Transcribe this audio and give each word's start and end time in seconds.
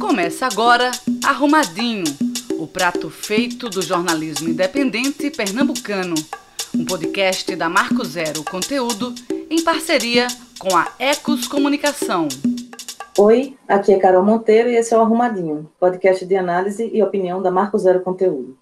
Começa 0.00 0.46
agora 0.46 0.90
Arrumadinho, 1.24 2.04
o 2.58 2.66
prato 2.66 3.08
feito 3.08 3.68
do 3.68 3.80
jornalismo 3.80 4.48
independente 4.48 5.30
pernambucano. 5.30 6.14
Um 6.74 6.84
podcast 6.84 7.54
da 7.54 7.68
Marco 7.68 8.04
Zero 8.04 8.44
Conteúdo 8.44 9.14
em 9.48 9.62
parceria 9.62 10.26
com 10.58 10.76
a 10.76 10.92
Ecos 10.98 11.46
Comunicação. 11.46 12.28
Oi, 13.16 13.56
aqui 13.68 13.92
é 13.92 13.98
Carol 13.98 14.24
Monteiro 14.24 14.68
e 14.68 14.76
esse 14.76 14.92
é 14.92 14.98
o 14.98 15.00
Arrumadinho, 15.00 15.70
podcast 15.78 16.26
de 16.26 16.36
análise 16.36 16.90
e 16.92 17.02
opinião 17.02 17.40
da 17.40 17.50
Marco 17.50 17.78
Zero 17.78 18.00
Conteúdo. 18.00 18.56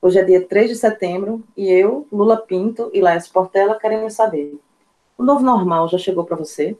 Hoje 0.00 0.18
é 0.18 0.24
dia 0.24 0.46
3 0.46 0.70
de 0.70 0.76
setembro 0.76 1.44
e 1.56 1.68
eu, 1.70 2.06
Lula 2.10 2.38
Pinto 2.38 2.90
e 2.94 3.00
Laércio 3.00 3.32
Portela 3.32 3.78
queremos 3.78 4.14
saber: 4.14 4.58
o 5.18 5.22
novo 5.22 5.44
normal 5.44 5.88
já 5.88 5.98
chegou 5.98 6.24
para 6.24 6.36
você? 6.36 6.76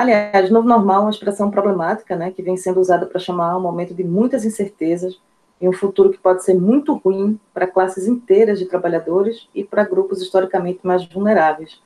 Aliás, 0.00 0.48
novo 0.48 0.66
normal 0.66 1.00
é 1.00 1.04
uma 1.04 1.10
expressão 1.10 1.50
problemática, 1.50 2.16
né, 2.16 2.30
que 2.30 2.40
vem 2.40 2.56
sendo 2.56 2.80
usada 2.80 3.04
para 3.04 3.20
chamar 3.20 3.54
um 3.58 3.60
momento 3.60 3.92
de 3.92 4.02
muitas 4.02 4.46
incertezas 4.46 5.20
e 5.60 5.68
um 5.68 5.74
futuro 5.74 6.08
que 6.08 6.16
pode 6.16 6.42
ser 6.42 6.54
muito 6.54 6.94
ruim 6.94 7.38
para 7.52 7.66
classes 7.66 8.06
inteiras 8.06 8.58
de 8.58 8.64
trabalhadores 8.64 9.46
e 9.54 9.62
para 9.62 9.84
grupos 9.84 10.22
historicamente 10.22 10.80
mais 10.84 11.04
vulneráveis. 11.04 11.82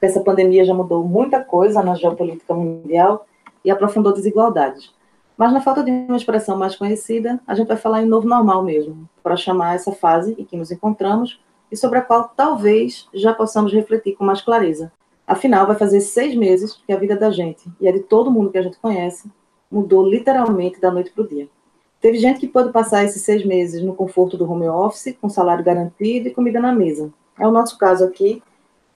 Essa 0.00 0.18
pandemia 0.18 0.64
já 0.64 0.74
mudou 0.74 1.04
muita 1.04 1.38
coisa 1.38 1.80
na 1.84 1.94
geopolítica 1.94 2.52
mundial 2.52 3.28
e 3.64 3.70
aprofundou 3.70 4.12
desigualdades. 4.12 4.92
Mas 5.36 5.52
na 5.52 5.60
falta 5.60 5.84
de 5.84 5.90
uma 5.92 6.16
expressão 6.16 6.58
mais 6.58 6.74
conhecida, 6.74 7.38
a 7.46 7.54
gente 7.54 7.68
vai 7.68 7.76
falar 7.76 8.02
em 8.02 8.06
novo 8.06 8.26
normal 8.26 8.64
mesmo, 8.64 9.08
para 9.22 9.36
chamar 9.36 9.76
essa 9.76 9.92
fase 9.92 10.34
em 10.36 10.44
que 10.44 10.56
nos 10.56 10.72
encontramos 10.72 11.40
e 11.70 11.76
sobre 11.76 12.00
a 12.00 12.02
qual 12.02 12.32
talvez 12.36 13.08
já 13.14 13.32
possamos 13.32 13.72
refletir 13.72 14.16
com 14.16 14.24
mais 14.24 14.40
clareza. 14.40 14.90
Afinal, 15.26 15.66
vai 15.66 15.76
fazer 15.76 16.00
seis 16.00 16.34
meses 16.34 16.80
que 16.86 16.92
a 16.92 16.96
vida 16.96 17.16
da 17.16 17.30
gente 17.30 17.70
e 17.80 17.88
a 17.88 17.92
de 17.92 18.00
todo 18.00 18.30
mundo 18.30 18.50
que 18.50 18.58
a 18.58 18.62
gente 18.62 18.78
conhece 18.78 19.30
mudou 19.70 20.06
literalmente 20.06 20.80
da 20.80 20.90
noite 20.90 21.10
para 21.10 21.24
o 21.24 21.28
dia. 21.28 21.48
Teve 22.00 22.18
gente 22.18 22.40
que 22.40 22.48
pôde 22.48 22.72
passar 22.72 23.04
esses 23.04 23.22
seis 23.22 23.44
meses 23.46 23.82
no 23.82 23.94
conforto 23.94 24.36
do 24.36 24.50
home 24.50 24.68
office, 24.68 25.16
com 25.20 25.28
salário 25.28 25.64
garantido 25.64 26.28
e 26.28 26.34
comida 26.34 26.60
na 26.60 26.72
mesa. 26.72 27.12
É 27.38 27.46
o 27.46 27.52
nosso 27.52 27.78
caso 27.78 28.04
aqui, 28.04 28.42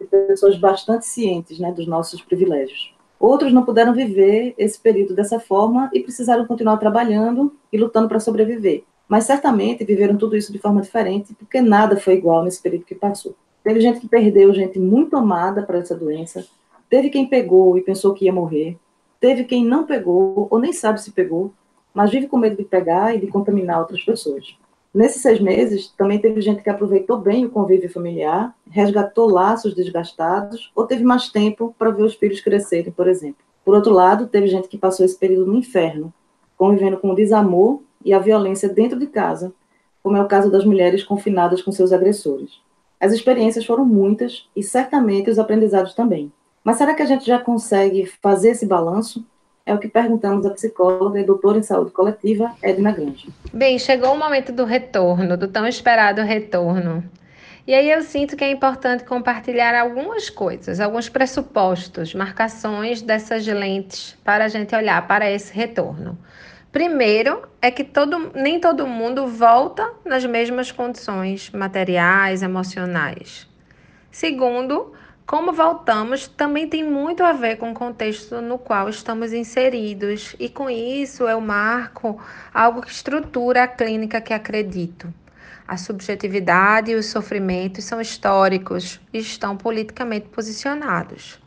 de 0.00 0.06
pessoas 0.06 0.58
bastante 0.58 1.06
cientes 1.06 1.58
né, 1.58 1.72
dos 1.72 1.86
nossos 1.86 2.20
privilégios. 2.20 2.92
Outros 3.18 3.52
não 3.52 3.64
puderam 3.64 3.94
viver 3.94 4.54
esse 4.58 4.78
período 4.78 5.14
dessa 5.14 5.40
forma 5.40 5.88
e 5.94 6.00
precisaram 6.00 6.46
continuar 6.46 6.76
trabalhando 6.76 7.54
e 7.72 7.78
lutando 7.78 8.08
para 8.08 8.20
sobreviver. 8.20 8.84
Mas 9.08 9.24
certamente 9.24 9.84
viveram 9.84 10.16
tudo 10.16 10.36
isso 10.36 10.52
de 10.52 10.58
forma 10.58 10.82
diferente, 10.82 11.32
porque 11.34 11.60
nada 11.60 11.96
foi 11.96 12.14
igual 12.14 12.44
nesse 12.44 12.60
período 12.60 12.84
que 12.84 12.94
passou. 12.94 13.34
Teve 13.66 13.80
gente 13.80 13.98
que 13.98 14.06
perdeu 14.06 14.54
gente 14.54 14.78
muito 14.78 15.16
amada 15.16 15.60
para 15.60 15.78
essa 15.78 15.92
doença. 15.92 16.46
Teve 16.88 17.10
quem 17.10 17.26
pegou 17.26 17.76
e 17.76 17.80
pensou 17.80 18.14
que 18.14 18.26
ia 18.26 18.32
morrer. 18.32 18.78
Teve 19.18 19.42
quem 19.42 19.64
não 19.64 19.84
pegou 19.84 20.46
ou 20.48 20.60
nem 20.60 20.72
sabe 20.72 21.02
se 21.02 21.10
pegou, 21.10 21.52
mas 21.92 22.12
vive 22.12 22.28
com 22.28 22.38
medo 22.38 22.56
de 22.56 22.62
pegar 22.62 23.16
e 23.16 23.18
de 23.18 23.26
contaminar 23.26 23.80
outras 23.80 24.04
pessoas. 24.04 24.56
Nesses 24.94 25.20
seis 25.20 25.40
meses, 25.40 25.88
também 25.98 26.20
teve 26.20 26.40
gente 26.40 26.62
que 26.62 26.70
aproveitou 26.70 27.18
bem 27.18 27.44
o 27.44 27.50
convívio 27.50 27.90
familiar, 27.90 28.54
resgatou 28.70 29.28
laços 29.28 29.74
desgastados 29.74 30.70
ou 30.72 30.86
teve 30.86 31.02
mais 31.02 31.28
tempo 31.28 31.74
para 31.76 31.90
ver 31.90 32.04
os 32.04 32.14
filhos 32.14 32.40
crescerem, 32.40 32.92
por 32.92 33.08
exemplo. 33.08 33.42
Por 33.64 33.74
outro 33.74 33.92
lado, 33.92 34.28
teve 34.28 34.46
gente 34.46 34.68
que 34.68 34.78
passou 34.78 35.04
esse 35.04 35.18
período 35.18 35.50
no 35.50 35.58
inferno, 35.58 36.14
convivendo 36.56 36.98
com 36.98 37.10
o 37.10 37.16
desamor 37.16 37.80
e 38.04 38.14
a 38.14 38.20
violência 38.20 38.68
dentro 38.68 38.96
de 38.96 39.08
casa, 39.08 39.52
como 40.04 40.16
é 40.16 40.22
o 40.22 40.28
caso 40.28 40.52
das 40.52 40.64
mulheres 40.64 41.02
confinadas 41.02 41.60
com 41.60 41.72
seus 41.72 41.92
agressores. 41.92 42.64
As 43.00 43.12
experiências 43.12 43.64
foram 43.64 43.84
muitas 43.84 44.48
e 44.56 44.62
certamente 44.62 45.30
os 45.30 45.38
aprendizados 45.38 45.94
também. 45.94 46.32
Mas 46.64 46.78
será 46.78 46.94
que 46.94 47.02
a 47.02 47.06
gente 47.06 47.26
já 47.26 47.38
consegue 47.38 48.06
fazer 48.20 48.50
esse 48.50 48.66
balanço? 48.66 49.24
É 49.64 49.74
o 49.74 49.78
que 49.78 49.88
perguntamos 49.88 50.46
à 50.46 50.50
psicóloga 50.50 51.20
e 51.20 51.24
doutora 51.24 51.58
em 51.58 51.62
saúde 51.62 51.90
coletiva, 51.90 52.52
Edna 52.62 52.92
Grande. 52.92 53.28
Bem, 53.52 53.78
chegou 53.78 54.12
o 54.14 54.18
momento 54.18 54.52
do 54.52 54.64
retorno, 54.64 55.36
do 55.36 55.48
tão 55.48 55.66
esperado 55.66 56.22
retorno. 56.22 57.02
E 57.66 57.74
aí 57.74 57.90
eu 57.90 58.00
sinto 58.02 58.36
que 58.36 58.44
é 58.44 58.50
importante 58.50 59.02
compartilhar 59.02 59.74
algumas 59.74 60.30
coisas, 60.30 60.78
alguns 60.78 61.08
pressupostos, 61.08 62.14
marcações 62.14 63.02
dessas 63.02 63.44
lentes 63.44 64.16
para 64.24 64.44
a 64.44 64.48
gente 64.48 64.72
olhar 64.74 65.04
para 65.08 65.28
esse 65.28 65.52
retorno. 65.52 66.16
Primeiro 66.76 67.48
é 67.62 67.70
que 67.70 67.82
todo, 67.82 68.32
nem 68.34 68.60
todo 68.60 68.86
mundo 68.86 69.26
volta 69.26 69.94
nas 70.04 70.26
mesmas 70.26 70.70
condições 70.70 71.48
materiais, 71.48 72.42
emocionais. 72.42 73.48
Segundo, 74.10 74.92
como 75.26 75.54
voltamos 75.54 76.28
também 76.28 76.68
tem 76.68 76.84
muito 76.84 77.24
a 77.24 77.32
ver 77.32 77.56
com 77.56 77.70
o 77.70 77.74
contexto 77.74 78.42
no 78.42 78.58
qual 78.58 78.90
estamos 78.90 79.32
inseridos, 79.32 80.36
e 80.38 80.50
com 80.50 80.68
isso 80.68 81.22
eu 81.26 81.40
marco 81.40 82.22
algo 82.52 82.82
que 82.82 82.90
estrutura 82.90 83.62
a 83.62 83.68
clínica 83.68 84.20
que 84.20 84.34
acredito. 84.34 85.10
A 85.66 85.78
subjetividade 85.78 86.90
e 86.90 86.94
os 86.94 87.06
sofrimentos 87.06 87.84
são 87.84 88.02
históricos 88.02 89.00
e 89.14 89.18
estão 89.18 89.56
politicamente 89.56 90.28
posicionados. 90.28 91.40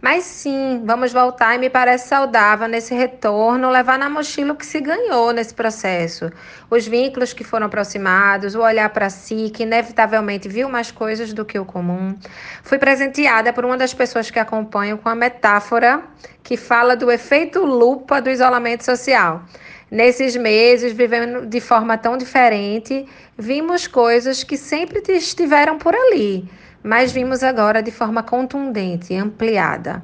Mas 0.00 0.24
sim, 0.24 0.82
vamos 0.84 1.12
voltar 1.12 1.54
e 1.54 1.58
me 1.58 1.70
parece 1.70 2.08
saudável 2.08 2.68
nesse 2.68 2.94
retorno 2.94 3.70
levar 3.70 3.98
na 3.98 4.10
mochila 4.10 4.52
o 4.52 4.56
que 4.56 4.66
se 4.66 4.78
ganhou 4.80 5.32
nesse 5.32 5.54
processo. 5.54 6.30
Os 6.70 6.86
vínculos 6.86 7.32
que 7.32 7.42
foram 7.42 7.66
aproximados, 7.66 8.54
o 8.54 8.60
olhar 8.60 8.90
para 8.90 9.08
si, 9.08 9.50
que 9.50 9.62
inevitavelmente 9.62 10.48
viu 10.48 10.68
mais 10.68 10.90
coisas 10.90 11.32
do 11.32 11.46
que 11.46 11.58
o 11.58 11.64
comum. 11.64 12.14
Fui 12.62 12.78
presenteada 12.78 13.52
por 13.52 13.64
uma 13.64 13.78
das 13.78 13.94
pessoas 13.94 14.30
que 14.30 14.38
acompanham 14.38 14.98
com 14.98 15.08
a 15.08 15.14
metáfora 15.14 16.02
que 16.42 16.56
fala 16.56 16.94
do 16.94 17.10
efeito 17.10 17.64
lupa 17.64 18.20
do 18.20 18.30
isolamento 18.30 18.84
social. 18.84 19.42
Nesses 19.90 20.36
meses, 20.36 20.92
vivendo 20.92 21.46
de 21.46 21.60
forma 21.60 21.96
tão 21.96 22.18
diferente, 22.18 23.06
vimos 23.38 23.86
coisas 23.86 24.44
que 24.44 24.56
sempre 24.56 25.00
estiveram 25.08 25.78
por 25.78 25.94
ali 25.94 26.48
mas 26.86 27.10
vimos 27.10 27.42
agora 27.42 27.82
de 27.82 27.90
forma 27.90 28.22
contundente 28.22 29.12
e 29.12 29.16
ampliada. 29.16 30.00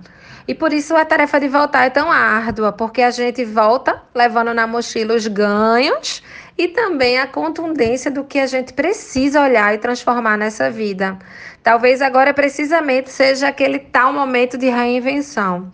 E 0.49 0.53
por 0.53 0.73
isso 0.73 0.97
a 0.97 1.05
tarefa 1.05 1.39
de 1.39 1.47
voltar 1.47 1.85
é 1.85 1.91
tão 1.91 2.11
árdua, 2.11 2.73
porque 2.73 3.01
a 3.01 3.11
gente 3.13 3.45
volta 3.45 4.03
levando 4.13 4.53
na 4.53 4.67
mochila 4.67 5.15
os 5.15 5.29
ganhos 5.29 6.21
e 6.59 6.67
também 6.67 7.21
a 7.21 7.27
contundência 7.29 8.11
do 8.11 8.25
que 8.25 8.41
a 8.41 8.47
gente 8.47 8.73
precisa 8.73 9.41
olhar 9.41 9.73
e 9.73 9.79
transformar 9.79 10.37
nessa 10.37 10.69
vida. 10.69 11.17
Talvez 11.63 12.03
agora 12.03 12.35
precisamente 12.35 13.11
seja 13.11 13.47
aquele 13.47 13.79
tal 13.79 14.13
momento 14.13 14.59
de 14.59 14.69
reinvenção. 14.69 15.73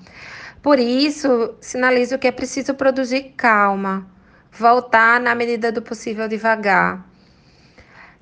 Por 0.62 0.78
isso, 0.78 1.54
sinalizo 1.58 2.18
que 2.18 2.28
é 2.28 2.32
preciso 2.32 2.74
produzir 2.74 3.32
calma, 3.34 4.06
voltar 4.52 5.18
na 5.18 5.34
medida 5.34 5.72
do 5.72 5.80
possível 5.80 6.28
devagar 6.28 7.08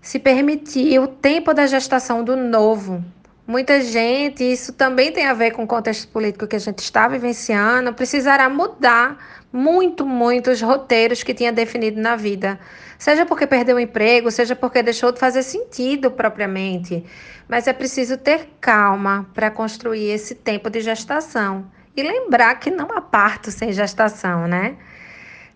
se 0.06 0.21
permitir 0.21 1.00
o 1.00 1.09
tempo 1.09 1.53
da 1.53 1.67
gestação 1.67 2.22
do 2.22 2.37
novo. 2.37 3.05
Muita 3.44 3.81
gente, 3.81 4.44
isso 4.44 4.72
também 4.72 5.11
tem 5.11 5.27
a 5.27 5.33
ver 5.33 5.50
com 5.50 5.65
o 5.65 5.67
contexto 5.67 6.06
político 6.12 6.47
que 6.47 6.55
a 6.55 6.61
gente 6.61 6.78
está 6.78 7.09
vivenciando, 7.09 7.93
precisará 7.93 8.49
mudar 8.49 9.19
muito, 9.53 10.06
muito 10.06 10.53
os 10.53 10.62
roteiros 10.62 11.25
que 11.25 11.34
tinha 11.34 11.53
definido 11.53 12.00
na 12.00 12.15
vida. 12.15 12.56
Seja 12.97 13.27
porque 13.27 13.49
perdeu 13.49 13.75
o 13.75 13.81
emprego, 13.81 14.31
seja 14.31 14.55
porque 14.55 14.81
deixou 14.81 15.11
de 15.11 15.19
fazer 15.19 15.43
sentido 15.43 16.09
propriamente. 16.09 17.05
Mas 17.49 17.67
é 17.67 17.73
preciso 17.73 18.17
ter 18.17 18.49
calma 18.61 19.28
para 19.34 19.50
construir 19.50 20.09
esse 20.09 20.37
tempo 20.37 20.71
de 20.71 20.83
gestação. 20.83 21.67
E 21.97 22.03
lembrar 22.05 22.55
que 22.61 22.71
não 22.71 22.87
há 22.93 23.00
parto 23.00 23.50
sem 23.50 23.73
gestação, 23.73 24.47
né? 24.47 24.77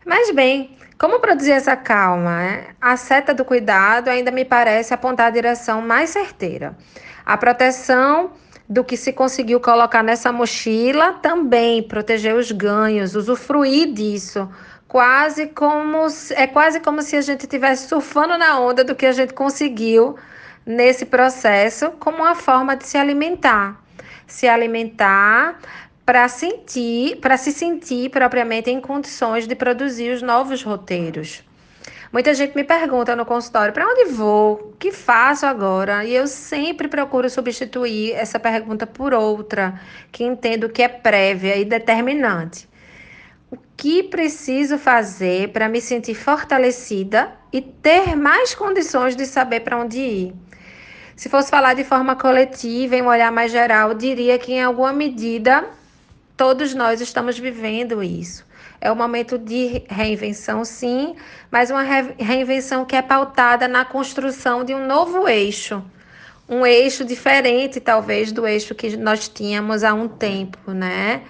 Mas 0.05 0.33
bem, 0.33 0.77
como 1.01 1.19
produzir 1.19 1.53
essa 1.53 1.75
calma? 1.75 2.37
Né? 2.37 2.67
A 2.79 2.95
seta 2.95 3.33
do 3.33 3.43
cuidado 3.43 4.09
ainda 4.09 4.31
me 4.31 4.45
parece 4.45 4.93
apontar 4.93 5.29
a 5.29 5.31
direção 5.31 5.81
mais 5.81 6.11
certeira. 6.11 6.77
A 7.25 7.39
proteção 7.39 8.33
do 8.69 8.85
que 8.85 8.99
se 8.99 9.11
conseguiu 9.11 9.61
colocar 9.61 10.03
nessa 10.03 10.31
mochila 10.31 11.15
também 11.15 11.83
proteger 11.83 12.35
os 12.35 12.53
ganhos, 12.53 13.17
usufruir 13.17 13.95
disso. 13.95 14.47
Quase 14.87 15.47
como 15.47 16.07
é 16.33 16.47
quase 16.47 16.81
como 16.81 17.01
se 17.01 17.17
a 17.17 17.23
gente 17.23 17.45
estivesse 17.45 17.89
surfando 17.89 18.37
na 18.37 18.61
onda 18.61 18.85
do 18.85 18.95
que 18.95 19.07
a 19.07 19.13
gente 19.13 19.33
conseguiu 19.33 20.17
nesse 20.67 21.07
processo 21.07 21.93
como 21.93 22.19
uma 22.19 22.35
forma 22.35 22.77
de 22.77 22.87
se 22.87 22.99
alimentar. 22.99 23.83
Se 24.27 24.47
alimentar 24.47 25.59
para 26.11 26.27
sentir, 26.27 27.19
para 27.19 27.37
se 27.37 27.53
sentir 27.53 28.11
propriamente 28.11 28.69
em 28.69 28.81
condições 28.81 29.47
de 29.47 29.55
produzir 29.55 30.13
os 30.13 30.23
novos 30.23 30.61
roteiros. 30.61 31.45
Muita 32.13 32.35
gente 32.35 32.57
me 32.57 32.65
pergunta 32.65 33.15
no 33.15 33.25
consultório: 33.25 33.73
para 33.73 33.87
onde 33.87 34.07
vou? 34.07 34.55
O 34.55 34.77
que 34.77 34.91
faço 34.91 35.47
agora? 35.47 36.05
E 36.05 36.13
eu 36.13 36.27
sempre 36.27 36.89
procuro 36.89 37.31
substituir 37.31 38.11
essa 38.11 38.41
pergunta 38.41 38.89
por 38.89 39.15
outra, 39.15 39.81
que 40.11 40.25
entendo 40.25 40.69
que 40.69 40.83
é 40.83 40.89
prévia 40.89 41.57
e 41.57 41.65
determinante. 41.65 42.69
O 43.49 43.57
que 43.77 44.03
preciso 44.03 44.79
fazer 44.79 45.51
para 45.51 45.69
me 45.69 45.81
sentir 45.81 46.17
fortalecida 46.17 47.31
e 47.53 47.61
ter 47.61 48.17
mais 48.17 48.53
condições 48.53 49.15
de 49.15 49.27
saber 49.27 49.61
para 49.61 49.79
onde 49.79 50.01
ir? 50.01 50.35
Se 51.15 51.29
fosse 51.29 51.49
falar 51.49 51.75
de 51.75 51.85
forma 51.85 52.17
coletiva, 52.17 52.97
em 52.97 53.03
um 53.03 53.07
olhar 53.07 53.31
mais 53.31 53.53
geral, 53.53 53.95
diria 53.95 54.37
que 54.41 54.55
em 54.55 54.61
alguma 54.65 54.93
medida 54.93 55.79
todos 56.41 56.73
nós 56.73 57.03
estamos 57.03 57.39
vivendo 57.39 58.03
isso. 58.03 58.47
É 58.81 58.91
um 58.91 58.95
momento 58.95 59.37
de 59.37 59.83
reinvenção, 59.91 60.65
sim, 60.65 61.15
mas 61.51 61.71
uma 61.71 61.83
reinvenção 61.83 62.87
que 62.87 62.97
é 62.97 63.03
pautada 63.03 63.69
na 63.69 63.85
construção 63.85 64.65
de 64.65 64.75
um 64.75 64.87
novo 64.87 65.29
eixo. 65.29 65.85
Um 66.49 66.65
eixo 66.65 67.05
diferente, 67.05 67.79
talvez, 67.79 68.33
do 68.33 68.47
eixo 68.47 68.75
que 68.75 68.97
nós 68.97 69.29
tínhamos 69.29 69.85
há 69.85 69.93
um 69.93 70.09
tempo, 70.09 70.71
né? 70.73 71.21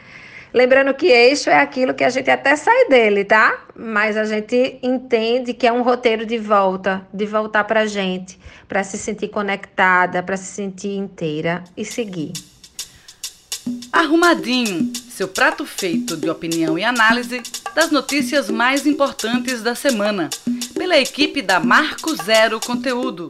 Lembrando 0.54 0.94
que 0.94 1.08
eixo 1.08 1.50
é 1.50 1.58
aquilo 1.58 1.92
que 1.92 2.04
a 2.04 2.10
gente 2.10 2.30
até 2.30 2.54
sai 2.54 2.86
dele, 2.86 3.24
tá? 3.24 3.64
Mas 3.74 4.16
a 4.16 4.22
gente 4.22 4.78
entende 4.80 5.54
que 5.54 5.66
é 5.66 5.72
um 5.72 5.82
roteiro 5.82 6.24
de 6.24 6.38
volta, 6.38 7.04
de 7.12 7.26
voltar 7.26 7.64
para 7.64 7.80
a 7.80 7.86
gente, 7.86 8.38
para 8.68 8.84
se 8.84 8.96
sentir 8.96 9.26
conectada, 9.26 10.22
para 10.22 10.36
se 10.36 10.54
sentir 10.54 10.96
inteira 10.96 11.64
e 11.76 11.84
seguir. 11.84 12.32
Arrumadinho, 13.92 14.92
seu 15.08 15.28
prato 15.28 15.66
feito 15.66 16.16
de 16.16 16.30
opinião 16.30 16.78
e 16.78 16.84
análise 16.84 17.42
das 17.74 17.90
notícias 17.90 18.50
mais 18.50 18.86
importantes 18.86 19.62
da 19.62 19.74
semana, 19.74 20.30
pela 20.74 20.98
equipe 20.98 21.42
da 21.42 21.60
Marco 21.60 22.14
Zero 22.16 22.58
Conteúdo. 22.60 23.28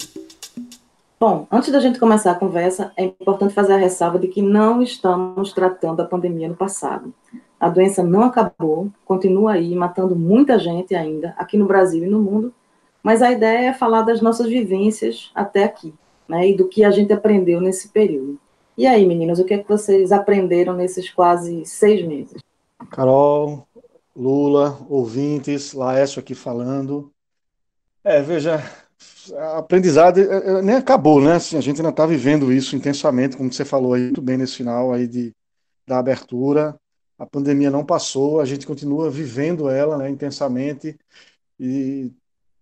Bom, 1.19 1.47
antes 1.51 1.71
da 1.71 1.81
gente 1.81 1.99
começar 1.99 2.31
a 2.31 2.35
conversa, 2.35 2.93
é 2.97 3.05
importante 3.05 3.53
fazer 3.53 3.75
a 3.75 3.77
ressalva 3.77 4.19
de 4.19 4.29
que 4.29 4.41
não 4.41 4.81
estamos 4.81 5.53
tratando 5.53 6.01
a 6.01 6.07
pandemia 6.07 6.49
no 6.49 6.57
passado. 6.57 7.13
A 7.59 7.69
doença 7.69 8.03
não 8.03 8.23
acabou, 8.23 8.91
continua 9.05 9.53
aí, 9.53 9.75
matando 9.75 10.17
muita 10.17 10.59
gente 10.59 10.95
ainda, 10.95 11.35
aqui 11.37 11.59
no 11.59 11.67
Brasil 11.67 12.05
e 12.05 12.09
no 12.09 12.21
mundo, 12.21 12.55
mas 13.03 13.21
a 13.21 13.31
ideia 13.31 13.69
é 13.69 13.75
falar 13.75 14.03
das 14.03 14.23
nossas 14.23 14.47
vivências 14.47 15.31
até 15.35 15.65
aqui, 15.65 15.93
né, 16.27 16.49
e 16.49 16.57
do 16.57 16.69
que 16.69 16.85
a 16.85 16.91
gente 16.91 17.13
aprendeu 17.13 17.61
nesse 17.61 17.89
período. 17.89 18.39
E 18.81 18.87
aí, 18.87 19.05
meninas, 19.05 19.39
o 19.39 19.45
que, 19.45 19.53
é 19.53 19.59
que 19.59 19.69
vocês 19.69 20.11
aprenderam 20.11 20.75
nesses 20.75 21.11
quase 21.11 21.67
seis 21.67 22.03
meses? 22.03 22.41
Carol, 22.91 23.69
Lula, 24.17 24.79
ouvintes, 24.89 25.75
Laércio 25.75 26.19
aqui 26.19 26.35
falando. 26.35 27.13
É, 28.03 28.23
veja, 28.23 28.65
a 29.37 29.59
aprendizado 29.59 30.19
é, 30.19 30.23
é, 30.23 30.63
nem 30.63 30.77
acabou, 30.77 31.21
né? 31.21 31.35
Assim, 31.35 31.59
a 31.59 31.61
gente 31.61 31.77
ainda 31.77 31.91
está 31.91 32.07
vivendo 32.07 32.51
isso 32.51 32.75
intensamente, 32.75 33.37
como 33.37 33.53
você 33.53 33.67
falou 33.67 33.93
aí 33.93 34.05
muito 34.05 34.23
bem 34.23 34.39
nesse 34.39 34.57
final 34.57 34.95
aí 34.95 35.07
de, 35.07 35.35
da 35.87 35.99
abertura. 35.99 36.75
A 37.19 37.27
pandemia 37.27 37.71
não 37.71 37.85
passou, 37.85 38.41
a 38.41 38.47
gente 38.47 38.67
continua 38.67 39.11
vivendo 39.11 39.69
ela 39.69 39.99
né, 39.99 40.09
intensamente 40.09 40.99
e 41.59 42.11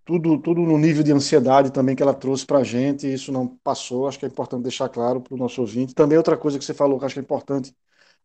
tudo, 0.09 0.39
tudo 0.39 0.63
no 0.63 0.79
nível 0.79 1.03
de 1.03 1.13
ansiedade 1.13 1.71
também 1.71 1.95
que 1.95 2.03
ela 2.03 2.15
trouxe 2.15 2.47
para 2.47 2.61
a 2.61 2.65
gente, 2.65 3.13
isso 3.13 3.31
não 3.31 3.47
passou, 3.47 4.09
acho 4.09 4.19
que 4.19 4.25
é 4.25 4.29
importante 4.29 4.63
deixar 4.63 4.89
claro 4.89 5.21
para 5.21 5.35
o 5.35 5.37
nosso 5.37 5.61
ouvinte. 5.61 5.95
Também 5.95 6.17
outra 6.17 6.35
coisa 6.35 6.59
que 6.59 6.65
você 6.65 6.73
falou 6.73 6.99
que 6.99 7.05
acho 7.05 7.15
que 7.15 7.21
é 7.21 7.23
importante, 7.23 7.77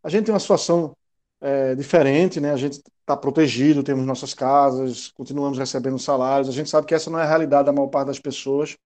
a 0.01 0.07
gente 0.07 0.23
tem 0.23 0.33
uma 0.33 0.39
situação 0.39 0.95
é, 1.41 1.75
diferente, 1.75 2.39
né? 2.39 2.53
A 2.53 2.55
gente 2.55 2.81
está 3.01 3.17
protegido, 3.17 3.83
temos 3.83 4.05
nossas 4.05 4.33
casas, 4.33 5.09
continuamos 5.09 5.57
recebendo 5.57 5.99
salários. 5.99 6.47
A 6.47 6.53
gente 6.53 6.69
sabe 6.69 6.87
que 6.87 6.95
essa 6.95 7.09
não 7.09 7.19
é 7.19 7.23
a 7.23 7.27
realidade 7.27 7.65
da 7.65 7.73
maior 7.73 7.89
parte 7.89 8.07
das 8.07 8.19
pessoas. 8.19 8.77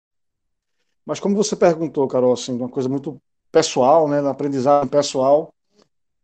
Mas 1.05 1.21
como 1.21 1.37
você 1.37 1.55
perguntou, 1.55 2.09
Carol, 2.09 2.33
assim, 2.33 2.53
uma 2.55 2.69
coisa 2.71 2.89
muito 2.89 3.21
pessoal, 3.53 4.09
né, 4.09 4.23
na 4.23 4.31
aprendizagem 4.31 4.89
pessoal, 4.89 5.53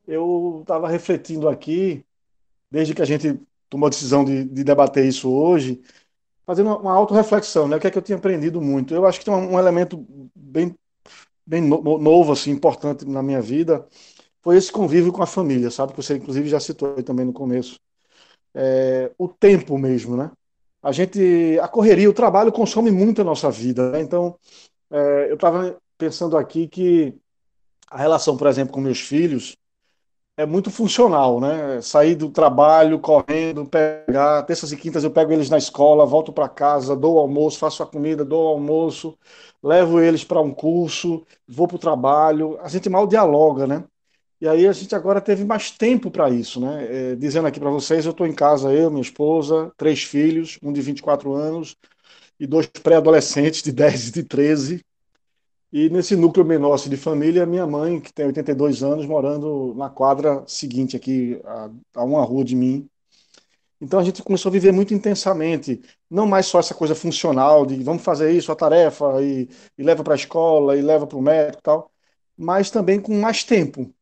eu 0.07 0.61
estava 0.63 0.89
refletindo 0.89 1.51
aqui, 1.51 2.03
desde 2.71 2.95
que 2.95 3.03
a 3.03 3.05
gente 3.05 3.39
tomou 3.69 3.89
a 3.89 3.91
decisão 3.91 4.25
de, 4.25 4.45
de 4.45 4.65
debater 4.65 5.05
isso 5.05 5.31
hoje, 5.31 5.83
fazendo 6.53 6.67
uma, 6.67 6.79
uma 6.79 6.93
auto-reflexão, 6.93 7.67
né, 7.67 7.77
o 7.77 7.81
que 7.81 7.87
é 7.87 7.91
que 7.91 7.97
eu 7.97 8.03
tinha 8.03 8.19
aprendido 8.19 8.61
muito. 8.61 8.95
Eu 8.95 9.07
acho 9.07 9.19
que 9.19 9.25
tem 9.25 9.33
um, 9.33 9.55
um 9.55 9.59
elemento 9.59 10.05
bem, 10.35 10.75
bem 11.47 11.63
no, 11.63 11.99
novo, 11.99 12.33
assim, 12.33 12.51
importante 12.51 13.07
na 13.07 13.23
minha 13.23 13.41
vida, 13.41 13.87
foi 14.43 14.59
esse 14.59 14.71
convívio 14.71 15.13
com 15.13 15.23
a 15.23 15.27
família, 15.27 15.71
sabe? 15.71 15.93
Que 15.93 16.03
você, 16.03 16.17
inclusive, 16.17 16.49
já 16.51 16.61
citou 16.61 17.03
também 17.03 17.25
no 17.25 17.33
começo. 17.33 17.81
É, 18.55 19.11
o 19.17 19.29
tempo 19.29 19.79
mesmo, 19.79 20.15
né? 20.15 20.31
A 20.83 20.93
gente, 20.93 21.59
a 21.63 21.69
correria, 21.69 22.11
o 22.11 22.13
trabalho 22.15 22.53
consome 22.53 22.91
muito 22.91 23.23
a 23.23 23.25
nossa 23.25 23.51
vida, 23.51 23.91
né? 23.91 24.03
Então, 24.03 24.37
é, 24.91 25.31
eu 25.31 25.37
estava 25.37 25.79
pensando 25.97 26.37
aqui 26.37 26.69
que 26.69 27.15
a 27.89 27.97
relação, 27.97 28.37
por 28.37 28.47
exemplo, 28.47 28.75
com 28.75 28.81
meus 28.81 29.01
filhos 29.01 29.57
é 30.37 30.47
muito 30.47 30.71
funcional, 30.71 31.41
né? 31.41 31.81
Sair 31.83 32.15
do 32.15 32.31
trabalho, 32.31 32.99
correndo, 32.99 33.67
pegar, 33.67 34.43
terças 34.45 34.73
e 34.73 34.77
quintas 34.77 35.05
eu 35.05 35.11
pego 35.11 35.33
eles 35.33 35.51
na 35.51 35.59
escola, 35.59 36.07
volto 36.07 36.33
para 36.33 36.49
casa, 36.49 36.97
dou 36.97 37.17
o 37.17 37.19
almoço, 37.19 37.59
faço 37.59 37.83
a 37.83 37.87
comida, 37.87 38.25
dou 38.25 38.45
o 38.47 38.49
almoço, 38.49 39.17
levo 39.63 40.01
eles 40.01 40.25
para 40.25 40.41
um 40.41 40.53
curso, 40.53 41.25
vou 41.47 41.69
para 41.69 41.77
o 41.77 41.79
trabalho. 41.79 42.59
A 42.63 42.69
gente 42.69 42.89
mal 42.89 43.07
dialoga, 43.07 43.67
né? 43.67 43.85
E 44.41 44.49
aí 44.49 44.67
a 44.67 44.73
gente 44.73 44.95
agora 44.95 45.21
teve 45.21 45.45
mais 45.45 45.71
tempo 45.71 46.11
para 46.11 46.29
isso, 46.31 46.61
né? 46.61 47.13
É, 47.13 47.17
dizendo 47.17 47.47
aqui 47.47 47.61
para 47.61 47.71
vocês, 47.71 48.05
eu 48.05 48.11
estou 48.11 48.27
em 48.27 48.35
casa, 48.35 48.73
eu, 48.73 48.91
minha 48.91 49.03
esposa, 49.03 49.73
três 49.77 50.03
filhos, 50.03 50.59
um 50.63 50.73
de 50.73 50.81
24 50.83 51.33
anos 51.35 51.77
e 52.41 52.47
dois 52.47 52.67
pré-adolescentes 52.67 53.63
de 53.63 53.71
10 53.73 54.09
e 54.09 54.13
de 54.13 54.23
13. 54.25 54.85
E 55.73 55.89
nesse 55.89 56.15
núcleo 56.17 56.45
menor 56.45 56.75
assim, 56.75 56.91
de 56.91 56.97
família, 56.97 57.47
minha 57.47 57.67
mãe, 57.67 58.01
que 58.01 58.13
tem 58.13 58.27
82 58.27 58.83
anos, 58.83 59.07
morando 59.07 59.75
na 59.75 59.89
quadra 59.89 60.45
seguinte 60.47 60.97
aqui, 60.97 61.41
a, 61.45 61.71
a 61.97 62.05
uma 62.05 62.23
rua 62.23 62.45
de 62.45 62.55
mim. 62.55 62.89
Então 63.81 63.99
a 63.99 64.05
gente 64.05 64.23
começou 64.23 64.51
a 64.51 64.53
viver 64.53 64.73
muito 64.73 64.95
intensamente, 64.95 65.81
não 66.11 66.27
mais 66.27 66.47
só 66.47 66.61
essa 66.61 66.75
coisa 66.75 66.95
funcional 66.95 67.67
de 67.67 67.83
vamos 67.83 68.03
fazer 68.03 68.31
isso, 68.33 68.53
a 68.53 68.57
tarefa, 68.57 69.21
e, 69.23 69.49
e 69.79 69.83
leva 69.83 70.05
para 70.05 70.15
a 70.15 70.17
escola, 70.17 70.77
e 70.77 70.83
leva 70.83 71.07
para 71.07 71.19
o 71.19 71.23
médico 71.23 71.59
e 71.59 71.63
tal, 71.63 71.91
mas 72.37 72.71
também 72.71 73.01
com 73.01 73.15
mais 73.21 73.43
tempo 73.45 73.93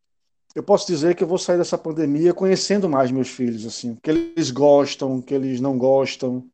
eu 0.54 0.62
posso 0.62 0.86
dizer 0.86 1.14
que 1.14 1.22
eu 1.22 1.28
vou 1.28 1.38
sair 1.38 1.58
dessa 1.58 1.78
pandemia 1.78 2.34
conhecendo 2.34 2.88
mais 2.88 3.10
meus 3.10 3.28
filhos, 3.28 3.64
assim, 3.64 3.96
que 4.02 4.10
eles 4.10 4.50
gostam, 4.50 5.22
que 5.22 5.32
eles 5.32 5.60
não 5.60 5.78
gostam. 5.78 6.44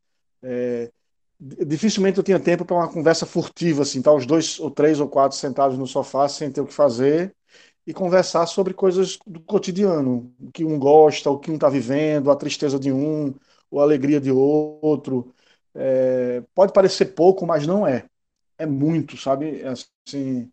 É, 0.43 0.91
dificilmente 1.39 2.17
eu 2.17 2.23
tinha 2.23 2.39
tempo 2.39 2.65
para 2.65 2.75
uma 2.75 2.91
conversa 2.91 3.25
furtiva, 3.25 3.83
assim, 3.83 4.01
tá 4.01 4.11
os 4.13 4.25
dois 4.25 4.59
ou 4.59 4.71
três 4.71 4.99
ou 4.99 5.07
quatro 5.07 5.37
sentados 5.37 5.77
no 5.77 5.85
sofá 5.87 6.27
sem 6.27 6.51
ter 6.51 6.61
o 6.61 6.65
que 6.67 6.73
fazer 6.73 7.35
e 7.85 7.93
conversar 7.93 8.45
sobre 8.47 8.73
coisas 8.73 9.17
do 9.25 9.39
cotidiano, 9.41 10.33
o 10.39 10.51
que 10.51 10.65
um 10.65 10.77
gosta, 10.79 11.29
o 11.29 11.39
que 11.39 11.51
um 11.51 11.55
está 11.55 11.69
vivendo, 11.69 12.29
a 12.31 12.35
tristeza 12.35 12.79
de 12.79 12.91
um, 12.91 13.33
ou 13.71 13.79
a 13.79 13.83
alegria 13.83 14.19
de 14.19 14.31
outro. 14.31 15.33
É, 15.73 16.41
pode 16.55 16.73
parecer 16.73 17.07
pouco, 17.15 17.45
mas 17.45 17.65
não 17.67 17.87
é. 17.87 18.05
É 18.57 18.65
muito, 18.65 19.15
sabe? 19.17 19.61
É 19.61 19.69
assim, 20.07 20.51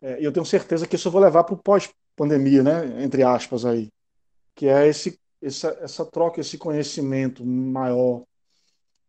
é, 0.00 0.18
eu 0.24 0.32
tenho 0.32 0.46
certeza 0.46 0.86
que 0.86 0.96
isso 0.96 1.08
eu 1.08 1.12
vou 1.12 1.20
levar 1.20 1.44
para 1.44 1.54
o 1.54 1.58
pós 1.58 1.90
pandemia, 2.16 2.62
né, 2.62 3.02
entre 3.04 3.22
aspas 3.22 3.64
aí, 3.64 3.90
que 4.54 4.66
é 4.68 4.86
esse 4.88 5.18
essa, 5.42 5.68
essa 5.80 6.04
troca, 6.06 6.40
esse 6.40 6.58
conhecimento 6.58 7.44
maior. 7.46 8.24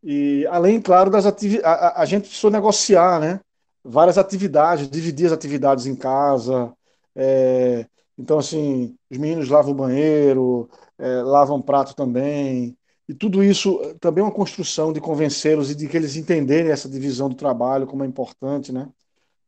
E 0.04 0.46
além, 0.48 0.82
claro, 0.82 1.10
das 1.10 1.26
atividades, 1.26 1.66
a, 1.66 2.02
a, 2.02 2.06
gente 2.06 2.28
precisou 2.28 2.50
negociar, 2.50 3.20
né, 3.20 3.40
várias 3.84 4.18
atividades, 4.18 4.90
dividir 4.90 5.28
as 5.28 5.34
atividades 5.34 5.86
em 5.86 5.96
casa. 5.96 6.74
É, 7.16 7.86
então, 8.18 8.40
assim, 8.40 8.96
os 9.10 9.18
meninos 9.18 9.50
lavam 9.50 9.72
o 9.72 9.76
banheiro, 9.76 10.70
é, 10.98 11.22
lavam 11.22 11.62
prato 11.62 11.96
também. 11.96 12.78
E 13.08 13.14
tudo 13.14 13.44
isso 13.44 13.80
também 14.00 14.22
é 14.22 14.26
uma 14.26 14.34
construção 14.34 14.94
de 14.94 15.02
convencê-los 15.02 15.72
e 15.72 15.76
de 15.76 15.88
que 15.88 15.98
eles 15.98 16.16
entenderem 16.16 16.72
essa 16.72 16.88
divisão 16.88 17.28
do 17.28 17.36
trabalho 17.36 17.88
como 17.88 18.04
é 18.04 18.08
importante, 18.08 18.72
né? 18.72 18.88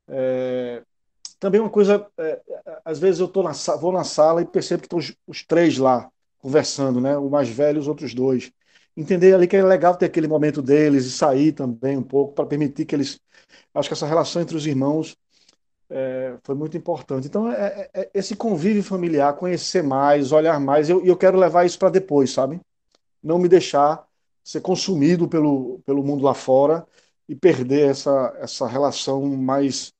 É, 0.07 0.83
também 1.39 1.61
uma 1.61 1.69
coisa, 1.69 2.07
é, 2.17 2.41
às 2.83 2.99
vezes 2.99 3.19
eu 3.19 3.27
tô 3.27 3.43
na, 3.43 3.51
vou 3.79 3.91
na 3.91 4.03
sala 4.03 4.41
e 4.41 4.45
percebo 4.45 4.81
que 4.81 4.87
estão 4.87 4.99
os, 4.99 5.15
os, 5.27 5.43
três 5.45 5.77
lá 5.77 6.09
conversando, 6.39 6.99
né? 6.99 7.17
O 7.17 7.29
mais 7.29 7.49
velho 7.49 7.77
e 7.77 7.79
os 7.79 7.87
outros 7.87 8.13
dois. 8.13 8.51
Entender 8.95 9.33
ali 9.33 9.47
que 9.47 9.55
é 9.55 9.63
legal 9.63 9.95
ter 9.95 10.05
aquele 10.05 10.27
momento 10.27 10.61
deles 10.61 11.05
e 11.05 11.11
sair 11.11 11.53
também 11.53 11.97
um 11.97 12.03
pouco 12.03 12.33
para 12.33 12.45
permitir 12.45 12.85
que 12.85 12.95
eles. 12.95 13.19
Acho 13.73 13.89
que 13.89 13.93
essa 13.93 14.05
relação 14.05 14.41
entre 14.41 14.55
os 14.55 14.65
irmãos 14.65 15.17
é, 15.89 16.37
foi 16.43 16.55
muito 16.55 16.77
importante. 16.77 17.27
Então, 17.27 17.51
é, 17.51 17.89
é, 17.93 18.01
é 18.01 18.11
esse 18.13 18.35
convívio 18.35 18.83
familiar, 18.83 19.35
conhecer 19.35 19.83
mais, 19.83 20.31
olhar 20.31 20.59
mais, 20.59 20.89
e 20.89 20.91
eu, 20.91 21.05
eu 21.05 21.17
quero 21.17 21.37
levar 21.37 21.65
isso 21.65 21.79
para 21.79 21.89
depois, 21.89 22.31
sabe? 22.31 22.59
Não 23.23 23.37
me 23.39 23.47
deixar 23.47 24.05
ser 24.43 24.61
consumido 24.61 25.27
pelo, 25.27 25.79
pelo 25.85 26.03
mundo 26.03 26.23
lá 26.23 26.33
fora 26.33 26.85
e 27.29 27.35
perder 27.35 27.89
essa, 27.91 28.35
essa 28.39 28.67
relação 28.67 29.25
mais 29.25 29.93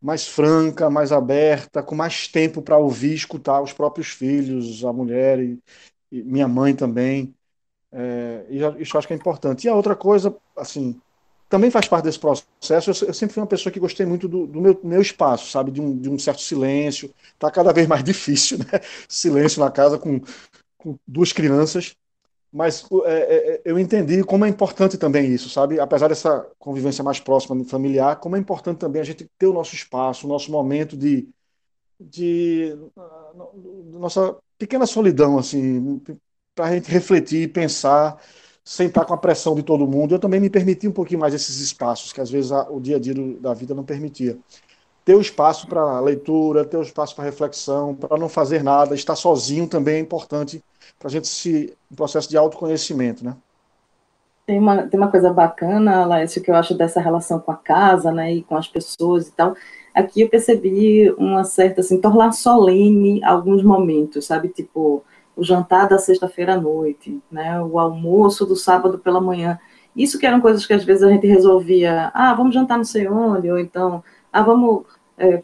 mais 0.00 0.28
franca, 0.28 0.90
mais 0.90 1.12
aberta, 1.12 1.82
com 1.82 1.94
mais 1.94 2.28
tempo 2.28 2.60
para 2.60 2.76
ouvir 2.76 3.14
escutar 3.14 3.62
os 3.62 3.72
próprios 3.72 4.08
filhos, 4.08 4.84
a 4.84 4.92
mulher 4.92 5.40
e, 5.40 5.58
e 6.12 6.22
minha 6.22 6.46
mãe 6.46 6.74
também. 6.76 7.34
É, 7.94 8.44
e 8.50 8.82
isso 8.82 8.98
acho 8.98 9.06
que 9.06 9.14
é 9.14 9.16
importante. 9.16 9.66
E 9.66 9.68
a 9.68 9.74
outra 9.74 9.94
coisa, 9.94 10.34
assim, 10.56 11.00
também 11.48 11.70
faz 11.70 11.86
parte 11.86 12.04
desse 12.04 12.18
processo. 12.18 12.90
Eu, 12.90 13.08
eu 13.08 13.14
sempre 13.14 13.34
fui 13.34 13.42
uma 13.42 13.46
pessoa 13.46 13.72
que 13.72 13.80
gostei 13.80 14.04
muito 14.04 14.26
do, 14.26 14.46
do 14.46 14.60
meu, 14.60 14.80
meu, 14.82 15.00
espaço, 15.00 15.50
sabe, 15.50 15.70
de 15.70 15.80
um, 15.80 15.96
de 15.96 16.10
um 16.10 16.18
certo 16.18 16.42
silêncio. 16.42 17.12
Está 17.34 17.50
cada 17.50 17.72
vez 17.72 17.86
mais 17.86 18.02
difícil, 18.04 18.58
né? 18.58 18.80
Silêncio 19.08 19.60
na 19.60 19.70
casa 19.70 19.98
com, 19.98 20.20
com 20.76 20.96
duas 21.06 21.32
crianças 21.32 21.94
mas 22.54 22.86
é, 23.04 23.10
é, 23.10 23.54
é, 23.54 23.62
eu 23.64 23.76
entendi 23.76 24.22
como 24.22 24.44
é 24.44 24.48
importante 24.48 24.96
também 24.96 25.26
isso, 25.26 25.50
sabe? 25.50 25.80
Apesar 25.80 26.06
dessa 26.06 26.48
convivência 26.56 27.02
mais 27.02 27.18
próxima 27.18 27.64
familiar, 27.64 28.20
como 28.20 28.36
é 28.36 28.38
importante 28.38 28.78
também 28.78 29.02
a 29.02 29.04
gente 29.04 29.28
ter 29.36 29.48
o 29.48 29.52
nosso 29.52 29.74
espaço, 29.74 30.24
o 30.24 30.28
nosso 30.30 30.52
momento 30.52 30.96
de, 30.96 31.28
de 31.98 32.78
nossa 33.90 34.36
pequena 34.56 34.86
solidão, 34.86 35.36
assim, 35.36 36.00
para 36.54 36.66
a 36.66 36.72
gente 36.72 36.90
refletir, 36.90 37.52
pensar, 37.52 38.16
sem 38.64 38.86
estar 38.86 39.04
com 39.04 39.14
a 39.14 39.18
pressão 39.18 39.54
de 39.54 39.62
todo 39.62 39.86
mundo. 39.86 40.14
Eu 40.14 40.18
também 40.18 40.40
me 40.40 40.48
permiti 40.48 40.86
um 40.88 40.92
pouquinho 40.92 41.20
mais 41.20 41.34
esses 41.34 41.60
espaços, 41.60 42.12
que 42.12 42.20
às 42.20 42.30
vezes 42.30 42.52
a, 42.52 42.70
o 42.70 42.80
dia 42.80 42.96
a 42.96 43.00
dia 43.00 43.14
do, 43.14 43.34
da 43.34 43.52
vida 43.52 43.74
não 43.74 43.84
permitia. 43.84 44.38
Ter 45.04 45.14
o 45.14 45.20
espaço 45.20 45.66
para 45.66 46.00
leitura, 46.00 46.64
ter 46.64 46.78
o 46.78 46.82
espaço 46.82 47.14
para 47.14 47.24
reflexão, 47.24 47.94
para 47.94 48.16
não 48.16 48.28
fazer 48.28 48.62
nada, 48.62 48.94
estar 48.94 49.16
sozinho 49.16 49.66
também 49.68 49.96
é 49.96 49.98
importante 49.98 50.62
para 50.98 51.08
a 51.08 51.10
gente 51.10 51.28
se. 51.28 51.76
um 51.90 51.94
processo 51.94 52.28
de 52.30 52.36
autoconhecimento, 52.36 53.24
né? 53.24 53.36
Tem 54.46 54.58
uma, 54.58 54.86
tem 54.86 55.00
uma 55.00 55.10
coisa 55.10 55.32
bacana, 55.32 56.04
Laércio, 56.04 56.42
que 56.42 56.50
eu 56.50 56.54
acho 56.54 56.74
dessa 56.74 57.00
relação 57.00 57.40
com 57.40 57.50
a 57.50 57.56
casa, 57.56 58.12
né, 58.12 58.34
e 58.34 58.42
com 58.42 58.56
as 58.56 58.68
pessoas 58.68 59.26
e 59.28 59.32
tal. 59.32 59.54
Aqui 59.94 60.20
eu 60.20 60.28
percebi 60.28 61.10
uma 61.12 61.44
certa, 61.44 61.80
assim, 61.80 61.98
tornar 61.98 62.32
solene 62.32 63.24
alguns 63.24 63.62
momentos, 63.62 64.26
sabe? 64.26 64.48
Tipo, 64.48 65.02
o 65.36 65.42
jantar 65.42 65.88
da 65.88 65.98
sexta-feira 65.98 66.54
à 66.54 66.60
noite, 66.60 67.20
né, 67.30 67.60
o 67.62 67.78
almoço 67.78 68.46
do 68.46 68.56
sábado 68.56 68.98
pela 68.98 69.20
manhã. 69.20 69.58
Isso 69.96 70.18
que 70.18 70.26
eram 70.26 70.40
coisas 70.40 70.66
que 70.66 70.72
às 70.72 70.84
vezes 70.84 71.02
a 71.02 71.10
gente 71.10 71.26
resolvia, 71.26 72.10
ah, 72.14 72.34
vamos 72.34 72.54
jantar 72.54 72.76
não 72.76 72.84
sei 72.84 73.08
onde, 73.08 73.50
ou 73.50 73.58
então, 73.58 74.02
ah, 74.32 74.42
vamos 74.42 74.84
é, 75.18 75.42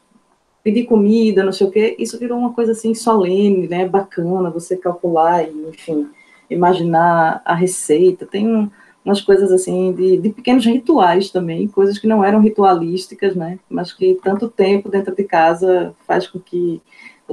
pedir 0.63 0.85
comida, 0.85 1.45
não 1.45 1.53
sei 1.53 1.67
o 1.67 1.71
quê. 1.71 1.97
Isso 1.99 2.19
virou 2.19 2.39
uma 2.39 2.53
coisa 2.53 2.73
assim 2.73 2.95
solene, 2.95 3.69
né, 3.69 3.89
bacana, 3.89 4.51
você 4.51 4.77
calcular 4.77 5.45
e, 5.45 5.69
enfim, 5.69 6.09
imaginar 6.49 7.43
a 7.45 7.55
receita. 7.55 8.27
Tem 8.27 8.47
um, 8.47 8.71
umas 9.05 9.21
coisas 9.21 9.51
assim 9.53 9.93
de, 9.93 10.17
de, 10.19 10.31
pequenos 10.31 10.65
rituais 10.65 11.31
também, 11.31 11.67
coisas 11.69 11.99
que 11.99 12.07
não 12.07 12.25
eram 12.25 12.41
ritualísticas, 12.41 13.35
né? 13.35 13.59
Mas 13.69 13.93
que 13.93 14.19
tanto 14.23 14.49
tempo 14.49 14.89
dentro 14.89 15.15
de 15.15 15.25
casa 15.25 15.95
faz 16.07 16.27
com 16.27 16.39
que 16.39 16.83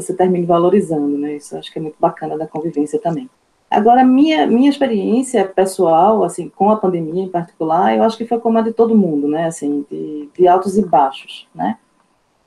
você 0.01 0.13
termine 0.13 0.46
valorizando, 0.46 1.18
né? 1.18 1.36
Isso 1.36 1.58
acho 1.58 1.72
que 1.72 1.80
é 1.80 1.82
muito 1.82 1.98
bacana 2.00 2.38
da 2.38 2.48
convivência 2.48 3.00
também. 3.00 3.30
Agora, 3.70 4.04
minha, 4.04 4.48
minha 4.48 4.70
experiência 4.70 5.46
pessoal, 5.46 6.24
assim, 6.24 6.50
com 6.50 6.70
a 6.72 6.77
pandemia 6.77 7.24
em 7.24 7.30
particular, 7.30 7.96
eu 7.96 8.04
acho 8.04 8.18
que 8.18 8.25
foi 8.25 8.39
como 8.39 8.58
a 8.58 8.62
de 8.62 8.72
todo 8.72 8.98
mundo, 8.98 9.27
né? 9.27 9.46
Assim, 9.46 9.86
de, 9.92 10.30
de 10.38 10.48
altos 10.48 10.77
e 10.77 10.86
baixos, 10.86 11.48
né? 11.54 11.77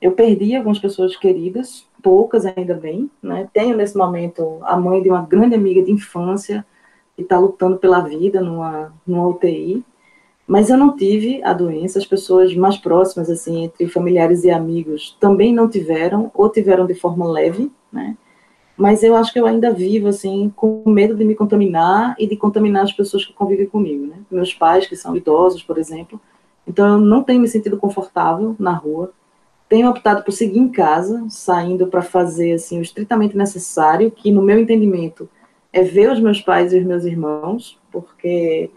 Eu 0.01 0.13
perdi 0.13 0.55
algumas 0.55 0.79
pessoas 0.79 1.15
queridas, 1.15 1.85
poucas 2.01 2.45
ainda 2.45 2.73
bem, 2.73 3.09
né? 3.21 3.47
Tenho 3.53 3.77
nesse 3.77 3.95
momento 3.95 4.57
a 4.63 4.75
mãe 4.75 5.01
de 5.01 5.09
uma 5.09 5.21
grande 5.21 5.53
amiga 5.53 5.83
de 5.83 5.91
infância, 5.91 6.65
e 7.17 7.23
está 7.23 7.37
lutando 7.37 7.77
pela 7.77 8.01
vida 8.01 8.41
numa, 8.41 8.93
numa 9.05 9.27
UTI. 9.27 9.85
Mas 10.51 10.69
eu 10.69 10.75
não 10.75 10.93
tive 10.97 11.41
a 11.45 11.53
doença, 11.53 11.97
as 11.97 12.05
pessoas 12.05 12.53
mais 12.53 12.75
próximas, 12.75 13.29
assim, 13.29 13.63
entre 13.63 13.87
familiares 13.87 14.43
e 14.43 14.51
amigos, 14.51 15.15
também 15.17 15.53
não 15.53 15.69
tiveram, 15.69 16.29
ou 16.33 16.49
tiveram 16.49 16.85
de 16.85 16.93
forma 16.93 17.25
leve, 17.25 17.71
né? 17.89 18.17
Mas 18.75 19.01
eu 19.01 19.15
acho 19.15 19.31
que 19.31 19.39
eu 19.39 19.45
ainda 19.45 19.71
vivo, 19.71 20.09
assim, 20.09 20.51
com 20.53 20.83
medo 20.85 21.15
de 21.15 21.23
me 21.23 21.35
contaminar 21.35 22.17
e 22.19 22.27
de 22.27 22.35
contaminar 22.35 22.83
as 22.83 22.91
pessoas 22.91 23.23
que 23.23 23.31
convivem 23.31 23.65
comigo, 23.65 24.07
né? 24.07 24.17
Meus 24.29 24.53
pais, 24.53 24.85
que 24.85 24.95
são 24.97 25.15
idosos, 25.15 25.63
por 25.63 25.77
exemplo. 25.77 26.19
Então, 26.67 26.95
eu 26.95 26.99
não 26.99 27.23
tenho 27.23 27.39
me 27.39 27.47
sentido 27.47 27.77
confortável 27.77 28.53
na 28.59 28.73
rua. 28.73 29.13
Tenho 29.69 29.89
optado 29.89 30.21
por 30.21 30.33
seguir 30.33 30.59
em 30.59 30.67
casa, 30.67 31.25
saindo 31.29 31.87
para 31.87 32.01
fazer, 32.01 32.51
assim, 32.51 32.77
o 32.77 32.81
estritamente 32.81 33.37
necessário, 33.37 34.11
que, 34.11 34.29
no 34.29 34.41
meu 34.41 34.59
entendimento, 34.59 35.29
é 35.71 35.81
ver 35.81 36.11
os 36.11 36.19
meus 36.19 36.41
pais 36.41 36.73
e 36.73 36.77
os 36.77 36.83
meus 36.83 37.05
irmãos, 37.05 37.79
porque 37.89 38.69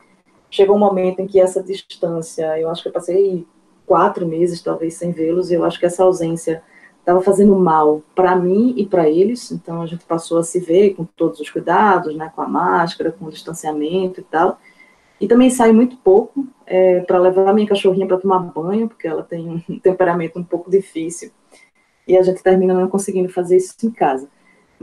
chegou 0.55 0.77
um 0.77 0.79
momento 0.79 1.19
em 1.19 1.27
que 1.27 1.41
essa 1.41 1.61
distância, 1.61 2.59
eu 2.61 2.71
acho 2.71 2.81
que 2.81 2.89
eu 2.89 2.93
passei 2.93 3.45
quatro 3.85 4.25
meses 4.25 4.63
talvez 4.63 4.95
sem 4.95 5.11
vê-los, 5.11 5.51
e 5.51 5.55
eu 5.55 5.65
acho 5.65 5.81
que 5.81 5.87
essa 5.87 6.05
ausência 6.05 6.63
estava 7.01 7.21
fazendo 7.21 7.57
mal 7.57 8.03
para 8.15 8.37
mim 8.37 8.73
e 8.77 8.87
para 8.87 9.09
eles, 9.09 9.51
então 9.51 9.83
a 9.83 9.87
gente 9.87 10.05
passou 10.05 10.39
a 10.39 10.45
se 10.45 10.61
ver 10.61 10.95
com 10.95 11.05
todos 11.05 11.41
os 11.41 11.51
cuidados, 11.51 12.15
né, 12.15 12.31
com 12.35 12.41
a 12.41 12.47
máscara, 12.47 13.11
com 13.11 13.25
o 13.25 13.31
distanciamento 13.31 14.21
e 14.21 14.25
tal, 14.25 14.59
e 15.21 15.27
também 15.27 15.51
saio 15.51 15.75
muito 15.75 15.97
pouco 15.97 16.47
é, 16.65 17.01
para 17.01 17.19
levar 17.19 17.53
minha 17.53 17.67
cachorrinha 17.67 18.07
para 18.07 18.19
tomar 18.19 18.39
banho, 18.39 18.89
porque 18.89 19.09
ela 19.09 19.25
tem 19.25 19.49
um 19.49 19.59
temperamento 19.81 20.39
um 20.39 20.45
pouco 20.45 20.71
difícil, 20.71 21.33
e 22.07 22.17
a 22.17 22.23
gente 22.23 22.45
termina 22.45 22.75
não 22.75 22.89
conseguindo 22.89 23.29
fazer 23.29 23.57
isso 23.57 23.75
em 23.83 23.91
casa. 23.91 24.29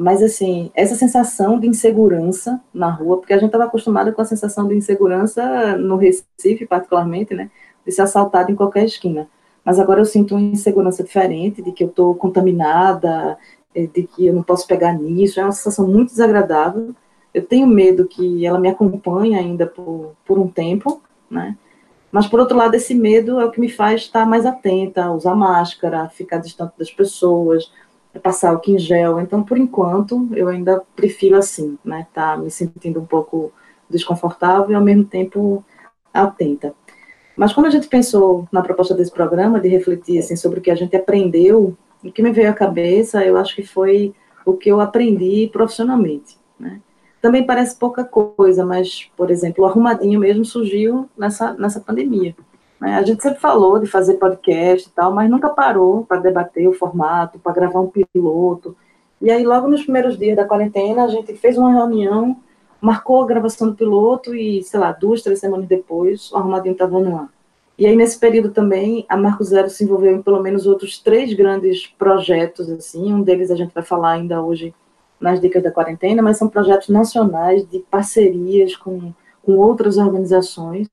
Mas, 0.02 0.24
assim, 0.24 0.72
essa 0.74 0.96
sensação 0.96 1.60
de 1.60 1.68
insegurança 1.68 2.60
na 2.74 2.90
rua, 2.90 3.18
porque 3.18 3.34
a 3.34 3.38
gente 3.38 3.50
estava 3.50 3.66
acostumado 3.66 4.12
com 4.12 4.22
a 4.24 4.26
sensação 4.26 4.68
de 4.68 4.74
insegurança 4.76 5.78
no 5.78 5.96
Recife, 5.96 6.66
particularmente, 6.66 7.36
né? 7.36 7.52
De 7.86 7.92
ser 7.92 8.02
assaltado 8.02 8.52
em 8.52 8.56
qualquer 8.56 8.84
esquina. 8.84 9.30
Mas 9.64 9.80
agora 9.80 10.02
eu 10.02 10.06
sinto 10.06 10.34
uma 10.34 10.42
insegurança 10.42 11.04
diferente, 11.04 11.62
de 11.62 11.72
que 11.72 11.84
eu 11.84 11.88
estou 11.88 12.16
contaminada, 12.16 13.38
eh, 13.76 13.86
de 13.86 14.02
que 14.08 14.26
eu 14.26 14.34
não 14.34 14.42
posso 14.42 14.66
pegar 14.66 14.92
nisso. 14.94 15.40
É 15.40 15.44
uma 15.44 15.52
sensação 15.52 15.88
muito 15.88 16.10
desagradável. 16.10 16.96
Eu 17.32 17.46
tenho 17.46 17.68
medo 17.68 18.08
que 18.08 18.44
ela 18.44 18.60
me 18.60 18.70
acompanhe 18.70 19.36
ainda 19.36 19.68
por, 19.68 20.16
por 20.26 20.40
um 20.40 20.48
tempo, 20.48 21.00
né? 21.30 21.56
Mas, 22.12 22.26
por 22.28 22.40
outro 22.40 22.58
lado, 22.58 22.74
esse 22.74 22.96
medo 22.96 23.40
é 23.40 23.46
o 23.46 23.52
que 23.52 23.62
me 23.62 23.70
faz 23.70 24.02
estar 24.02 24.26
mais 24.26 24.48
atenta, 24.48 25.12
usar 25.12 25.36
máscara, 25.36 26.10
ficar 26.10 26.40
distante 26.40 26.74
das 26.76 26.90
pessoas, 26.90 27.72
passar 28.20 28.54
o 28.54 28.62
em 28.68 28.78
gel. 28.78 29.20
Então, 29.20 29.44
por 29.44 29.58
enquanto, 29.58 30.30
eu 30.34 30.48
ainda 30.48 30.82
prefiro 30.96 31.38
assim, 31.38 31.78
né? 31.84 32.08
Tá 32.14 32.38
me 32.38 32.50
sentindo 32.52 33.00
um 33.00 33.06
pouco 33.06 33.52
desconfortável 33.90 34.72
e 34.72 34.76
ao 34.76 34.82
mesmo 34.82 35.04
tempo 35.04 35.64
atenta. 36.14 36.74
Mas 37.36 37.54
quando 37.54 37.68
a 37.68 37.70
gente 37.70 37.88
pensou 37.88 38.48
na 38.52 38.62
proposta 38.62 38.94
desse 38.94 39.12
programa 39.12 39.60
de 39.60 39.70
refletir 39.70 40.20
assim 40.20 40.36
sobre 40.36 40.60
o 40.60 40.62
que 40.62 40.72
a 40.72 40.76
gente 40.76 40.96
aprendeu, 40.96 41.76
o 42.04 42.12
que 42.12 42.22
me 42.22 42.32
veio 42.32 42.50
à 42.50 42.54
cabeça, 42.54 43.24
eu 43.26 43.38
acho 43.38 43.56
que 43.56 43.64
foi 43.64 44.14
o 44.46 44.54
que 44.54 44.70
eu 44.70 44.82
aprendi 44.82 45.50
profissionalmente, 45.52 46.38
né? 46.60 46.82
Também 47.22 47.46
parece 47.46 47.78
pouca 47.78 48.04
coisa, 48.04 48.66
mas, 48.66 49.10
por 49.16 49.30
exemplo, 49.30 49.64
o 49.64 49.68
arrumadinho 49.68 50.20
mesmo 50.20 50.44
surgiu 50.44 51.08
nessa, 51.16 51.54
nessa 51.54 51.80
pandemia. 51.80 52.36
Né? 52.82 52.96
A 52.96 53.04
gente 53.04 53.22
sempre 53.22 53.40
falou 53.40 53.78
de 53.78 53.86
fazer 53.86 54.16
podcast 54.16 54.90
e 54.90 54.92
tal, 54.92 55.14
mas 55.14 55.30
nunca 55.30 55.50
parou 55.50 56.04
para 56.04 56.20
debater 56.20 56.68
o 56.68 56.74
formato, 56.74 57.38
para 57.38 57.54
gravar 57.54 57.80
um 57.80 57.92
piloto. 57.92 58.76
E 59.22 59.30
aí, 59.30 59.46
logo 59.46 59.68
nos 59.68 59.84
primeiros 59.84 60.18
dias 60.18 60.36
da 60.36 60.46
quarentena, 60.46 61.04
a 61.04 61.08
gente 61.08 61.36
fez 61.36 61.56
uma 61.60 61.72
reunião, 61.72 62.36
marcou 62.82 63.22
a 63.22 63.28
gravação 63.28 63.70
do 63.70 63.76
piloto 63.76 64.34
e, 64.34 64.64
sei 64.64 64.80
lá, 64.80 64.92
duas, 64.92 65.22
três 65.22 65.40
semanas 65.40 65.68
depois, 65.68 66.32
o 66.32 66.38
Arrumadinho 66.38 66.74
estava 66.74 67.00
no 67.00 67.16
ar. 67.16 67.30
E 67.78 67.86
aí, 67.86 67.96
nesse 67.96 68.20
período 68.20 68.50
também, 68.50 69.06
a 69.08 69.16
Marco 69.16 69.44
Zero 69.44 69.70
se 69.70 69.84
envolveu 69.84 70.16
em 70.16 70.22
pelo 70.22 70.42
menos 70.42 70.66
outros 70.66 70.98
três 70.98 71.34
grandes 71.34 71.86
projetos, 71.86 72.68
assim, 72.72 73.14
um 73.14 73.22
deles 73.22 73.52
a 73.52 73.56
gente 73.56 73.74
vai 73.74 73.84
falar 73.84 74.14
ainda 74.14 74.42
hoje 74.42 74.74
nas 75.20 75.40
dicas 75.40 75.62
da 75.62 75.72
quarentena, 75.72 76.24
mas 76.24 76.38
são 76.38 76.48
projetos 76.48 76.90
nacionais 76.90 77.64
de 77.70 77.80
parcerias 77.92 78.76
com, 78.76 79.14
com 79.44 79.54
outras 79.58 79.98
organizações, 79.98 80.90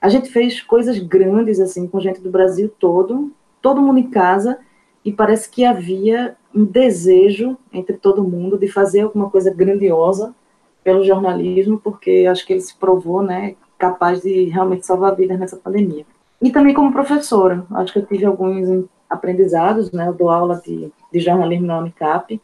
a 0.00 0.08
gente 0.08 0.28
fez 0.30 0.60
coisas 0.60 0.98
grandes, 0.98 1.58
assim, 1.60 1.86
com 1.86 2.00
gente 2.00 2.20
do 2.20 2.30
Brasil 2.30 2.70
todo, 2.78 3.32
todo 3.60 3.82
mundo 3.82 3.98
em 3.98 4.10
casa, 4.10 4.58
e 5.04 5.12
parece 5.12 5.50
que 5.50 5.64
havia 5.64 6.36
um 6.54 6.64
desejo 6.64 7.56
entre 7.72 7.96
todo 7.96 8.24
mundo 8.24 8.58
de 8.58 8.68
fazer 8.68 9.00
alguma 9.00 9.30
coisa 9.30 9.52
grandiosa 9.52 10.34
pelo 10.82 11.04
jornalismo, 11.04 11.78
porque 11.78 12.26
acho 12.30 12.46
que 12.46 12.52
ele 12.52 12.60
se 12.60 12.74
provou, 12.76 13.22
né, 13.22 13.56
capaz 13.78 14.22
de 14.22 14.44
realmente 14.44 14.86
salvar 14.86 15.14
vidas 15.14 15.38
nessa 15.38 15.56
pandemia. 15.56 16.06
E 16.40 16.50
também 16.50 16.74
como 16.74 16.92
professora, 16.92 17.66
acho 17.72 17.92
que 17.92 17.98
eu 17.98 18.06
tive 18.06 18.24
alguns 18.24 18.86
aprendizados, 19.10 19.90
né, 19.90 20.08
eu 20.08 20.14
dou 20.14 20.30
aula 20.30 20.60
de, 20.64 20.92
de 21.12 21.20
jornalismo 21.20 21.66
na 21.66 21.78
Unicap, 21.78 22.40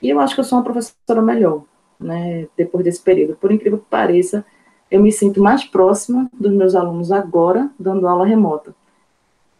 e 0.00 0.08
eu 0.08 0.20
acho 0.20 0.34
que 0.34 0.40
eu 0.40 0.44
sou 0.44 0.58
uma 0.58 0.64
professora 0.64 1.22
melhor, 1.22 1.62
né, 1.98 2.46
depois 2.56 2.84
desse 2.84 3.00
período. 3.00 3.36
Por 3.36 3.52
incrível 3.52 3.78
que 3.78 3.86
pareça, 3.88 4.44
eu 4.92 5.00
me 5.00 5.10
sinto 5.10 5.42
mais 5.42 5.64
próxima 5.64 6.30
dos 6.38 6.52
meus 6.52 6.74
alunos 6.74 7.10
agora, 7.10 7.70
dando 7.80 8.06
aula 8.06 8.26
remota. 8.26 8.74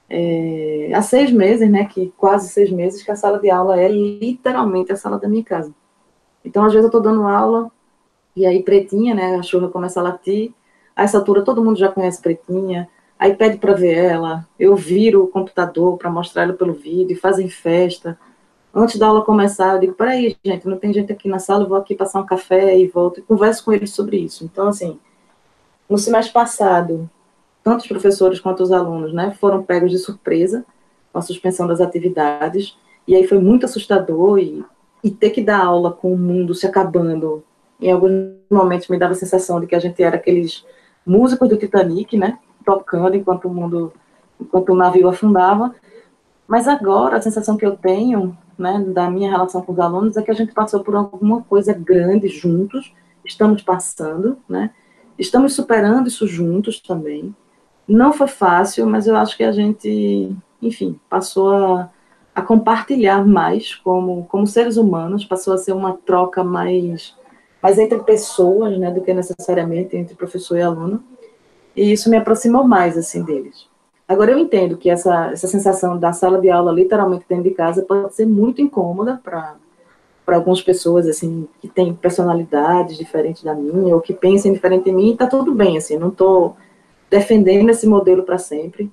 É, 0.06 0.90
há 0.94 1.00
seis 1.00 1.32
meses, 1.32 1.70
né, 1.70 1.86
que 1.86 2.12
quase 2.18 2.50
seis 2.50 2.70
meses, 2.70 3.02
que 3.02 3.10
a 3.10 3.16
sala 3.16 3.38
de 3.38 3.48
aula 3.48 3.80
é 3.80 3.88
literalmente 3.88 4.92
a 4.92 4.96
sala 4.96 5.18
da 5.18 5.26
minha 5.26 5.42
casa. 5.42 5.74
Então, 6.44 6.62
às 6.62 6.72
vezes 6.74 6.84
eu 6.84 6.88
estou 6.88 7.00
dando 7.00 7.22
aula, 7.22 7.70
e 8.36 8.44
aí 8.44 8.62
Pretinha, 8.62 9.14
né, 9.14 9.32
a 9.32 9.36
cachorra 9.38 9.70
começa 9.70 10.00
a 10.00 10.02
latir, 10.02 10.52
a 10.94 11.04
essa 11.04 11.16
altura 11.16 11.40
todo 11.40 11.64
mundo 11.64 11.78
já 11.78 11.88
conhece 11.88 12.20
Pretinha, 12.20 12.86
aí 13.18 13.34
pede 13.34 13.56
para 13.56 13.72
ver 13.72 13.96
ela, 13.96 14.46
eu 14.58 14.76
viro 14.76 15.24
o 15.24 15.28
computador 15.28 15.96
para 15.96 16.10
mostrar 16.10 16.42
ela 16.42 16.52
pelo 16.52 16.74
vídeo, 16.74 17.18
fazem 17.18 17.48
festa. 17.48 18.18
Antes 18.74 18.98
da 18.98 19.06
aula 19.06 19.24
começar, 19.24 19.76
eu 19.76 19.80
digo, 19.80 19.94
peraí, 19.94 20.36
gente, 20.44 20.68
não 20.68 20.76
tem 20.76 20.92
gente 20.92 21.10
aqui 21.10 21.26
na 21.26 21.38
sala, 21.38 21.64
eu 21.64 21.68
vou 21.70 21.78
aqui 21.78 21.94
passar 21.94 22.20
um 22.20 22.26
café 22.26 22.78
e 22.78 22.86
volto, 22.86 23.20
e 23.20 23.22
converso 23.22 23.64
com 23.64 23.72
eles 23.72 23.92
sobre 23.92 24.18
isso. 24.18 24.44
Então, 24.44 24.68
assim, 24.68 24.98
no 25.92 25.98
semestre 25.98 26.32
passado, 26.32 27.08
tanto 27.62 27.82
os 27.82 27.86
professores 27.86 28.40
quanto 28.40 28.62
os 28.62 28.72
alunos 28.72 29.12
né, 29.12 29.36
foram 29.38 29.62
pegos 29.62 29.90
de 29.90 29.98
surpresa 29.98 30.64
com 31.12 31.18
a 31.18 31.22
suspensão 31.22 31.66
das 31.66 31.82
atividades, 31.82 32.78
e 33.06 33.14
aí 33.14 33.26
foi 33.26 33.38
muito 33.38 33.66
assustador, 33.66 34.38
e, 34.38 34.64
e 35.04 35.10
ter 35.10 35.30
que 35.30 35.42
dar 35.42 35.62
aula 35.62 35.92
com 35.92 36.14
o 36.14 36.16
mundo 36.16 36.54
se 36.54 36.66
acabando, 36.66 37.44
em 37.78 37.92
alguns 37.92 38.32
momentos 38.50 38.88
me 38.88 38.98
dava 38.98 39.12
a 39.12 39.16
sensação 39.16 39.60
de 39.60 39.66
que 39.66 39.74
a 39.74 39.78
gente 39.78 40.02
era 40.02 40.16
aqueles 40.16 40.64
músicos 41.04 41.46
do 41.46 41.58
Titanic, 41.58 42.16
né, 42.16 42.38
tocando 42.64 43.14
enquanto 43.14 43.44
o 43.44 43.52
mundo, 43.52 43.92
enquanto 44.40 44.70
o 44.70 44.76
navio 44.76 45.10
afundava, 45.10 45.74
mas 46.48 46.66
agora 46.66 47.18
a 47.18 47.20
sensação 47.20 47.58
que 47.58 47.66
eu 47.66 47.76
tenho, 47.76 48.34
né, 48.56 48.82
da 48.88 49.10
minha 49.10 49.30
relação 49.30 49.60
com 49.60 49.72
os 49.72 49.78
alunos 49.78 50.16
é 50.16 50.22
que 50.22 50.30
a 50.30 50.34
gente 50.34 50.54
passou 50.54 50.82
por 50.82 50.96
alguma 50.96 51.42
coisa 51.42 51.74
grande 51.74 52.28
juntos, 52.28 52.94
estamos 53.26 53.60
passando, 53.60 54.38
né, 54.48 54.70
estamos 55.18 55.54
superando 55.54 56.08
isso 56.08 56.26
juntos 56.26 56.80
também. 56.80 57.34
Não 57.86 58.12
foi 58.12 58.28
fácil, 58.28 58.86
mas 58.86 59.06
eu 59.06 59.16
acho 59.16 59.36
que 59.36 59.44
a 59.44 59.52
gente, 59.52 60.34
enfim, 60.60 60.98
passou 61.08 61.52
a, 61.52 61.90
a 62.34 62.42
compartilhar 62.42 63.26
mais 63.26 63.74
como, 63.74 64.24
como 64.26 64.46
seres 64.46 64.76
humanos, 64.76 65.24
passou 65.24 65.54
a 65.54 65.58
ser 65.58 65.72
uma 65.72 65.94
troca 66.06 66.42
mais, 66.42 67.14
mais 67.62 67.78
entre 67.78 67.98
pessoas, 68.00 68.78
né, 68.78 68.90
do 68.90 69.00
que 69.00 69.12
necessariamente 69.12 69.96
entre 69.96 70.14
professor 70.14 70.56
e 70.56 70.62
aluno. 70.62 71.02
E 71.74 71.92
isso 71.92 72.10
me 72.10 72.16
aproximou 72.16 72.64
mais, 72.66 72.96
assim, 72.96 73.22
deles. 73.22 73.66
Agora, 74.06 74.32
eu 74.32 74.38
entendo 74.38 74.76
que 74.76 74.90
essa, 74.90 75.30
essa 75.32 75.46
sensação 75.46 75.98
da 75.98 76.12
sala 76.12 76.38
de 76.38 76.50
aula 76.50 76.72
literalmente 76.72 77.24
dentro 77.28 77.44
de 77.44 77.50
casa 77.52 77.82
pode 77.82 78.14
ser 78.14 78.26
muito 78.26 78.60
incômoda 78.60 79.20
para 79.22 79.56
para 80.24 80.36
algumas 80.36 80.62
pessoas 80.62 81.06
assim 81.06 81.48
que 81.60 81.68
têm 81.68 81.94
personalidades 81.94 82.96
diferentes 82.96 83.42
da 83.42 83.54
minha 83.54 83.94
ou 83.94 84.00
que 84.00 84.12
pensem 84.12 84.52
diferente 84.52 84.84
de 84.84 84.92
mim, 84.92 85.12
está 85.12 85.26
tudo 85.26 85.54
bem, 85.54 85.76
assim, 85.76 85.96
não 85.96 86.08
estou 86.08 86.56
defendendo 87.10 87.70
esse 87.70 87.86
modelo 87.86 88.22
para 88.22 88.38
sempre. 88.38 88.90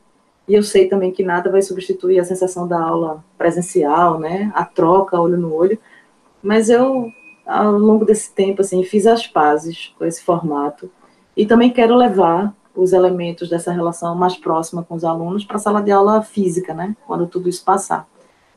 E 0.47 0.55
eu 0.55 0.63
sei 0.63 0.87
também 0.87 1.11
que 1.11 1.23
nada 1.23 1.51
vai 1.51 1.61
substituir 1.61 2.19
a 2.19 2.23
sensação 2.23 2.67
da 2.67 2.81
aula 2.81 3.23
presencial, 3.37 4.19
né, 4.19 4.51
a 4.55 4.65
troca 4.65 5.19
olho 5.19 5.37
no 5.37 5.53
olho. 5.53 5.77
Mas 6.41 6.69
eu 6.69 7.11
ao 7.45 7.71
longo 7.71 8.05
desse 8.05 8.33
tempo 8.33 8.61
assim 8.61 8.83
fiz 8.83 9.07
as 9.07 9.25
pazes 9.25 9.93
com 9.97 10.05
esse 10.05 10.21
formato 10.21 10.89
e 11.35 11.45
também 11.45 11.71
quero 11.71 11.95
levar 11.95 12.53
os 12.75 12.93
elementos 12.93 13.49
dessa 13.49 13.71
relação 13.71 14.15
mais 14.15 14.35
próxima 14.35 14.83
com 14.83 14.95
os 14.95 15.03
alunos 15.03 15.43
para 15.43 15.57
a 15.57 15.59
sala 15.59 15.81
de 15.81 15.91
aula 15.91 16.21
física, 16.21 16.73
né? 16.73 16.95
Quando 17.05 17.27
tudo 17.27 17.49
isso 17.49 17.63
passar. 17.63 18.07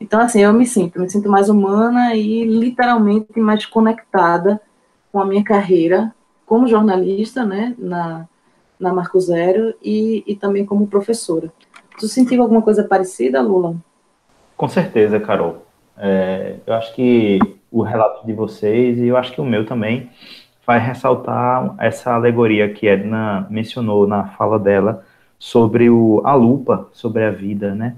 Então, 0.03 0.19
assim, 0.19 0.41
eu 0.41 0.51
me 0.51 0.65
sinto, 0.65 0.99
me 0.99 1.09
sinto 1.09 1.29
mais 1.29 1.47
humana 1.47 2.13
e 2.13 2.43
literalmente 2.43 3.39
mais 3.39 3.65
conectada 3.65 4.59
com 5.13 5.19
a 5.21 5.25
minha 5.25 5.41
carreira 5.41 6.13
como 6.45 6.67
jornalista, 6.67 7.45
né, 7.45 7.73
na, 7.79 8.27
na 8.77 8.91
Marco 8.91 9.17
Zero 9.17 9.73
e, 9.81 10.21
e 10.27 10.35
também 10.35 10.65
como 10.65 10.87
professora. 10.87 11.49
Tu 11.97 12.05
sentiu 12.09 12.41
alguma 12.41 12.61
coisa 12.61 12.83
parecida, 12.83 13.41
Lula? 13.41 13.77
Com 14.57 14.67
certeza, 14.67 15.21
Carol. 15.21 15.65
É, 15.97 16.57
eu 16.67 16.73
acho 16.73 16.93
que 16.93 17.39
o 17.71 17.81
relato 17.81 18.27
de 18.27 18.33
vocês, 18.33 18.97
e 18.97 19.07
eu 19.07 19.15
acho 19.15 19.31
que 19.31 19.39
o 19.39 19.45
meu 19.45 19.65
também, 19.65 20.09
vai 20.67 20.79
ressaltar 20.79 21.75
essa 21.79 22.13
alegoria 22.13 22.67
que 22.73 22.89
Edna 22.89 23.47
mencionou 23.49 24.05
na 24.05 24.25
fala 24.25 24.59
dela 24.59 25.05
sobre 25.39 25.89
o, 25.89 26.21
a 26.25 26.33
lupa 26.33 26.89
sobre 26.91 27.23
a 27.23 27.31
vida, 27.31 27.73
né? 27.73 27.95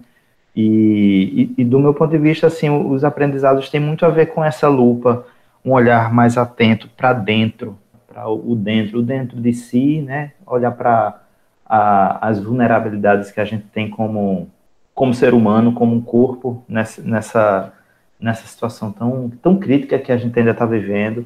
E, 0.56 1.52
e, 1.58 1.62
e, 1.62 1.66
do 1.66 1.80
meu 1.80 1.94
ponto 1.94 2.12
de 2.12 2.18
vista, 2.18 2.48
assim, 2.48 2.70
os 2.70 3.04
aprendizados 3.04 3.70
têm 3.70 3.80
muito 3.80 4.06
a 4.06 4.10
ver 4.10 4.28
com 4.28 4.44
essa 4.44 4.68
lupa, 4.68 5.26
um 5.64 5.72
olhar 5.72 6.14
mais 6.14 6.38
atento 6.38 6.90
para 6.96 7.12
dentro, 7.12 7.78
para 8.08 8.30
o 8.30 8.56
dentro, 8.56 9.00
o 9.00 9.02
dentro 9.04 9.40
de 9.40 9.54
si, 9.54 10.02
né? 10.02 10.32
Olhar 10.46 10.72
para 10.72 11.22
as 11.68 12.40
vulnerabilidades 12.40 13.32
que 13.32 13.42
a 13.42 13.46
gente 13.46 13.66
tem 13.74 13.90
como, 13.90 14.50
como 14.94 15.14
ser 15.14 15.34
humano, 15.34 15.74
como 15.74 15.96
um 15.96 16.02
corpo 16.02 16.64
nessa, 16.70 17.02
nessa, 17.02 17.74
nessa 18.20 18.48
situação 18.48 18.92
tão, 18.92 19.32
tão 19.42 19.58
crítica 19.58 20.00
que 20.00 20.12
a 20.12 20.18
gente 20.18 20.38
ainda 20.38 20.52
está 20.52 20.66
vivendo 20.66 21.26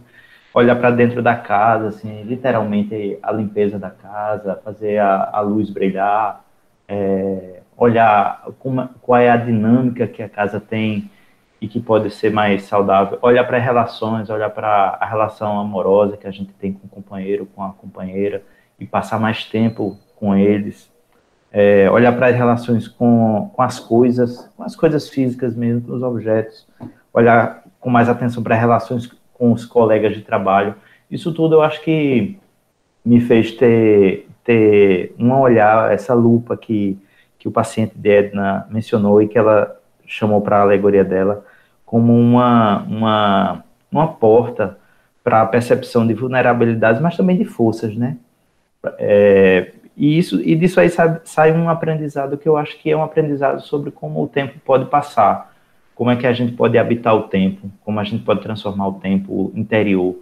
olhar 0.53 0.75
para 0.75 0.91
dentro 0.91 1.21
da 1.21 1.35
casa, 1.35 1.89
assim, 1.89 2.23
literalmente 2.23 3.17
a 3.21 3.31
limpeza 3.31 3.77
da 3.77 3.89
casa, 3.89 4.59
fazer 4.63 4.97
a, 4.97 5.29
a 5.31 5.41
luz 5.41 5.69
brilhar, 5.69 6.43
é, 6.87 7.58
olhar 7.79 8.43
como, 8.59 8.87
qual 9.01 9.19
é 9.19 9.29
a 9.29 9.37
dinâmica 9.37 10.05
que 10.05 10.21
a 10.21 10.29
casa 10.29 10.59
tem 10.59 11.09
e 11.61 11.67
que 11.67 11.79
pode 11.79 12.09
ser 12.11 12.31
mais 12.31 12.63
saudável, 12.63 13.17
olhar 13.21 13.43
para 13.45 13.57
relações, 13.57 14.29
olhar 14.29 14.49
para 14.49 14.97
a 14.99 15.05
relação 15.05 15.59
amorosa 15.59 16.17
que 16.17 16.27
a 16.27 16.31
gente 16.31 16.53
tem 16.53 16.71
com 16.71 16.87
o 16.87 16.89
companheiro, 16.89 17.47
com 17.53 17.63
a 17.63 17.69
companheira 17.69 18.43
e 18.79 18.85
passar 18.85 19.19
mais 19.19 19.43
tempo 19.43 19.97
com 20.15 20.35
eles, 20.35 20.89
é, 21.51 21.89
olhar 21.91 22.15
para 22.15 22.27
as 22.27 22.35
relações 22.35 22.87
com, 22.87 23.49
com 23.53 23.61
as 23.61 23.79
coisas, 23.79 24.49
com 24.55 24.63
as 24.63 24.75
coisas 24.75 25.09
físicas 25.09 25.55
mesmo, 25.55 25.81
com 25.81 25.93
os 25.93 26.03
objetos, 26.03 26.67
olhar 27.13 27.63
com 27.79 27.89
mais 27.89 28.07
atenção 28.07 28.43
para 28.43 28.55
relações 28.55 29.11
com 29.33 29.51
os 29.51 29.65
colegas 29.65 30.13
de 30.13 30.21
trabalho. 30.21 30.75
Isso 31.09 31.33
tudo 31.33 31.55
eu 31.55 31.61
acho 31.61 31.81
que 31.81 32.37
me 33.03 33.19
fez 33.19 33.51
ter, 33.51 34.27
ter 34.43 35.13
um 35.17 35.33
olhar, 35.33 35.91
essa 35.91 36.13
lupa 36.13 36.55
que, 36.55 36.97
que 37.39 37.47
o 37.47 37.51
paciente 37.51 37.97
de 37.97 38.09
Edna 38.09 38.67
mencionou 38.69 39.21
e 39.21 39.27
que 39.27 39.37
ela 39.37 39.75
chamou 40.05 40.41
para 40.41 40.57
a 40.57 40.61
alegoria 40.61 41.03
dela, 41.03 41.45
como 41.85 42.13
uma, 42.13 42.83
uma, 42.83 43.63
uma 43.91 44.07
porta 44.07 44.77
para 45.23 45.41
a 45.41 45.45
percepção 45.45 46.05
de 46.05 46.13
vulnerabilidades, 46.13 47.01
mas 47.01 47.17
também 47.17 47.37
de 47.37 47.45
forças, 47.45 47.95
né? 47.95 48.17
É, 48.97 49.71
e, 49.95 50.17
isso, 50.17 50.41
e 50.41 50.55
disso 50.55 50.79
aí 50.79 50.89
sai, 50.89 51.19
sai 51.23 51.51
um 51.51 51.69
aprendizado 51.69 52.37
que 52.37 52.47
eu 52.47 52.57
acho 52.57 52.77
que 52.77 52.91
é 52.91 52.95
um 52.95 53.03
aprendizado 53.03 53.61
sobre 53.61 53.91
como 53.91 54.23
o 54.23 54.27
tempo 54.27 54.53
pode 54.63 54.85
passar 54.85 55.49
como 55.99 56.09
é 56.09 56.15
que 56.15 56.25
a 56.25 56.31
gente 56.31 56.53
pode 56.53 56.77
habitar 56.77 57.13
o 57.13 57.23
tempo, 57.23 57.69
como 57.83 57.99
a 57.99 58.05
gente 58.05 58.23
pode 58.23 58.41
transformar 58.41 58.87
o 58.87 58.93
tempo 58.93 59.51
interior. 59.53 60.15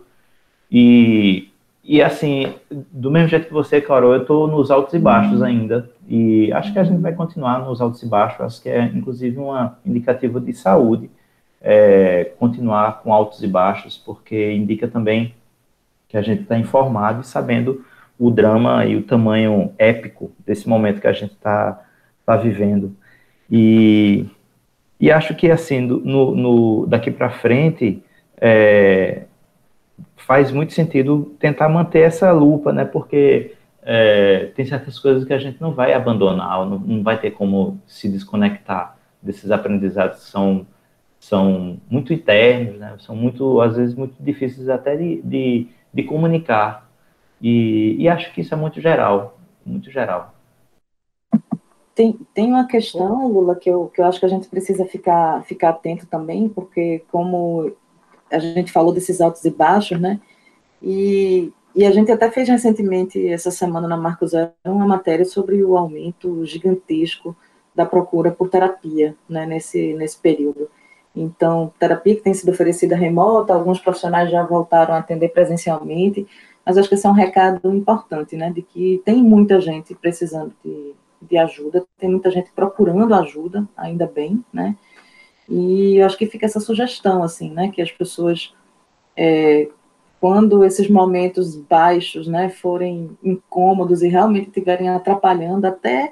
E, 0.71 1.49
e 1.83 2.01
assim, 2.01 2.51
do 2.91 3.11
mesmo 3.11 3.27
jeito 3.27 3.45
que 3.45 3.53
você, 3.53 3.79
Carol, 3.79 4.15
eu 4.15 4.23
estou 4.23 4.47
nos 4.47 4.71
altos 4.71 4.95
e 4.95 4.99
baixos 4.99 5.43
ainda, 5.43 5.87
e 6.07 6.51
acho 6.53 6.71
que 6.73 6.79
a 6.79 6.83
gente 6.83 7.01
vai 7.01 7.13
continuar 7.13 7.59
nos 7.59 7.81
altos 7.81 8.01
e 8.01 8.05
baixos, 8.05 8.41
acho 8.41 8.61
que 8.61 8.69
é 8.69 8.83
inclusive 8.83 9.37
uma 9.37 9.77
indicativa 9.85 10.39
de 10.39 10.53
saúde, 10.53 11.09
é, 11.61 12.31
continuar 12.39 13.01
com 13.01 13.13
altos 13.13 13.43
e 13.43 13.47
baixos, 13.47 13.97
porque 13.97 14.53
indica 14.53 14.87
também 14.87 15.33
que 16.07 16.17
a 16.17 16.21
gente 16.21 16.43
está 16.43 16.57
informado 16.57 17.21
e 17.21 17.25
sabendo 17.25 17.85
o 18.17 18.31
drama 18.31 18.85
e 18.85 18.95
o 18.95 19.03
tamanho 19.03 19.71
épico 19.77 20.31
desse 20.45 20.67
momento 20.67 21.01
que 21.01 21.07
a 21.07 21.13
gente 21.13 21.33
está 21.33 21.83
tá 22.25 22.37
vivendo. 22.37 22.95
E 23.49 24.25
e 24.99 25.11
acho 25.11 25.35
que, 25.35 25.49
assim, 25.51 25.79
no, 25.81 26.35
no 26.35 26.85
daqui 26.87 27.11
para 27.11 27.29
frente, 27.29 28.03
é, 28.41 29.23
faz 30.15 30.51
muito 30.51 30.73
sentido 30.73 31.35
tentar 31.39 31.69
manter 31.69 31.99
essa 31.99 32.31
lupa, 32.31 32.73
né? 32.73 32.83
Porque 32.83 33.53
é, 33.89 34.47
tem 34.47 34.65
certas 34.65 34.99
coisas 34.99 35.23
que 35.23 35.31
a 35.31 35.39
gente 35.39 35.61
não 35.61 35.71
vai 35.71 35.93
abandonar, 35.93 36.65
não, 36.65 36.77
não 36.77 37.01
vai 37.01 37.17
ter 37.17 37.31
como 37.31 37.81
se 37.87 38.09
desconectar 38.09 38.97
desses 39.21 39.49
aprendizados 39.49 40.25
que 40.25 40.29
são, 40.29 40.67
são 41.17 41.79
muito 41.89 42.11
internos, 42.11 42.77
né? 42.77 42.97
São 42.99 43.15
muito, 43.15 43.61
às 43.61 43.77
vezes, 43.77 43.95
muito 43.95 44.21
difíceis 44.21 44.67
até 44.67 44.97
de, 44.97 45.21
de, 45.21 45.67
de 45.93 46.03
comunicar. 46.03 46.91
E, 47.41 47.95
e 47.97 48.09
acho 48.09 48.33
que 48.33 48.41
isso 48.41 48.53
é 48.53 48.57
muito 48.57 48.81
geral, 48.81 49.39
muito 49.65 49.89
geral. 49.89 50.35
Tem, 51.95 52.19
tem 52.33 52.47
uma 52.49 52.67
questão, 52.67 53.25
Lula, 53.31 53.55
que 53.55 53.69
eu, 53.69 53.87
que 53.87 54.01
eu 54.01 54.05
acho 54.05 54.19
que 54.19 54.25
a 54.25 54.29
gente 54.29 54.49
precisa 54.49 54.85
ficar, 54.85 55.45
ficar 55.45 55.69
atento 55.69 56.05
também, 56.07 56.49
porque 56.49 57.05
como 57.09 57.71
a 58.29 58.37
gente 58.37 58.69
falou 58.69 58.93
desses 58.93 59.21
altos 59.21 59.45
e 59.45 59.49
baixos, 59.49 59.97
né? 59.97 60.19
E, 60.83 61.53
e 61.77 61.85
a 61.85 61.91
gente 61.91 62.11
até 62.11 62.31
fez 62.31 62.49
recentemente, 62.49 63.27
essa 63.27 63.51
semana 63.51 63.87
na 63.87 63.95
Marco 63.95 64.25
Zero, 64.25 64.51
uma 64.65 64.87
matéria 64.87 65.23
sobre 65.23 65.63
o 65.63 65.77
aumento 65.77 66.43
gigantesco 66.43 67.37
da 67.75 67.85
procura 67.85 68.31
por 68.31 68.49
terapia, 68.49 69.15
né, 69.29 69.45
nesse, 69.45 69.93
nesse 69.93 70.17
período. 70.17 70.71
Então, 71.15 71.71
terapia 71.77 72.15
que 72.15 72.21
tem 72.21 72.33
sido 72.33 72.49
oferecida 72.49 72.95
remota, 72.95 73.53
alguns 73.53 73.79
profissionais 73.79 74.31
já 74.31 74.41
voltaram 74.41 74.95
a 74.95 74.97
atender 74.97 75.29
presencialmente, 75.29 76.25
mas 76.65 76.79
acho 76.79 76.89
que 76.89 76.95
esse 76.95 77.05
é 77.05 77.09
um 77.11 77.13
recado 77.13 77.71
importante, 77.71 78.35
né, 78.35 78.49
de 78.49 78.63
que 78.63 78.99
tem 79.05 79.21
muita 79.21 79.61
gente 79.61 79.93
precisando 79.93 80.55
de, 80.65 80.95
de 81.21 81.37
ajuda, 81.37 81.85
tem 81.99 82.09
muita 82.09 82.31
gente 82.31 82.51
procurando 82.55 83.13
ajuda, 83.13 83.67
ainda 83.77 84.07
bem, 84.07 84.43
né? 84.51 84.75
E 85.47 86.01
acho 86.01 86.17
que 86.17 86.25
fica 86.25 86.47
essa 86.47 86.59
sugestão, 86.59 87.21
assim, 87.21 87.51
né? 87.51 87.69
Que 87.69 87.83
as 87.83 87.91
pessoas, 87.91 88.53
é, 89.15 89.69
quando 90.19 90.63
esses 90.63 90.89
momentos 90.89 91.55
baixos, 91.55 92.27
né, 92.27 92.49
forem 92.49 93.17
incômodos 93.23 94.01
e 94.01 94.07
realmente 94.07 94.47
estiverem 94.47 94.89
atrapalhando 94.89 95.67
até 95.67 96.11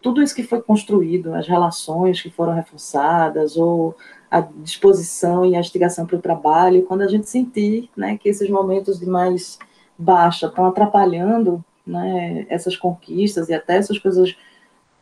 tudo 0.00 0.22
isso 0.22 0.34
que 0.34 0.42
foi 0.42 0.60
construído, 0.60 1.34
as 1.34 1.46
relações 1.46 2.20
que 2.20 2.30
foram 2.30 2.54
reforçadas, 2.54 3.56
ou 3.56 3.94
a 4.30 4.40
disposição 4.40 5.44
e 5.44 5.54
a 5.54 5.60
instigação 5.60 6.06
para 6.06 6.16
o 6.16 6.22
trabalho, 6.22 6.84
quando 6.84 7.02
a 7.02 7.08
gente 7.08 7.28
sentir 7.28 7.88
né, 7.96 8.18
que 8.18 8.28
esses 8.28 8.48
momentos 8.50 8.98
de 8.98 9.06
mais 9.06 9.58
baixa 9.96 10.46
estão 10.46 10.66
atrapalhando 10.66 11.64
né, 11.86 12.46
essas 12.48 12.76
conquistas 12.76 13.48
e 13.48 13.54
até 13.54 13.76
essas 13.76 13.98
coisas 13.98 14.36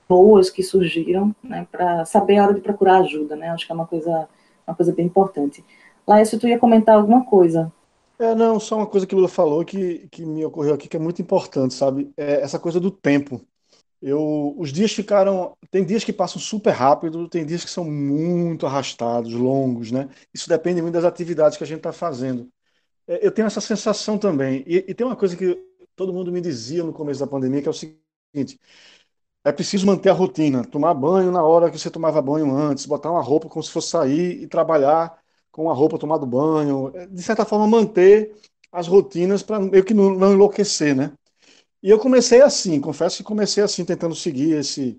boas 0.09 0.51
que 0.51 0.63
surgiram, 0.63 1.35
né, 1.43 1.67
para 1.71 2.05
saber 2.05 2.39
a 2.39 2.45
hora 2.45 2.55
de 2.55 2.61
procurar 2.61 2.99
ajuda, 2.99 3.37
né? 3.37 3.51
Acho 3.51 3.65
que 3.65 3.71
é 3.71 3.75
uma 3.75 3.87
coisa, 3.87 4.29
uma 4.67 4.75
coisa 4.75 4.93
bem 4.93 5.07
importante. 5.07 5.65
Laércio, 6.05 6.39
tu 6.39 6.49
ia 6.49 6.59
comentar 6.59 6.97
alguma 6.97 7.25
coisa? 7.25 7.73
É, 8.21 8.35
não, 8.35 8.61
só 8.61 8.77
uma 8.77 8.87
coisa 8.87 9.07
que 9.07 9.15
o 9.15 9.17
Lula 9.17 9.31
falou 9.31 9.65
que, 9.65 10.07
que 10.09 10.27
me 10.27 10.45
ocorreu 10.45 10.75
aqui 10.75 10.87
que 10.87 10.97
é 10.97 11.01
muito 11.01 11.23
importante, 11.23 11.73
sabe? 11.73 12.13
É 12.19 12.43
essa 12.43 12.59
coisa 12.59 12.79
do 12.79 12.91
tempo. 12.91 13.41
Eu, 14.03 14.55
os 14.59 14.73
dias 14.73 14.93
ficaram. 14.93 15.57
Tem 15.71 15.85
dias 15.85 16.05
que 16.05 16.13
passam 16.13 16.41
super 16.41 16.73
rápido, 16.73 17.29
tem 17.29 17.47
dias 17.47 17.65
que 17.65 17.71
são 17.71 17.85
muito 17.85 18.67
arrastados, 18.67 19.33
longos, 19.33 19.91
né? 19.91 20.11
Isso 20.35 20.49
depende 20.51 20.83
muito 20.83 20.95
das 20.95 21.05
atividades 21.05 21.57
que 21.59 21.65
a 21.65 21.67
gente 21.67 21.79
está 21.79 21.93
fazendo. 21.93 22.51
É, 23.09 23.27
eu 23.27 23.33
tenho 23.33 23.47
essa 23.47 23.61
sensação 23.61 24.19
também. 24.19 24.65
E, 24.67 24.85
e, 24.89 24.95
tem 24.95 25.07
uma 25.07 25.17
coisa 25.17 25.37
que 25.37 25.57
todo 25.97 26.13
mundo 26.13 26.33
me 26.33 26.41
dizia 26.43 26.85
no 26.85 26.93
começo 26.93 27.21
da 27.21 27.27
pandemia, 27.27 27.63
que 27.63 27.69
é 27.69 27.71
o 27.71 27.75
seguinte: 27.75 28.61
é 29.45 29.53
preciso 29.53 29.87
manter 29.87 30.11
a 30.11 30.15
rotina, 30.15 30.65
tomar 30.65 30.95
banho 30.95 31.33
na 31.33 31.43
hora 31.45 31.71
que 31.71 31.79
você 31.79 31.91
tomava 31.91 32.23
banho 32.23 32.55
antes, 32.55 32.87
botar 32.87 33.11
uma 33.11 33.23
roupa 33.23 33.49
como 33.49 33.63
se 33.63 33.71
fosse 33.71 33.91
sair 33.91 34.43
e 34.43 34.47
trabalhar 34.47 35.20
com 35.53 35.71
a 35.71 35.75
roupa 35.75 35.99
tomada 35.99 36.25
banho, 36.27 36.93
é, 36.95 37.07
de 37.07 37.23
certa 37.23 37.45
forma 37.45 37.67
manter 37.67 38.35
as 38.73 38.87
rotinas 38.87 39.43
para 39.43 39.59
meio 39.61 39.85
que 39.85 39.95
não, 39.95 40.11
não 40.15 40.33
enlouquecer, 40.33 40.95
né? 40.95 41.13
E 41.83 41.91
eu 41.91 41.99
comecei 41.99 42.43
assim, 42.43 42.81
confesso 42.81 43.19
que 43.19 43.23
comecei 43.25 43.63
assim, 43.63 43.85
tentando 43.85 44.15
seguir 44.15 44.53
esse. 44.53 44.99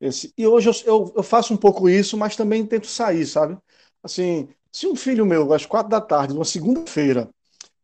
esse 0.00 0.32
e 0.36 0.46
hoje 0.46 0.68
eu, 0.70 0.74
eu, 0.86 1.12
eu 1.16 1.22
faço 1.22 1.54
um 1.54 1.56
pouco 1.56 1.88
isso, 1.88 2.16
mas 2.16 2.36
também 2.36 2.66
tento 2.66 2.86
sair, 2.86 3.26
sabe? 3.26 3.58
Assim, 4.02 4.48
se 4.72 4.86
um 4.86 4.96
filho 4.96 5.26
meu, 5.26 5.52
às 5.52 5.66
quatro 5.66 5.90
da 5.90 6.00
tarde, 6.00 6.34
numa 6.34 6.44
segunda-feira, 6.44 7.28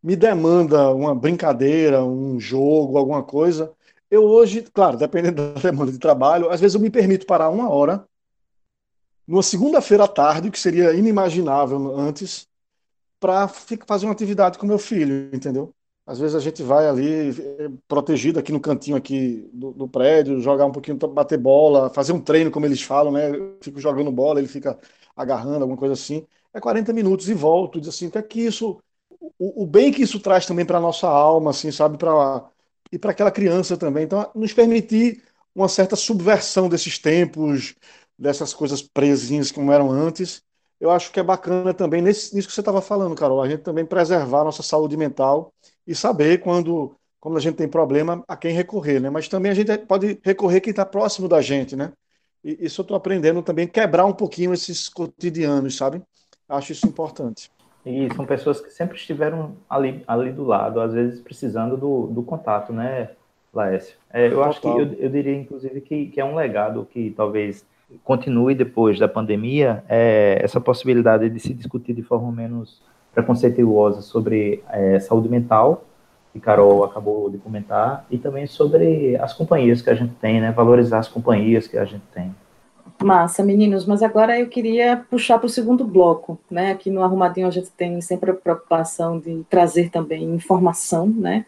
me 0.02 0.16
demanda 0.16 0.92
uma 0.94 1.14
brincadeira, 1.14 2.04
um 2.04 2.38
jogo, 2.40 2.98
alguma 2.98 3.22
coisa, 3.22 3.72
eu 4.10 4.24
hoje, 4.24 4.62
claro, 4.72 4.96
dependendo 4.96 5.54
da 5.54 5.60
demanda 5.70 5.92
de 5.92 5.98
trabalho, 5.98 6.50
às 6.50 6.60
vezes 6.60 6.74
eu 6.74 6.80
me 6.80 6.90
permito 6.90 7.26
parar 7.26 7.50
uma 7.50 7.68
hora, 7.68 8.07
numa 9.28 9.42
segunda-feira 9.42 10.04
à 10.04 10.08
tarde, 10.08 10.50
que 10.50 10.58
seria 10.58 10.94
inimaginável 10.94 11.94
antes, 11.96 12.48
para 13.20 13.48
fazer 13.86 14.06
uma 14.06 14.12
atividade 14.12 14.58
com 14.58 14.66
meu 14.66 14.78
filho, 14.78 15.30
entendeu? 15.34 15.74
Às 16.06 16.18
vezes 16.18 16.34
a 16.34 16.40
gente 16.40 16.62
vai 16.62 16.88
ali 16.88 17.30
eh, 17.30 17.70
protegido 17.86 18.38
aqui 18.38 18.50
no 18.52 18.60
cantinho 18.60 18.96
aqui 18.96 19.48
do, 19.52 19.72
do, 19.72 19.88
prédio, 19.88 20.40
jogar 20.40 20.64
um 20.66 20.72
pouquinho, 20.72 20.96
bater 20.96 21.38
bola, 21.38 21.90
fazer 21.90 22.12
um 22.12 22.20
treino, 22.20 22.50
como 22.50 22.64
eles 22.64 22.80
falam, 22.82 23.12
né? 23.12 23.30
Eu 23.30 23.58
fico 23.60 23.78
jogando 23.78 24.10
bola, 24.10 24.40
ele 24.40 24.48
fica 24.48 24.78
agarrando, 25.14 25.62
alguma 25.62 25.76
coisa 25.76 25.92
assim. 25.94 26.26
É 26.54 26.60
40 26.60 26.92
minutos 26.94 27.28
e 27.28 27.34
volto, 27.34 27.80
diz 27.80 27.90
assim, 27.90 28.06
o 28.06 28.10
que 28.10 28.18
é 28.18 28.22
que 28.22 28.40
isso, 28.40 28.80
o, 29.38 29.64
o 29.64 29.66
bem 29.66 29.92
que 29.92 30.02
isso 30.02 30.18
traz 30.20 30.46
também 30.46 30.64
para 30.64 30.78
a 30.78 30.80
nossa 30.80 31.06
alma, 31.08 31.50
assim, 31.50 31.70
sabe, 31.70 31.98
para 31.98 32.48
e 32.90 32.98
para 32.98 33.10
aquela 33.10 33.30
criança 33.30 33.76
também. 33.76 34.04
Então, 34.04 34.30
nos 34.34 34.52
permitir 34.54 35.22
uma 35.54 35.68
certa 35.68 35.96
subversão 35.96 36.68
desses 36.68 36.98
tempos, 36.98 37.74
dessas 38.18 38.52
coisas 38.52 38.82
presinhas 38.82 39.52
como 39.52 39.72
eram 39.72 39.90
antes. 39.90 40.42
Eu 40.80 40.90
acho 40.90 41.10
que 41.12 41.20
é 41.20 41.22
bacana 41.22 41.74
também, 41.74 42.00
nesse, 42.00 42.34
nisso 42.34 42.48
que 42.48 42.54
você 42.54 42.60
estava 42.60 42.80
falando, 42.80 43.14
Carol, 43.14 43.42
a 43.42 43.48
gente 43.48 43.62
também 43.62 43.84
preservar 43.84 44.40
a 44.40 44.44
nossa 44.44 44.62
saúde 44.62 44.96
mental 44.96 45.52
e 45.86 45.94
saber 45.94 46.38
quando, 46.38 46.94
quando 47.20 47.36
a 47.36 47.40
gente 47.40 47.56
tem 47.56 47.68
problema, 47.68 48.22
a 48.28 48.36
quem 48.36 48.52
recorrer, 48.52 49.00
né? 49.00 49.10
Mas 49.10 49.28
também 49.28 49.50
a 49.50 49.54
gente 49.54 49.76
pode 49.78 50.18
recorrer 50.22 50.60
quem 50.60 50.70
está 50.70 50.84
próximo 50.84 51.28
da 51.28 51.40
gente, 51.40 51.74
né? 51.74 51.92
E 52.44 52.64
isso 52.64 52.80
eu 52.80 52.82
estou 52.82 52.96
aprendendo 52.96 53.42
também, 53.42 53.66
quebrar 53.66 54.04
um 54.04 54.12
pouquinho 54.12 54.54
esses 54.54 54.88
cotidianos, 54.88 55.76
sabe? 55.76 56.00
Acho 56.48 56.72
isso 56.72 56.86
importante. 56.86 57.50
E 57.84 58.12
são 58.14 58.24
pessoas 58.24 58.60
que 58.60 58.70
sempre 58.70 58.96
estiveram 58.96 59.56
ali, 59.68 60.04
ali 60.06 60.32
do 60.32 60.44
lado, 60.44 60.80
às 60.80 60.92
vezes 60.92 61.20
precisando 61.20 61.76
do, 61.76 62.06
do 62.08 62.22
contato, 62.22 62.72
né, 62.72 63.10
Laércio? 63.52 63.96
É, 64.10 64.26
eu 64.26 64.30
Total. 64.30 64.48
acho 64.48 64.60
que 64.60 64.68
eu, 64.68 64.92
eu 64.94 65.08
diria, 65.08 65.34
inclusive, 65.34 65.80
que, 65.80 66.06
que 66.06 66.20
é 66.20 66.24
um 66.24 66.34
legado 66.34 66.86
que 66.90 67.10
talvez 67.16 67.66
continue 68.04 68.54
depois 68.54 68.98
da 68.98 69.08
pandemia, 69.08 69.84
é, 69.88 70.38
essa 70.42 70.60
possibilidade 70.60 71.28
de 71.30 71.40
se 71.40 71.54
discutir 71.54 71.94
de 71.94 72.02
forma 72.02 72.30
menos 72.30 72.82
preconceituosa 73.14 74.02
sobre 74.02 74.62
é, 74.70 75.00
saúde 75.00 75.28
mental, 75.28 75.84
que 76.32 76.40
Carol 76.40 76.84
acabou 76.84 77.30
de 77.30 77.38
comentar, 77.38 78.06
e 78.10 78.18
também 78.18 78.46
sobre 78.46 79.16
as 79.16 79.32
companhias 79.32 79.80
que 79.80 79.90
a 79.90 79.94
gente 79.94 80.14
tem, 80.20 80.40
né? 80.40 80.52
Valorizar 80.52 80.98
as 80.98 81.08
companhias 81.08 81.66
que 81.66 81.78
a 81.78 81.84
gente 81.84 82.04
tem. 82.14 82.34
Massa, 83.02 83.44
meninos, 83.44 83.86
mas 83.86 84.02
agora 84.02 84.38
eu 84.38 84.48
queria 84.48 85.04
puxar 85.08 85.38
para 85.38 85.46
o 85.46 85.50
segundo 85.50 85.84
bloco, 85.84 86.38
né? 86.50 86.72
Aqui 86.72 86.90
no 86.90 87.02
Arrumadinho 87.02 87.46
a 87.46 87.50
gente 87.50 87.70
tem 87.70 88.00
sempre 88.00 88.30
a 88.30 88.34
preocupação 88.34 89.18
de 89.18 89.44
trazer 89.48 89.90
também 89.90 90.24
informação, 90.34 91.06
né? 91.06 91.46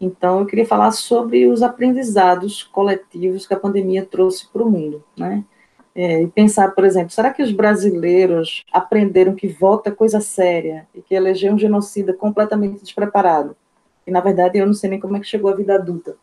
Então 0.00 0.40
eu 0.40 0.46
queria 0.46 0.66
falar 0.66 0.90
sobre 0.92 1.46
os 1.46 1.62
aprendizados 1.62 2.62
coletivos 2.62 3.46
que 3.46 3.54
a 3.54 3.58
pandemia 3.58 4.04
trouxe 4.04 4.48
para 4.48 4.62
o 4.62 4.70
mundo, 4.70 5.02
né? 5.16 5.44
É, 5.94 6.22
e 6.22 6.26
pensar, 6.26 6.74
por 6.74 6.84
exemplo, 6.84 7.10
será 7.10 7.32
que 7.32 7.42
os 7.42 7.52
brasileiros 7.52 8.64
aprenderam 8.72 9.34
que 9.34 9.46
voto 9.46 9.88
é 9.88 9.92
coisa 9.92 10.20
séria 10.20 10.88
e 10.94 11.02
que 11.02 11.14
eleger 11.14 11.52
um 11.52 11.58
genocida 11.58 12.14
completamente 12.14 12.82
despreparado? 12.82 13.54
E, 14.06 14.10
na 14.10 14.20
verdade, 14.20 14.58
eu 14.58 14.66
não 14.66 14.74
sei 14.74 14.90
nem 14.90 15.00
como 15.00 15.16
é 15.16 15.20
que 15.20 15.26
chegou 15.26 15.50
a 15.50 15.54
vida 15.54 15.74
adulta. 15.74 16.16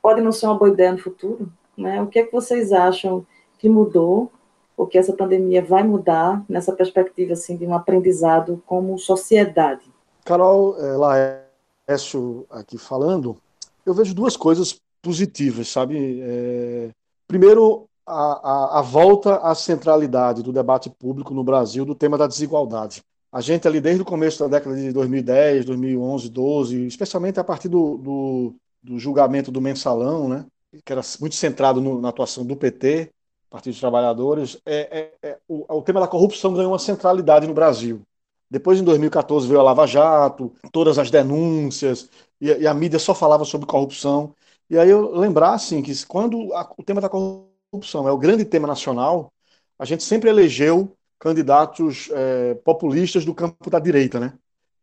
Pode 0.00 0.20
não 0.20 0.32
ser 0.32 0.46
uma 0.46 0.58
boa 0.58 0.70
ideia 0.70 0.92
no 0.92 0.98
futuro? 0.98 1.50
Né? 1.76 2.00
O 2.00 2.06
que 2.06 2.20
é 2.20 2.24
que 2.24 2.32
vocês 2.32 2.72
acham 2.72 3.26
que 3.58 3.68
mudou, 3.68 4.30
ou 4.76 4.86
que 4.86 4.98
essa 4.98 5.12
pandemia 5.12 5.62
vai 5.62 5.82
mudar 5.82 6.44
nessa 6.48 6.72
perspectiva 6.72 7.32
assim, 7.32 7.56
de 7.56 7.66
um 7.66 7.74
aprendizado 7.74 8.62
como 8.66 8.98
sociedade? 8.98 9.84
Carol, 10.24 10.76
é, 10.78 10.96
Laércio 10.96 12.46
aqui 12.50 12.78
falando, 12.78 13.36
eu 13.84 13.94
vejo 13.94 14.14
duas 14.14 14.36
coisas 14.36 14.78
positivas, 15.02 15.68
sabe? 15.68 16.20
É, 16.20 16.90
primeiro, 17.26 17.85
a, 18.06 18.76
a, 18.76 18.78
a, 18.78 18.82
volta 18.82 19.36
à 19.38 19.54
centralidade 19.54 20.42
do 20.42 20.52
debate 20.52 20.88
público 20.88 21.34
no 21.34 21.42
Brasil 21.42 21.84
do 21.84 21.94
tema 21.94 22.16
da 22.16 22.26
desigualdade. 22.26 23.02
A 23.32 23.40
gente 23.40 23.66
ali 23.66 23.80
desde 23.80 24.02
o 24.02 24.04
começo 24.04 24.38
da 24.38 24.48
década 24.48 24.76
de 24.76 24.92
2010, 24.92 25.64
2011, 25.64 26.30
12, 26.30 26.86
especialmente 26.86 27.40
a 27.40 27.44
partir 27.44 27.68
do, 27.68 27.98
do, 27.98 28.54
do 28.82 28.98
julgamento 28.98 29.50
do 29.50 29.60
mensalão, 29.60 30.28
né, 30.28 30.46
que 30.84 30.92
era 30.92 31.02
muito 31.20 31.34
centrado 31.34 31.80
no, 31.80 32.00
na 32.00 32.08
atuação 32.10 32.46
do 32.46 32.56
PT, 32.56 33.10
Partido 33.50 33.72
dos 33.72 33.80
Trabalhadores, 33.80 34.58
é, 34.64 35.10
é, 35.22 35.28
é 35.30 35.38
o, 35.48 35.64
o 35.76 35.82
tema 35.82 36.00
da 36.00 36.08
corrupção 36.08 36.54
ganhou 36.54 36.72
uma 36.72 36.78
centralidade 36.78 37.46
no 37.46 37.54
Brasil. 37.54 38.02
Depois, 38.50 38.80
em 38.80 38.84
2014, 38.84 39.46
veio 39.48 39.60
a 39.60 39.62
Lava 39.62 39.86
Jato, 39.86 40.52
todas 40.72 40.98
as 40.98 41.10
denúncias, 41.10 42.08
e, 42.40 42.46
e 42.46 42.66
a 42.66 42.74
mídia 42.74 42.98
só 42.98 43.14
falava 43.14 43.44
sobre 43.44 43.66
corrupção. 43.66 44.34
E 44.70 44.78
aí 44.78 44.88
eu 44.88 45.16
lembrar, 45.16 45.54
assim, 45.54 45.82
que 45.82 45.92
quando 46.06 46.52
a, 46.54 46.70
o 46.76 46.82
tema 46.82 47.00
da 47.00 47.08
corrupção 47.08 47.55
corrupção 47.70 48.08
é 48.08 48.12
o 48.12 48.18
grande 48.18 48.44
tema 48.44 48.66
nacional, 48.66 49.32
a 49.78 49.84
gente 49.84 50.02
sempre 50.02 50.30
elegeu 50.30 50.96
candidatos 51.18 52.08
é, 52.12 52.54
populistas 52.56 53.24
do 53.24 53.34
campo 53.34 53.70
da 53.70 53.78
direita, 53.78 54.20
né? 54.20 54.34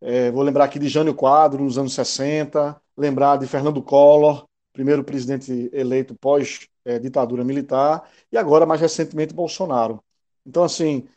É, 0.02 0.32
vou 0.32 0.44
lembrar 0.44 0.66
aqui 0.66 0.78
de 0.78 0.90
Jânio 0.90 1.16
Quadro, 1.16 1.64
nos 1.64 1.78
anos 1.78 1.94
60, 1.94 2.80
lembrar 2.98 3.38
de 3.38 3.48
Fernando 3.48 3.82
Collor, 3.82 4.46
primeiro 4.74 5.04
presidente 5.04 5.70
eleito 5.72 6.16
pós-ditadura 6.16 7.42
é, 7.42 7.46
militar, 7.46 8.10
e 8.32 8.38
agora, 8.38 8.66
mais 8.66 8.82
recentemente, 8.82 9.34
Bolsonaro. 9.34 10.04
Então, 10.46 10.64
assim, 10.64 11.08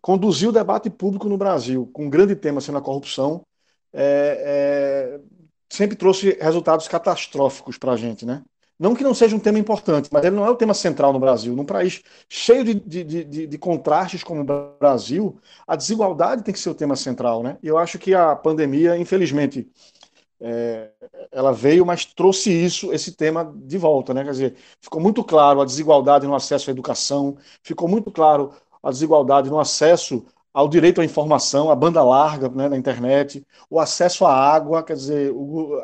conduzir 0.00 0.48
o 0.48 0.52
debate 0.52 0.88
público 0.88 1.28
no 1.28 1.36
Brasil 1.36 1.90
com 1.92 2.06
um 2.06 2.10
grande 2.10 2.34
tema 2.34 2.60
sendo 2.60 2.78
a 2.78 2.82
corrupção 2.82 3.42
é, 3.92 5.18
é, 5.18 5.20
sempre 5.68 5.96
trouxe 5.96 6.38
resultados 6.40 6.88
catastróficos 6.88 7.76
para 7.76 7.92
a 7.92 7.96
gente, 7.96 8.24
né? 8.24 8.42
Não 8.80 8.94
que 8.94 9.04
não 9.04 9.12
seja 9.12 9.36
um 9.36 9.38
tema 9.38 9.58
importante, 9.58 10.08
mas 10.10 10.24
ele 10.24 10.34
não 10.34 10.46
é 10.46 10.48
o 10.48 10.56
tema 10.56 10.72
central 10.72 11.12
no 11.12 11.20
Brasil. 11.20 11.54
Num 11.54 11.66
país 11.66 12.02
cheio 12.30 12.64
de, 12.64 12.72
de, 12.72 13.04
de, 13.04 13.46
de, 13.46 13.58
contrastes 13.58 14.24
como 14.24 14.40
o 14.40 14.78
Brasil, 14.80 15.38
a 15.68 15.76
desigualdade 15.76 16.42
tem 16.42 16.54
que 16.54 16.58
ser 16.58 16.70
o 16.70 16.74
tema 16.74 16.96
central. 16.96 17.42
Né? 17.42 17.58
E 17.62 17.68
eu 17.68 17.76
acho 17.76 17.98
que 17.98 18.14
a 18.14 18.34
pandemia, 18.34 18.96
infelizmente, 18.96 19.70
é, 20.40 20.88
ela 21.30 21.52
veio, 21.52 21.84
mas 21.84 22.06
trouxe 22.06 22.50
isso, 22.50 22.90
esse 22.90 23.12
tema 23.12 23.52
de 23.54 23.76
volta. 23.76 24.14
Né? 24.14 24.24
Quer 24.24 24.30
dizer, 24.30 24.56
ficou 24.80 24.98
muito 24.98 25.22
claro 25.22 25.60
a 25.60 25.66
desigualdade 25.66 26.26
no 26.26 26.34
acesso 26.34 26.70
à 26.70 26.72
educação, 26.72 27.36
ficou 27.62 27.86
muito 27.86 28.10
claro 28.10 28.50
a 28.82 28.90
desigualdade 28.90 29.50
no 29.50 29.60
acesso 29.60 30.24
ao 30.52 30.68
direito 30.68 31.02
à 31.02 31.04
informação, 31.04 31.70
à 31.70 31.76
banda 31.76 32.02
larga 32.02 32.48
né, 32.48 32.68
na 32.68 32.76
internet, 32.76 33.46
o 33.68 33.78
acesso 33.78 34.24
à 34.24 34.34
água, 34.34 34.82
quer 34.82 34.94
dizer, 34.94 35.30
o, 35.32 35.78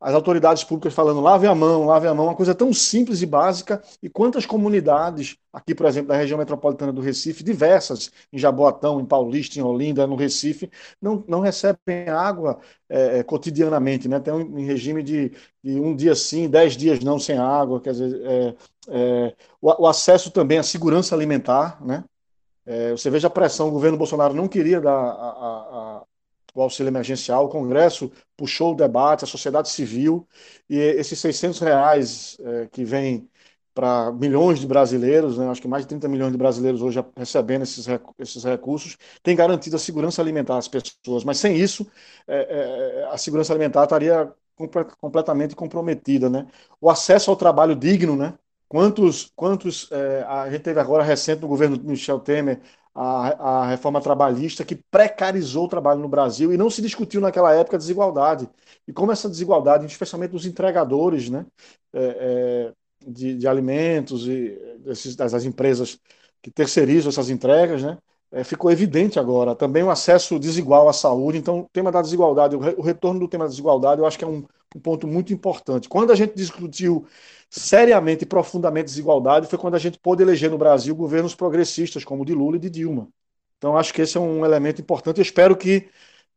as 0.00 0.14
autoridades 0.14 0.62
públicas 0.62 0.92
falando 0.92 1.20
lave 1.20 1.46
a 1.46 1.54
mão, 1.54 1.86
lave 1.86 2.06
a 2.06 2.14
mão, 2.14 2.26
uma 2.26 2.34
coisa 2.34 2.54
tão 2.54 2.72
simples 2.72 3.22
e 3.22 3.26
básica, 3.26 3.82
e 4.02 4.08
quantas 4.10 4.44
comunidades, 4.44 5.36
aqui, 5.52 5.74
por 5.74 5.86
exemplo, 5.86 6.08
da 6.08 6.16
região 6.16 6.38
metropolitana 6.38 6.92
do 6.92 7.00
Recife, 7.00 7.42
diversas, 7.42 8.10
em 8.32 8.38
Jaboatão, 8.38 9.00
em 9.00 9.06
Paulista, 9.06 9.58
em 9.58 9.62
Olinda, 9.62 10.06
no 10.06 10.14
Recife, 10.14 10.70
não, 11.00 11.24
não 11.26 11.40
recebem 11.40 12.08
água 12.10 12.58
é, 12.88 13.18
é 13.18 13.22
cotidianamente, 13.22 14.06
né? 14.06 14.20
Tem 14.20 14.34
um, 14.34 14.66
regime 14.66 15.02
de, 15.02 15.32
de, 15.64 15.80
um 15.80 15.96
dia 15.96 16.14
sim, 16.14 16.48
dez 16.48 16.76
dias 16.76 17.00
não 17.00 17.18
sem 17.18 17.38
água, 17.38 17.80
quer 17.80 17.92
dizer, 17.92 18.20
é, 18.22 18.54
é, 18.88 19.34
o, 19.60 19.84
o, 19.84 19.86
acesso 19.86 20.30
também 20.30 20.58
à 20.58 20.62
segurança 20.62 21.14
alimentar, 21.14 21.82
né? 21.84 22.04
É, 22.66 22.90
você 22.90 23.08
veja 23.08 23.28
a 23.28 23.30
pressão, 23.30 23.68
o 23.68 23.70
governo 23.70 23.96
Bolsonaro 23.96 24.34
não 24.34 24.48
queria 24.48 24.80
dar 24.80 24.92
a, 24.92 24.98
a, 24.98 26.02
o 26.60 26.62
auxílio 26.62 26.90
emergencial, 26.90 27.46
o 27.46 27.48
Congresso 27.48 28.10
puxou 28.36 28.72
o 28.72 28.76
debate, 28.76 29.24
a 29.24 29.26
sociedade 29.26 29.68
civil, 29.70 30.26
e 30.68 30.76
esses 30.78 31.18
600 31.18 31.60
reais 31.60 32.36
é, 32.40 32.68
que 32.70 32.84
vem 32.84 33.28
para 33.74 34.10
milhões 34.12 34.58
de 34.58 34.66
brasileiros, 34.66 35.36
né, 35.36 35.48
acho 35.50 35.60
que 35.60 35.68
mais 35.68 35.82
de 35.84 35.88
30 35.88 36.08
milhões 36.08 36.32
de 36.32 36.38
brasileiros 36.38 36.80
hoje 36.80 37.04
recebendo 37.14 37.62
esses, 37.62 37.86
esses 38.18 38.42
recursos, 38.42 38.96
tem 39.22 39.36
garantido 39.36 39.76
a 39.76 39.78
segurança 39.78 40.22
alimentar 40.22 40.56
às 40.56 40.66
pessoas, 40.66 41.24
mas 41.24 41.38
sem 41.38 41.56
isso, 41.56 41.86
é, 42.26 43.02
é, 43.02 43.08
a 43.12 43.18
segurança 43.18 43.52
alimentar 43.52 43.84
estaria 43.84 44.32
completamente 44.98 45.54
comprometida. 45.54 46.30
Né? 46.30 46.46
O 46.80 46.88
acesso 46.90 47.30
ao 47.30 47.36
trabalho 47.36 47.76
digno, 47.76 48.16
né? 48.16 48.34
Quantos, 48.68 49.32
quantos 49.36 49.88
é, 49.92 50.24
a 50.26 50.50
gente 50.50 50.62
teve 50.62 50.80
agora 50.80 51.04
recente 51.04 51.42
no 51.42 51.48
governo 51.48 51.78
Michel 51.84 52.18
Temer 52.18 52.60
a, 52.96 53.60
a 53.62 53.66
reforma 53.66 54.00
trabalhista 54.00 54.64
que 54.64 54.80
precarizou 54.90 55.66
o 55.66 55.68
trabalho 55.68 56.00
no 56.00 56.08
Brasil 56.08 56.50
e 56.52 56.56
não 56.56 56.70
se 56.70 56.80
discutiu 56.80 57.20
naquela 57.20 57.54
época 57.54 57.76
a 57.76 57.78
desigualdade. 57.78 58.48
E 58.88 58.92
como 58.92 59.12
essa 59.12 59.28
desigualdade, 59.28 59.84
especialmente 59.84 60.30
dos 60.30 60.46
entregadores 60.46 61.28
né, 61.28 61.44
é, 61.92 62.02
é, 62.02 62.72
de, 63.06 63.36
de, 63.36 63.46
alimentos 63.46 64.26
e 64.26 64.58
desses, 64.78 65.14
das 65.14 65.44
empresas 65.44 65.98
que 66.40 66.50
terceirizam 66.50 67.10
essas 67.10 67.28
entregas, 67.28 67.82
né, 67.82 67.98
é, 68.32 68.42
ficou 68.42 68.70
evidente 68.70 69.18
agora. 69.18 69.54
Também 69.54 69.82
o 69.82 69.90
acesso 69.90 70.38
desigual 70.38 70.88
à 70.88 70.92
saúde. 70.94 71.36
Então, 71.36 71.60
o 71.60 71.68
tema 71.70 71.92
da 71.92 72.00
desigualdade, 72.00 72.56
o, 72.56 72.60
re, 72.60 72.74
o 72.78 72.82
retorno 72.82 73.20
do 73.20 73.28
tema 73.28 73.44
da 73.44 73.50
desigualdade, 73.50 74.00
eu 74.00 74.06
acho 74.06 74.18
que 74.18 74.24
é 74.24 74.28
um, 74.28 74.42
um 74.74 74.80
ponto 74.80 75.06
muito 75.06 75.34
importante. 75.34 75.86
Quando 75.86 76.12
a 76.12 76.16
gente 76.16 76.34
discutiu 76.34 77.06
seriamente 77.48 78.24
e 78.24 78.26
profundamente 78.26 78.86
desigualdade 78.86 79.46
foi 79.46 79.58
quando 79.58 79.74
a 79.74 79.78
gente 79.78 79.98
pôde 79.98 80.22
eleger 80.22 80.50
no 80.50 80.58
Brasil 80.58 80.94
governos 80.94 81.34
progressistas, 81.34 82.04
como 82.04 82.22
o 82.22 82.24
de 82.24 82.34
Lula 82.34 82.56
e 82.56 82.60
de 82.60 82.70
Dilma. 82.70 83.08
Então, 83.58 83.76
acho 83.76 83.94
que 83.94 84.02
esse 84.02 84.16
é 84.16 84.20
um 84.20 84.44
elemento 84.44 84.80
importante. 84.80 85.18
Eu 85.18 85.22
espero 85.22 85.56
que, 85.56 85.88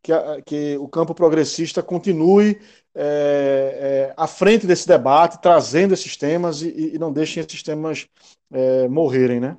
que, 0.02 0.14
que 0.46 0.78
o 0.78 0.88
campo 0.88 1.14
progressista 1.14 1.84
continue 1.84 2.60
é, 2.96 4.10
é, 4.12 4.14
à 4.16 4.28
frente 4.28 4.66
desse 4.66 4.88
debate, 4.88 5.42
trazendo 5.42 5.94
esses 5.94 6.16
temas 6.16 6.62
e, 6.62 6.96
e 6.96 7.00
não 7.00 7.12
deixem 7.12 7.44
esses 7.44 7.62
temas 7.62 8.08
é, 8.52 8.88
morrerem. 8.88 9.40
Né? 9.40 9.58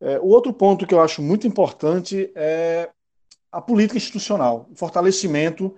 É, 0.00 0.18
o 0.18 0.26
outro 0.26 0.52
ponto 0.52 0.86
que 0.86 0.94
eu 0.94 1.00
acho 1.00 1.22
muito 1.22 1.46
importante 1.46 2.30
é 2.34 2.90
a 3.52 3.60
política 3.60 3.96
institucional, 3.96 4.68
o 4.72 4.76
fortalecimento 4.76 5.74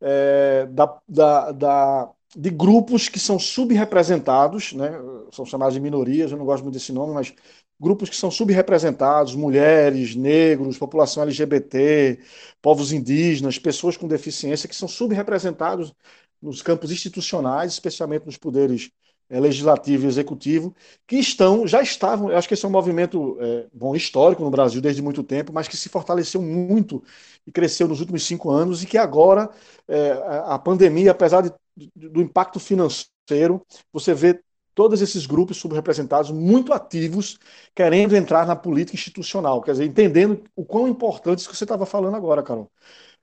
é, 0.00 0.66
da, 0.70 0.98
da, 1.08 1.52
da 1.52 2.10
de 2.36 2.50
grupos 2.50 3.08
que 3.08 3.18
são 3.18 3.38
subrepresentados, 3.38 4.72
né, 4.72 4.90
são 5.32 5.44
chamados 5.44 5.74
de 5.74 5.80
minorias, 5.80 6.30
eu 6.30 6.38
não 6.38 6.44
gosto 6.44 6.62
muito 6.64 6.74
desse 6.74 6.92
nome, 6.92 7.12
mas 7.12 7.32
grupos 7.80 8.08
que 8.10 8.16
são 8.16 8.30
subrepresentados, 8.30 9.34
mulheres, 9.34 10.14
negros, 10.14 10.78
população 10.78 11.22
LGBT, 11.22 12.18
povos 12.62 12.92
indígenas, 12.92 13.58
pessoas 13.58 13.96
com 13.96 14.08
deficiência, 14.08 14.68
que 14.68 14.76
são 14.76 14.88
subrepresentados 14.88 15.92
nos 16.40 16.62
campos 16.62 16.90
institucionais, 16.92 17.72
especialmente 17.72 18.26
nos 18.26 18.36
poderes 18.36 18.90
é, 19.28 19.40
legislativo 19.40 20.04
e 20.04 20.08
executivo, 20.08 20.74
que 21.06 21.16
estão, 21.16 21.66
já 21.66 21.82
estavam, 21.82 22.30
eu 22.30 22.36
acho 22.36 22.48
que 22.48 22.54
esse 22.54 22.64
é 22.64 22.68
um 22.68 22.72
movimento 22.72 23.36
é, 23.40 23.66
bom 23.72 23.94
histórico 23.96 24.42
no 24.42 24.50
Brasil 24.50 24.80
desde 24.80 25.02
muito 25.02 25.22
tempo, 25.22 25.52
mas 25.52 25.68
que 25.68 25.76
se 25.76 25.88
fortaleceu 25.88 26.40
muito 26.42 27.02
e 27.46 27.52
cresceu 27.52 27.88
nos 27.88 28.00
últimos 28.00 28.26
cinco 28.26 28.50
anos 28.50 28.82
e 28.82 28.86
que 28.86 28.98
agora 28.98 29.50
é, 29.88 30.12
a 30.46 30.58
pandemia, 30.58 31.10
apesar 31.10 31.42
de 31.42 31.52
do 31.96 32.20
impacto 32.20 32.60
financeiro, 32.60 33.64
você 33.92 34.14
vê 34.14 34.40
todos 34.74 35.00
esses 35.00 35.26
grupos 35.26 35.56
subrepresentados 35.56 36.30
muito 36.30 36.72
ativos, 36.72 37.38
querendo 37.74 38.16
entrar 38.16 38.46
na 38.46 38.56
política 38.56 38.96
institucional, 38.96 39.62
quer 39.62 39.72
dizer, 39.72 39.84
entendendo 39.84 40.42
o 40.56 40.64
quão 40.64 40.88
importante 40.88 41.38
isso 41.38 41.48
que 41.48 41.56
você 41.56 41.64
estava 41.64 41.86
falando 41.86 42.16
agora, 42.16 42.42
Carol. 42.42 42.70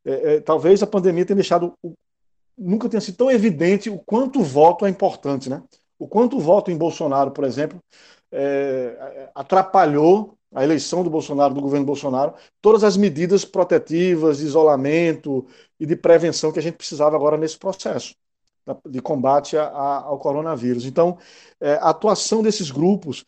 É, 0.04 0.36
é, 0.36 0.40
talvez 0.40 0.82
a 0.82 0.88
pandemia 0.88 1.26
tenha 1.26 1.36
deixado, 1.36 1.74
nunca 2.58 2.90
tenha 2.90 3.02
sido 3.02 3.18
tão 3.18 3.30
evidente 3.30 3.90
o 3.90 4.00
quanto 4.00 4.40
o 4.40 4.44
voto 4.44 4.86
é 4.86 4.90
importante, 4.90 5.50
né? 5.50 5.62
O 6.02 6.08
quanto 6.08 6.38
o 6.38 6.40
voto 6.40 6.72
em 6.72 6.76
Bolsonaro, 6.76 7.30
por 7.30 7.44
exemplo, 7.44 7.80
é, 8.32 9.30
atrapalhou 9.36 10.34
a 10.52 10.64
eleição 10.64 11.04
do 11.04 11.12
Bolsonaro, 11.12 11.54
do 11.54 11.62
governo 11.62 11.86
Bolsonaro, 11.86 12.34
todas 12.60 12.84
as 12.84 12.98
medidas 12.98 13.46
protetivas, 13.46 14.40
de 14.40 14.46
isolamento 14.46 15.46
e 15.80 15.86
de 15.86 15.96
prevenção 15.96 16.52
que 16.52 16.58
a 16.58 16.62
gente 16.62 16.76
precisava 16.76 17.16
agora 17.16 17.38
nesse 17.38 17.56
processo 17.56 18.16
de 18.90 19.00
combate 19.00 19.56
a, 19.56 19.66
a, 19.66 19.98
ao 20.06 20.18
coronavírus. 20.18 20.86
Então, 20.86 21.20
é, 21.60 21.74
a 21.74 21.92
atuação 21.92 22.42
desses 22.42 22.72
grupos, 22.72 23.24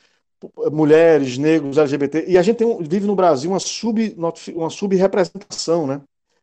mulheres, 0.71 1.37
negros, 1.37 1.77
LGBT, 1.77 2.25
e 2.27 2.39
a 2.39 2.41
gente 2.41 2.57
tem, 2.57 2.77
vive 2.81 3.05
no 3.05 3.15
Brasil 3.15 3.51
uma, 3.51 3.59
sub, 3.59 4.15
uma 4.55 4.69
subrepresentação, 4.71 5.85
né? 5.85 6.01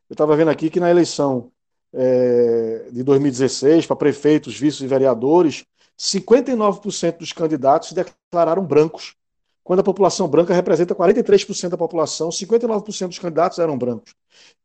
Eu 0.09 0.15
estava 0.15 0.37
vendo 0.37 0.51
aqui 0.51 0.71
que 0.71 0.79
na 0.79 0.91
eleição 0.91 1.51
é, 1.93 2.87
de 2.93 3.03
2016, 3.03 3.87
para 3.87 3.97
prefeitos, 3.97 4.57
vices 4.57 4.81
e 4.81 4.87
vereadores, 4.87 5.65
59% 6.01 7.19
dos 7.19 7.31
candidatos 7.31 7.91
se 7.91 7.95
declararam 7.95 8.65
brancos. 8.65 9.15
Quando 9.63 9.81
a 9.81 9.85
população 9.85 10.27
branca 10.27 10.55
representa 10.55 10.95
43% 10.95 11.69
da 11.69 11.77
população, 11.77 12.31
59% 12.31 13.09
dos 13.09 13.19
candidatos 13.19 13.59
eram 13.59 13.77
brancos. 13.77 14.15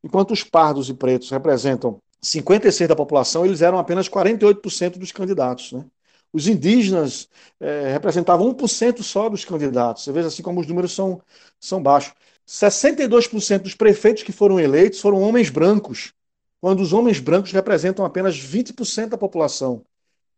Enquanto 0.01 0.31
os 0.31 0.43
pardos 0.43 0.87
e 0.87 0.93
pretos 0.93 1.29
representam 1.29 1.99
56% 2.23 2.87
da 2.87 2.95
população, 2.95 3.45
eles 3.45 3.61
eram 3.61 3.77
apenas 3.77 4.07
48% 4.07 4.97
dos 4.97 5.11
candidatos. 5.11 5.73
Né? 5.73 5.85
Os 6.31 6.47
indígenas 6.47 7.27
é, 7.59 7.91
representavam 7.91 8.49
1% 8.53 9.03
só 9.03 9.27
dos 9.27 9.43
candidatos. 9.43 10.05
Você 10.05 10.13
vê 10.13 10.21
assim 10.21 10.41
como 10.41 10.61
os 10.61 10.67
números 10.67 10.95
são, 10.95 11.21
são 11.59 11.83
baixos. 11.83 12.13
62% 12.47 13.59
dos 13.59 13.75
prefeitos 13.75 14.23
que 14.23 14.31
foram 14.31 14.57
eleitos 14.57 15.01
foram 15.01 15.21
homens 15.21 15.49
brancos, 15.49 16.13
quando 16.61 16.79
os 16.79 16.93
homens 16.93 17.19
brancos 17.19 17.51
representam 17.51 18.05
apenas 18.05 18.37
20% 18.37 19.09
da 19.09 19.17
população. 19.17 19.83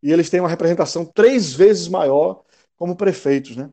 E 0.01 0.11
eles 0.11 0.29
têm 0.29 0.39
uma 0.39 0.49
representação 0.49 1.05
três 1.05 1.53
vezes 1.53 1.87
maior 1.87 2.43
como 2.77 2.95
prefeitos. 2.95 3.55
Né? 3.55 3.69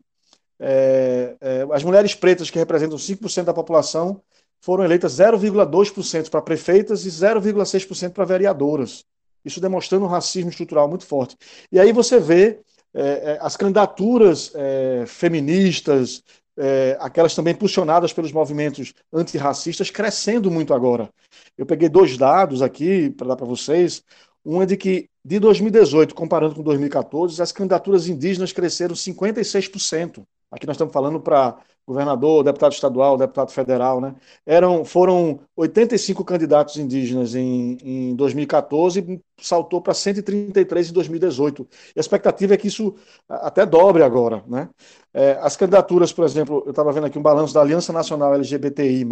É, 0.59 1.37
é, 1.41 1.67
as 1.73 1.83
mulheres 1.83 2.15
pretas, 2.15 2.51
que 2.51 2.59
representam 2.59 2.97
5% 2.97 3.45
da 3.45 3.55
população, 3.55 4.21
foram 4.61 4.85
eleitas 4.85 5.13
0,2% 5.13 6.31
para 6.31 6.41
prefeitas 6.41 7.05
e 7.05 7.11
0,6% 7.11 8.13
para 8.13 8.25
vereadoras. 8.25 9.05
Isso 9.45 9.61
demonstrando 9.61 10.07
um 10.07 10.09
racismo 10.09 10.49
estrutural 10.49 10.89
muito 10.89 11.05
forte. 11.05 11.37
E 11.71 11.79
aí 11.79 11.93
você 11.93 12.19
vê 12.19 12.61
é, 12.95 13.03
é, 13.03 13.39
as 13.43 13.57
candidaturas 13.57 14.53
é, 14.55 15.05
feministas, 15.07 16.23
é, 16.57 16.97
aquelas 17.01 17.35
também 17.35 17.53
impulsionadas 17.53 18.13
pelos 18.13 18.33
movimentos 18.33 18.95
antirracistas, 19.13 19.91
crescendo 19.91 20.51
muito 20.51 20.73
agora. 20.73 21.11
Eu 21.59 21.67
peguei 21.67 21.89
dois 21.89 22.17
dados 22.17 22.63
aqui 22.63 23.11
para 23.11 23.29
dar 23.29 23.37
para 23.37 23.47
vocês. 23.47 24.03
Um 24.45 24.61
é 24.61 24.67
de 24.67 24.77
que, 24.77 25.09
de 25.25 25.39
2018, 25.39 26.15
comparando 26.15 26.55
com 26.55 26.63
2014, 26.63 27.41
as 27.41 27.53
candidaturas 27.53 28.09
indígenas 28.09 28.53
cresceram 28.53 28.95
56%. 28.95 30.25
Aqui 30.51 30.67
nós 30.67 30.75
estamos 30.75 30.93
falando 30.93 31.21
para 31.21 31.57
governador, 31.87 32.43
deputado 32.43 32.73
estadual, 32.73 33.19
deputado 33.19 33.51
federal, 33.51 34.01
né? 34.01 34.15
Eram, 34.47 34.85
foram 34.85 35.41
85 35.57 36.25
candidatos 36.25 36.77
indígenas 36.77 37.35
em, 37.35 37.77
em 37.83 38.17
2014 38.17 39.01
e 39.01 39.21
saltou 39.43 39.83
para 39.83 39.93
133 39.93 40.91
em 40.91 40.93
2018. 40.93 41.69
E 41.95 41.99
a 41.99 42.01
expectativa 42.01 42.55
é 42.55 42.57
que 42.57 42.69
isso 42.69 42.95
até 43.29 43.67
dobre 43.67 44.03
agora, 44.03 44.43
né? 44.47 44.71
É, 45.13 45.39
as 45.43 45.57
candidaturas, 45.57 46.13
por 46.13 46.25
exemplo, 46.25 46.63
eu 46.65 46.71
estava 46.71 46.93
vendo 46.93 47.07
aqui 47.07 47.19
um 47.19 47.23
balanço 47.23 47.53
da 47.53 47.61
Aliança 47.61 47.93
Nacional 47.93 48.35
LGBTI+, 48.35 49.05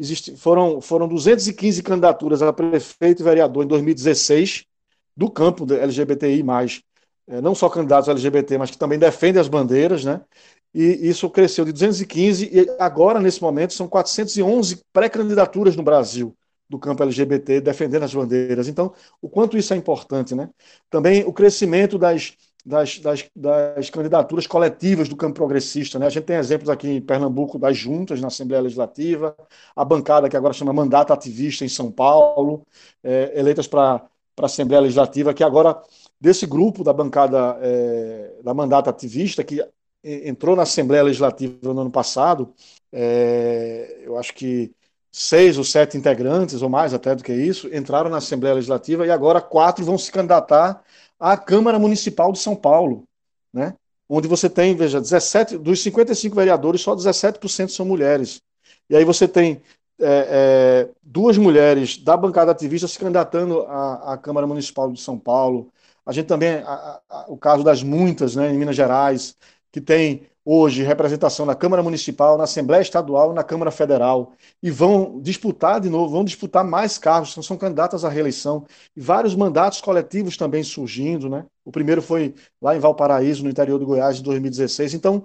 existe, 0.00 0.34
foram, 0.36 0.80
foram 0.80 1.06
215 1.06 1.82
candidaturas 1.82 2.42
a 2.42 2.52
prefeito 2.52 3.20
e 3.20 3.24
vereador 3.24 3.64
em 3.64 3.68
2016 3.68 4.64
do 5.16 5.30
campo 5.30 5.66
LGBTI+, 5.70 6.42
é, 7.28 7.40
não 7.40 7.54
só 7.54 7.68
candidatos 7.68 8.08
LGBT, 8.08 8.56
mas 8.56 8.70
que 8.70 8.78
também 8.78 8.98
defendem 8.98 9.40
as 9.40 9.48
bandeiras, 9.48 10.04
né? 10.04 10.22
e 10.74 11.08
isso 11.08 11.28
cresceu 11.28 11.64
de 11.64 11.72
215 11.72 12.48
e 12.52 12.66
agora, 12.78 13.20
nesse 13.20 13.42
momento, 13.42 13.74
são 13.74 13.88
411 13.88 14.82
pré-candidaturas 14.92 15.76
no 15.76 15.82
Brasil 15.82 16.34
do 16.68 16.78
campo 16.78 17.02
LGBT 17.02 17.60
defendendo 17.60 18.04
as 18.04 18.14
bandeiras. 18.14 18.68
Então, 18.68 18.94
o 19.20 19.28
quanto 19.28 19.58
isso 19.58 19.74
é 19.74 19.76
importante, 19.76 20.34
né? 20.34 20.48
Também 20.88 21.24
o 21.24 21.32
crescimento 21.32 21.98
das, 21.98 22.36
das, 22.64 22.98
das, 22.98 23.28
das 23.34 23.90
candidaturas 23.90 24.46
coletivas 24.46 25.08
do 25.08 25.16
campo 25.16 25.34
progressista, 25.34 25.98
né? 25.98 26.06
A 26.06 26.10
gente 26.10 26.24
tem 26.24 26.36
exemplos 26.36 26.68
aqui 26.68 26.88
em 26.88 27.00
Pernambuco 27.00 27.58
das 27.58 27.76
juntas 27.76 28.20
na 28.20 28.28
Assembleia 28.28 28.62
Legislativa, 28.62 29.34
a 29.74 29.84
bancada 29.84 30.28
que 30.28 30.36
agora 30.36 30.52
chama 30.52 30.72
Mandato 30.72 31.12
Ativista 31.12 31.64
em 31.64 31.68
São 31.68 31.90
Paulo, 31.90 32.66
é, 33.02 33.32
eleitas 33.38 33.66
para 33.66 34.02
a 34.38 34.46
Assembleia 34.46 34.82
Legislativa, 34.82 35.34
que 35.34 35.44
agora 35.44 35.80
desse 36.20 36.46
grupo 36.46 36.84
da 36.84 36.92
bancada 36.92 37.58
é, 37.62 38.34
da 38.42 38.52
Mandato 38.52 38.90
Ativista, 38.90 39.42
que 39.42 39.64
entrou 40.02 40.56
na 40.56 40.62
Assembleia 40.62 41.02
Legislativa 41.02 41.56
no 41.62 41.80
ano 41.80 41.90
passado, 41.90 42.54
é, 42.92 44.00
eu 44.02 44.18
acho 44.18 44.34
que 44.34 44.72
seis 45.12 45.58
ou 45.58 45.64
sete 45.64 45.96
integrantes, 45.96 46.62
ou 46.62 46.68
mais 46.68 46.94
até 46.94 47.14
do 47.14 47.22
que 47.22 47.32
isso, 47.32 47.68
entraram 47.74 48.10
na 48.10 48.18
Assembleia 48.18 48.54
Legislativa 48.54 49.06
e 49.06 49.10
agora 49.10 49.40
quatro 49.40 49.84
vão 49.84 49.98
se 49.98 50.10
candidatar 50.10 50.82
à 51.20 51.36
Câmara 51.36 51.78
Municipal 51.78 52.32
de 52.32 52.38
São 52.38 52.56
Paulo, 52.56 53.04
né? 53.52 53.74
onde 54.08 54.26
você 54.26 54.50
tem, 54.50 54.74
veja, 54.74 55.00
17, 55.00 55.58
dos 55.58 55.80
55 55.82 56.34
vereadores, 56.34 56.80
só 56.80 56.96
17% 56.96 57.68
são 57.68 57.86
mulheres. 57.86 58.42
E 58.88 58.96
aí 58.96 59.04
você 59.04 59.28
tem 59.28 59.62
é, 60.00 60.88
é, 60.88 60.88
duas 61.02 61.38
mulheres 61.38 61.98
da 61.98 62.16
bancada 62.16 62.50
ativista 62.50 62.88
se 62.88 62.98
candidatando 62.98 63.60
à, 63.68 64.14
à, 64.14 64.18
Câmara 64.18 64.46
Municipal 64.46 64.90
de 64.90 65.00
São 65.00 65.16
Paulo. 65.16 65.70
A 66.04 66.12
gente 66.12 66.26
também, 66.26 66.54
a, 66.54 67.00
a, 67.08 67.26
o 67.28 67.36
caso 67.36 67.62
das 67.62 67.82
muitas, 67.82 68.34
né, 68.34 68.50
em 68.52 68.58
Minas 68.58 68.74
Gerais, 68.74 69.36
que 69.70 69.80
tem 69.80 70.22
hoje 70.52 70.82
representação 70.82 71.46
na 71.46 71.54
Câmara 71.54 71.80
Municipal, 71.80 72.36
na 72.36 72.42
Assembleia 72.42 72.82
Estadual, 72.82 73.32
na 73.32 73.44
Câmara 73.44 73.70
Federal, 73.70 74.32
e 74.60 74.68
vão 74.68 75.20
disputar 75.20 75.80
de 75.80 75.88
novo, 75.88 76.12
vão 76.12 76.24
disputar 76.24 76.64
mais 76.64 76.98
cargos, 76.98 77.34
são 77.46 77.56
candidatas 77.56 78.04
à 78.04 78.08
reeleição, 78.08 78.66
e 78.96 79.00
vários 79.00 79.36
mandatos 79.36 79.80
coletivos 79.80 80.36
também 80.36 80.64
surgindo, 80.64 81.28
né? 81.28 81.46
o 81.64 81.70
primeiro 81.70 82.02
foi 82.02 82.34
lá 82.60 82.74
em 82.74 82.80
Valparaíso, 82.80 83.44
no 83.44 83.50
interior 83.50 83.78
do 83.78 83.86
Goiás, 83.86 84.18
em 84.18 84.22
2016. 84.24 84.94
Então, 84.94 85.22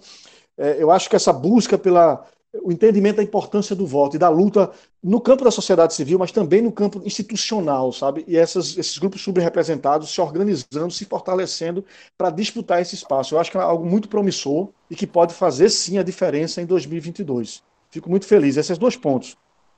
é, 0.56 0.76
eu 0.78 0.92
acho 0.92 1.10
que 1.10 1.16
essa 1.16 1.34
busca 1.34 1.76
pela 1.76 2.24
o 2.64 2.72
entendimento 2.72 3.18
da 3.18 3.24
importância 3.24 3.76
do 3.76 3.86
voto 3.86 4.16
e 4.16 4.20
da 4.20 4.30
luta 4.30 4.72
no 5.04 5.20
campo 5.20 5.44
da 5.44 5.52
sociedade 5.52 5.94
civil, 5.94 6.18
mas 6.18 6.32
também 6.32 6.62
no 6.62 6.72
campo 6.72 7.02
institucional, 7.06 7.92
sabe? 7.92 8.24
E 8.28 8.38
essas, 8.38 8.78
esses 8.78 8.98
grupos 8.98 9.22
subrepresentados 9.22 10.10
se 10.10 10.22
organizando, 10.22 10.92
se 10.92 11.06
fortalecendo 11.06 11.86
para 12.18 12.30
disputar 12.30 12.82
esse 12.82 12.96
espaço. 12.96 13.36
Eu 13.36 13.40
acho 13.40 13.52
que 13.52 13.58
é 13.58 13.62
algo 13.62 13.86
muito 13.86 14.10
promissor 14.10 14.70
e 14.90 14.96
que 14.96 15.08
pode 15.08 15.34
fazer 15.34 15.70
sim 15.70 15.98
a 15.98 16.04
diferença 16.04 16.62
em 16.62 16.66
2022. 16.66 17.64
Fico 17.90 18.10
muito 18.10 18.26
feliz. 18.26 18.58
Esses 18.58 18.78
dois 18.78 18.96
pontos. 18.96 19.38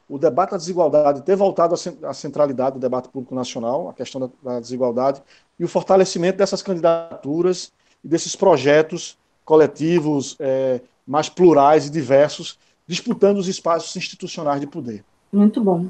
O 0.09 0.17
debate 0.17 0.51
da 0.51 0.57
desigualdade 0.57 1.21
ter 1.23 1.35
voltado 1.35 1.75
à 2.03 2.13
centralidade 2.13 2.75
do 2.75 2.79
debate 2.79 3.09
público 3.09 3.35
nacional, 3.35 3.89
a 3.89 3.93
questão 3.93 4.31
da 4.41 4.59
desigualdade, 4.59 5.21
e 5.59 5.65
o 5.65 5.67
fortalecimento 5.67 6.37
dessas 6.37 6.61
candidaturas 6.61 7.73
e 8.03 8.07
desses 8.07 8.33
projetos 8.33 9.17
coletivos 9.43 10.37
é, 10.39 10.79
mais 11.05 11.29
plurais 11.29 11.87
e 11.87 11.89
diversos, 11.89 12.57
disputando 12.87 13.37
os 13.37 13.47
espaços 13.47 13.95
institucionais 13.95 14.61
de 14.61 14.67
poder. 14.67 15.03
Muito 15.31 15.61
bom. 15.61 15.89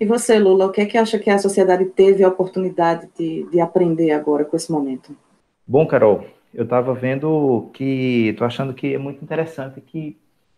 E 0.00 0.06
você, 0.06 0.38
Lula, 0.38 0.66
o 0.66 0.72
que 0.72 0.80
é 0.80 0.86
que 0.86 0.96
acha 0.96 1.18
que 1.18 1.28
a 1.28 1.38
sociedade 1.38 1.84
teve 1.84 2.24
a 2.24 2.28
oportunidade 2.28 3.08
de, 3.18 3.46
de 3.50 3.60
aprender 3.60 4.12
agora 4.12 4.44
com 4.44 4.56
esse 4.56 4.72
momento? 4.72 5.14
Bom, 5.66 5.86
Carol, 5.86 6.24
eu 6.54 6.64
estava 6.64 6.94
vendo 6.94 7.68
que, 7.74 8.28
estou 8.28 8.46
achando 8.46 8.72
que 8.72 8.94
é 8.94 8.98
muito 8.98 9.22
interessante 9.22 9.80
que 9.80 10.16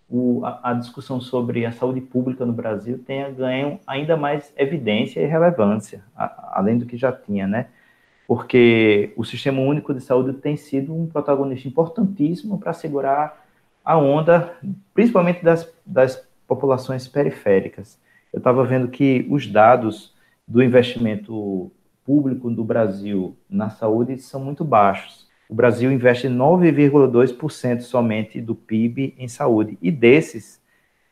o, 0.09 0.45
a, 0.45 0.71
a, 0.71 0.75
discussão 0.75 1.21
sobre 1.21 1.66
a 1.66 1.73
saúde 1.73 2.01
pública 2.01 2.47
no 2.47 2.53
Brasil 2.53 3.01
tenha 3.05 3.31
ganho 3.31 3.81
ainda 3.87 4.16
mais 4.16 4.53
evidência 4.57 5.21
e 5.21 5.27
relevância, 5.27 6.05
a, 6.14 6.59
além 6.59 6.79
do 6.79 6.87
que 6.87 6.97
já 6.97 7.11
tinha, 7.11 7.47
né? 7.47 7.66
porque 8.27 9.12
o 9.14 9.25
Sistema 9.25 9.61
Único 9.61 9.92
de 9.92 10.01
Saúde 10.01 10.33
tem 10.33 10.57
sido 10.57 10.95
um 10.95 11.07
protagonista 11.07 11.68
importantíssimo 11.68 12.59
para 12.59 12.73
segurar 12.73 13.41
a 13.85 13.97
onda, 13.97 14.55
principalmente 14.95 15.45
das, 15.45 15.71
das 15.85 16.23
populações 16.47 17.09
periféricas. 17.09 17.99
Eu 18.33 18.38
estava 18.38 18.64
vendo 18.64 18.88
que 18.88 19.27
os 19.31 19.47
dados 19.47 20.14
do 20.47 20.62
investimento 20.62 21.71
público 22.05 22.51
do 22.51 22.64
Brasil 22.64 23.37
na 23.49 23.71
saúde 23.71 24.18
são 24.18 24.40
muito 24.40 24.64
baixos. 24.64 25.27
O 25.49 25.55
Brasil 25.55 25.92
investe 25.92 26.29
9,2% 26.29 27.81
somente 27.81 28.40
do 28.40 28.55
PIB 28.55 29.14
em 29.18 29.29
saúde, 29.29 29.79
e 29.83 29.90
desses, 29.90 30.62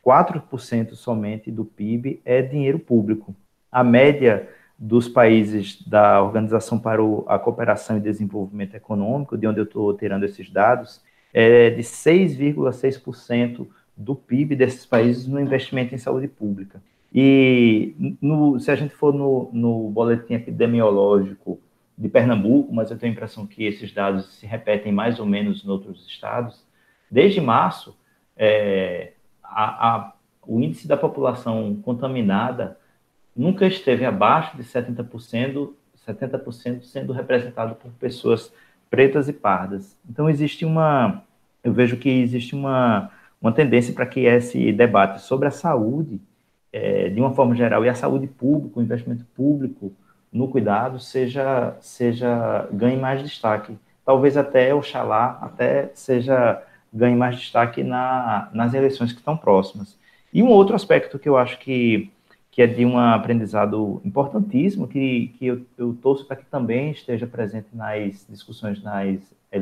4% 0.04 0.94
somente 0.94 1.50
do 1.50 1.64
PIB 1.64 2.22
é 2.24 2.40
dinheiro 2.40 2.78
público. 2.78 3.34
A 3.70 3.84
média 3.84 4.48
dos 4.78 5.08
países 5.08 5.86
da 5.86 6.22
Organização 6.22 6.78
para 6.78 7.02
a 7.26 7.38
Cooperação 7.38 7.98
e 7.98 8.00
Desenvolvimento 8.00 8.74
Econômico, 8.74 9.36
de 9.36 9.46
onde 9.46 9.60
eu 9.60 9.64
estou 9.64 9.94
tirando 9.94 10.24
esses 10.24 10.50
dados, 10.50 11.02
é 11.32 11.70
de 11.70 11.82
6,6% 11.82 13.66
do 13.96 14.14
PIB 14.14 14.56
desses 14.56 14.86
países 14.86 15.26
no 15.26 15.38
investimento 15.40 15.94
em 15.94 15.98
saúde 15.98 16.26
pública. 16.26 16.82
E 17.12 18.16
no, 18.20 18.58
se 18.58 18.70
a 18.70 18.76
gente 18.76 18.94
for 18.94 19.12
no, 19.12 19.50
no 19.52 19.90
boletim 19.90 20.34
epidemiológico 20.34 21.60
de 21.98 22.08
Pernambuco, 22.08 22.72
mas 22.72 22.90
eu 22.90 22.96
tenho 22.96 23.12
a 23.12 23.14
impressão 23.14 23.46
que 23.46 23.64
esses 23.64 23.92
dados 23.92 24.38
se 24.38 24.46
repetem 24.46 24.92
mais 24.92 25.18
ou 25.18 25.26
menos 25.26 25.64
em 25.64 25.68
outros 25.68 26.06
estados, 26.06 26.64
desde 27.10 27.40
março, 27.40 27.96
é, 28.36 29.12
a, 29.42 29.88
a, 29.88 30.12
o 30.46 30.60
índice 30.60 30.86
da 30.86 30.96
população 30.96 31.78
contaminada 31.82 32.78
nunca 33.36 33.66
esteve 33.66 34.04
abaixo 34.04 34.56
de 34.56 34.62
70%, 34.62 35.72
70% 36.06 36.82
sendo 36.84 37.12
representado 37.12 37.74
por 37.74 37.90
pessoas 37.92 38.52
pretas 38.90 39.28
e 39.28 39.32
pardas. 39.32 39.96
Então 40.08 40.28
existe 40.28 40.64
uma, 40.64 41.22
eu 41.62 41.72
vejo 41.72 41.96
que 41.96 42.08
existe 42.08 42.54
uma, 42.54 43.10
uma 43.40 43.52
tendência 43.52 43.94
para 43.94 44.04
que 44.04 44.20
esse 44.26 44.72
debate 44.72 45.22
sobre 45.22 45.46
a 45.48 45.50
saúde, 45.50 46.20
é, 46.72 47.08
de 47.08 47.20
uma 47.20 47.32
forma 47.32 47.54
geral, 47.54 47.84
e 47.84 47.88
a 47.88 47.94
saúde 47.94 48.26
pública, 48.26 48.78
o 48.78 48.82
investimento 48.82 49.24
público 49.34 49.92
no 50.32 50.48
cuidado, 50.48 50.98
seja, 50.98 51.76
seja 51.80 52.68
ganhe 52.72 52.96
mais 52.96 53.22
destaque. 53.22 53.78
Talvez 54.04 54.36
até, 54.36 54.74
oxalá, 54.74 55.38
até 55.40 55.90
seja 55.94 56.62
ganhe 56.92 57.16
mais 57.16 57.36
destaque 57.36 57.84
na, 57.84 58.48
nas 58.52 58.74
eleições 58.74 59.12
que 59.12 59.18
estão 59.18 59.36
próximas. 59.36 59.96
E 60.32 60.42
um 60.42 60.48
outro 60.48 60.74
aspecto 60.74 61.18
que 61.18 61.28
eu 61.28 61.36
acho 61.36 61.58
que 61.58 62.10
que 62.50 62.62
é 62.62 62.66
de 62.66 62.84
um 62.84 62.98
aprendizado 62.98 64.00
importantíssimo, 64.04 64.88
que, 64.88 65.28
que 65.38 65.46
eu, 65.46 65.62
eu 65.78 65.96
torço 66.02 66.26
para 66.26 66.36
que 66.36 66.44
também 66.44 66.90
esteja 66.90 67.26
presente 67.26 67.68
nas 67.72 68.26
discussões 68.28 68.82
nas, 68.82 69.18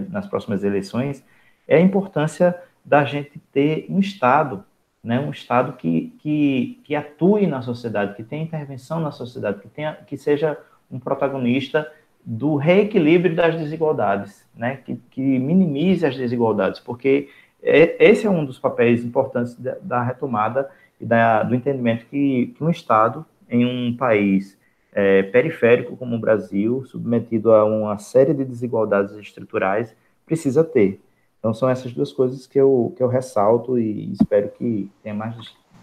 nas 0.08 0.26
próximas 0.26 0.64
eleições, 0.64 1.24
é 1.66 1.76
a 1.76 1.80
importância 1.80 2.58
da 2.84 3.04
gente 3.04 3.38
ter 3.52 3.86
um 3.90 3.98
Estado, 3.98 4.64
né, 5.04 5.20
um 5.20 5.30
Estado 5.30 5.74
que, 5.74 6.14
que, 6.18 6.80
que 6.84 6.94
atue 6.94 7.46
na 7.46 7.60
sociedade, 7.60 8.14
que 8.14 8.22
tenha 8.22 8.42
intervenção 8.42 9.00
na 9.00 9.12
sociedade, 9.12 9.60
que, 9.60 9.68
tenha, 9.68 9.92
que 10.06 10.16
seja 10.16 10.58
um 10.90 10.98
protagonista 10.98 11.90
do 12.24 12.56
reequilíbrio 12.56 13.36
das 13.36 13.56
desigualdades, 13.56 14.46
né, 14.56 14.78
que, 14.84 14.96
que 15.10 15.20
minimize 15.20 16.06
as 16.06 16.16
desigualdades, 16.16 16.80
porque 16.80 17.28
é, 17.62 17.96
esse 18.02 18.26
é 18.26 18.30
um 18.30 18.44
dos 18.44 18.58
papéis 18.58 19.04
importantes 19.04 19.54
da, 19.54 19.76
da 19.82 20.02
retomada 20.02 20.70
e 21.00 21.06
da, 21.06 21.42
do 21.42 21.54
entendimento 21.54 22.06
que, 22.06 22.54
que 22.56 22.62
um 22.62 22.70
Estado, 22.70 23.24
em 23.48 23.64
um 23.64 23.96
país 23.96 24.58
é, 24.92 25.22
periférico 25.22 25.96
como 25.96 26.16
o 26.16 26.20
Brasil, 26.20 26.84
submetido 26.86 27.52
a 27.52 27.64
uma 27.64 27.98
série 27.98 28.34
de 28.34 28.44
desigualdades 28.44 29.14
estruturais, 29.16 29.94
precisa 30.26 30.64
ter. 30.64 31.00
Então, 31.38 31.54
são 31.54 31.68
essas 31.68 31.92
duas 31.92 32.12
coisas 32.12 32.46
que 32.46 32.58
eu, 32.58 32.92
que 32.96 33.02
eu 33.02 33.08
ressalto 33.08 33.78
e 33.78 34.12
espero 34.12 34.50
que 34.50 34.90
tenha 35.02 35.14
mais 35.14 35.34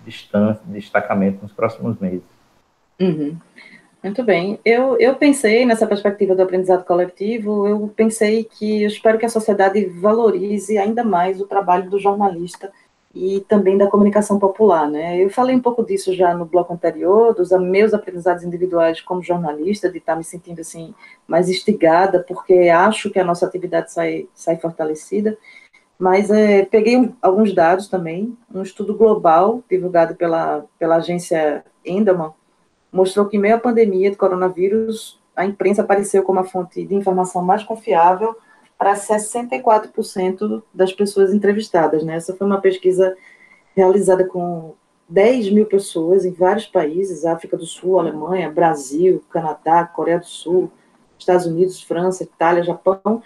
distância, 0.06 0.62
destacamento 0.67 1.41
nos 1.41 1.54
próximos 1.54 1.97
meses. 1.99 2.23
Uhum. 2.99 3.38
Muito 4.04 4.23
bem. 4.23 4.60
Eu, 4.63 4.99
eu 4.99 5.15
pensei 5.15 5.65
nessa 5.65 5.88
perspectiva 5.88 6.36
do 6.36 6.41
aprendizado 6.43 6.86
coletivo, 6.86 7.67
eu 7.67 7.91
pensei 7.95 8.43
que 8.43 8.84
eu 8.84 8.88
espero 8.88 9.17
que 9.17 9.25
a 9.25 9.30
sociedade 9.30 9.84
valorize 9.86 10.78
ainda 10.78 11.04
mais 11.04 11.41
o 11.41 11.47
trabalho 11.47 11.89
do 11.89 11.97
jornalista 11.97 12.71
e 13.15 13.39
também 13.47 13.78
da 13.78 13.88
comunicação 13.88 14.38
popular, 14.38 14.89
né? 14.89 15.17
Eu 15.23 15.30
falei 15.30 15.56
um 15.56 15.62
pouco 15.62 15.86
disso 15.86 16.13
já 16.13 16.34
no 16.34 16.45
bloco 16.45 16.73
anterior, 16.73 17.34
dos 17.34 17.49
meus 17.51 17.93
aprendizados 17.93 18.43
individuais 18.43 18.99
como 18.99 19.23
jornalista, 19.23 19.89
de 19.89 19.99
estar 19.99 20.17
me 20.17 20.23
sentindo 20.23 20.60
assim 20.60 20.93
mais 21.25 21.47
instigada, 21.47 22.25
porque 22.28 22.67
acho 22.69 23.10
que 23.10 23.17
a 23.17 23.23
nossa 23.23 23.45
atividade 23.45 23.93
sai, 23.93 24.28
sai 24.34 24.58
fortalecida. 24.58 25.38
Mas 25.97 26.30
é, 26.30 26.65
peguei 26.65 27.10
alguns 27.21 27.56
dados 27.56 27.88
também, 27.88 28.38
um 28.54 28.62
estudo 28.62 28.93
global 28.93 29.63
divulgado 29.69 30.15
pela, 30.15 30.65
pela 30.78 30.97
agência 30.97 31.63
Endelman 31.86 32.34
mostrou 32.91 33.25
que, 33.28 33.38
em 33.38 33.39
meio 33.39 33.56
à 33.56 33.60
pandemia 33.60 34.10
de 34.10 34.17
coronavírus, 34.17 35.19
a 35.36 35.45
imprensa 35.45 35.82
apareceu 35.82 36.23
como 36.23 36.39
a 36.39 36.45
fonte 36.45 36.86
de 36.86 36.95
informação 36.95 37.41
mais 37.41 37.63
confiável 37.63 38.36
para 38.78 38.94
64% 38.94 40.64
das 40.74 40.92
pessoas 40.92 41.34
entrevistadas. 41.34 42.04
Né? 42.04 42.16
Essa 42.16 42.36
foi 42.36 42.46
uma 42.46 42.60
pesquisa 42.60 43.16
realizada 43.76 44.26
com 44.26 44.74
10 45.08 45.52
mil 45.52 45.66
pessoas 45.66 46.26
em 46.26 46.32
vários 46.32 46.66
países, 46.66 47.26
África 47.26 47.58
do 47.58 47.66
Sul, 47.66 48.00
Alemanha, 48.00 48.52
Brasil, 48.52 49.24
Canadá, 49.30 49.86
Coreia 49.86 50.20
do 50.20 50.26
Sul, 50.26 50.72
Estados 51.18 51.46
Unidos, 51.46 51.82
França, 51.82 52.24
Itália, 52.24 52.64
Japão, 52.64 53.22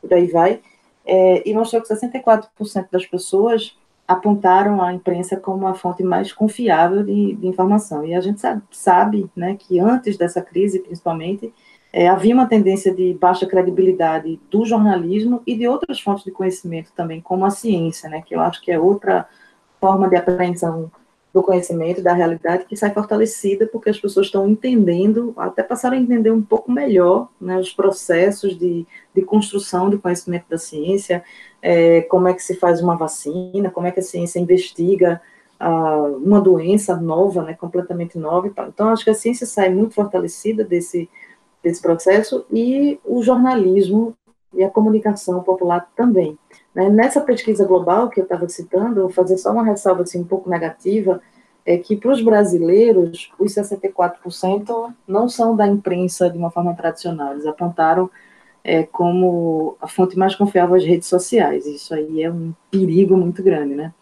por 0.00 0.12
aí 0.12 0.26
vai, 0.26 0.60
é, 1.04 1.48
e 1.48 1.54
mostrou 1.54 1.82
que 1.82 1.88
64% 1.88 2.86
das 2.90 3.06
pessoas 3.06 3.76
apontaram 4.06 4.82
a 4.82 4.92
imprensa 4.92 5.36
como 5.36 5.58
uma 5.58 5.74
fonte 5.74 6.02
mais 6.02 6.32
confiável 6.32 7.02
de, 7.02 7.34
de 7.34 7.46
informação. 7.46 8.04
E 8.04 8.14
a 8.14 8.20
gente 8.20 8.40
sabe, 8.40 8.62
sabe 8.70 9.30
né, 9.34 9.56
que 9.58 9.78
antes 9.80 10.16
dessa 10.16 10.42
crise, 10.42 10.80
principalmente, 10.80 11.52
é, 11.92 12.08
havia 12.08 12.34
uma 12.34 12.46
tendência 12.46 12.94
de 12.94 13.12
baixa 13.14 13.46
credibilidade 13.46 14.40
do 14.50 14.64
jornalismo 14.64 15.42
e 15.46 15.54
de 15.54 15.68
outras 15.68 16.00
fontes 16.00 16.24
de 16.24 16.30
conhecimento 16.30 16.90
também, 16.96 17.20
como 17.20 17.44
a 17.44 17.50
ciência, 17.50 18.08
né, 18.08 18.22
que 18.24 18.34
eu 18.34 18.40
acho 18.40 18.62
que 18.62 18.72
é 18.72 18.78
outra 18.78 19.28
forma 19.78 20.08
de 20.08 20.16
apreensão 20.16 20.90
do 21.34 21.42
conhecimento, 21.42 22.02
da 22.02 22.12
realidade, 22.12 22.66
que 22.66 22.76
sai 22.76 22.92
fortalecida 22.92 23.66
porque 23.66 23.88
as 23.88 23.98
pessoas 23.98 24.26
estão 24.26 24.48
entendendo, 24.48 25.32
até 25.36 25.62
passaram 25.62 25.96
a 25.96 26.00
entender 26.00 26.30
um 26.30 26.42
pouco 26.42 26.70
melhor 26.70 27.28
né, 27.40 27.58
os 27.58 27.72
processos 27.72 28.58
de, 28.58 28.86
de 29.14 29.22
construção 29.22 29.88
de 29.88 29.96
conhecimento 29.96 30.44
da 30.48 30.58
ciência, 30.58 31.24
é, 31.62 32.02
como 32.02 32.28
é 32.28 32.34
que 32.34 32.42
se 32.42 32.54
faz 32.54 32.82
uma 32.82 32.96
vacina, 32.96 33.70
como 33.70 33.86
é 33.86 33.90
que 33.90 34.00
a 34.00 34.02
ciência 34.02 34.38
investiga 34.38 35.22
uh, 35.58 36.16
uma 36.16 36.40
doença 36.40 36.96
nova, 36.96 37.42
né, 37.42 37.54
completamente 37.54 38.18
nova. 38.18 38.52
Então, 38.68 38.88
acho 38.88 39.04
que 39.04 39.10
a 39.10 39.14
ciência 39.14 39.46
sai 39.46 39.70
muito 39.70 39.94
fortalecida 39.94 40.64
desse 40.64 41.08
desse 41.62 41.80
processo 41.80 42.44
e 42.50 42.98
o 43.04 43.22
jornalismo 43.22 44.14
e 44.54 44.62
a 44.62 44.70
comunicação 44.70 45.42
popular 45.42 45.88
também. 45.96 46.38
Né? 46.74 46.88
Nessa 46.88 47.20
pesquisa 47.20 47.64
global 47.64 48.08
que 48.08 48.20
eu 48.20 48.24
estava 48.24 48.48
citando, 48.48 49.02
vou 49.02 49.10
fazer 49.10 49.38
só 49.38 49.52
uma 49.52 49.64
ressalva 49.64 50.02
assim, 50.02 50.20
um 50.20 50.24
pouco 50.24 50.50
negativa, 50.50 51.20
é 51.64 51.78
que 51.78 51.96
para 51.96 52.10
os 52.10 52.20
brasileiros, 52.20 53.30
os 53.38 53.54
64% 53.54 54.92
não 55.06 55.28
são 55.28 55.54
da 55.54 55.66
imprensa 55.66 56.28
de 56.28 56.36
uma 56.36 56.50
forma 56.50 56.74
tradicional, 56.74 57.32
eles 57.32 57.46
apontaram 57.46 58.10
é, 58.64 58.82
como 58.82 59.76
a 59.80 59.88
fonte 59.88 60.18
mais 60.18 60.34
confiável 60.34 60.74
as 60.74 60.84
redes 60.84 61.08
sociais. 61.08 61.66
Isso 61.66 61.94
aí 61.94 62.22
é 62.22 62.30
um 62.30 62.52
perigo 62.70 63.16
muito 63.16 63.42
grande, 63.42 63.74
né? 63.74 63.92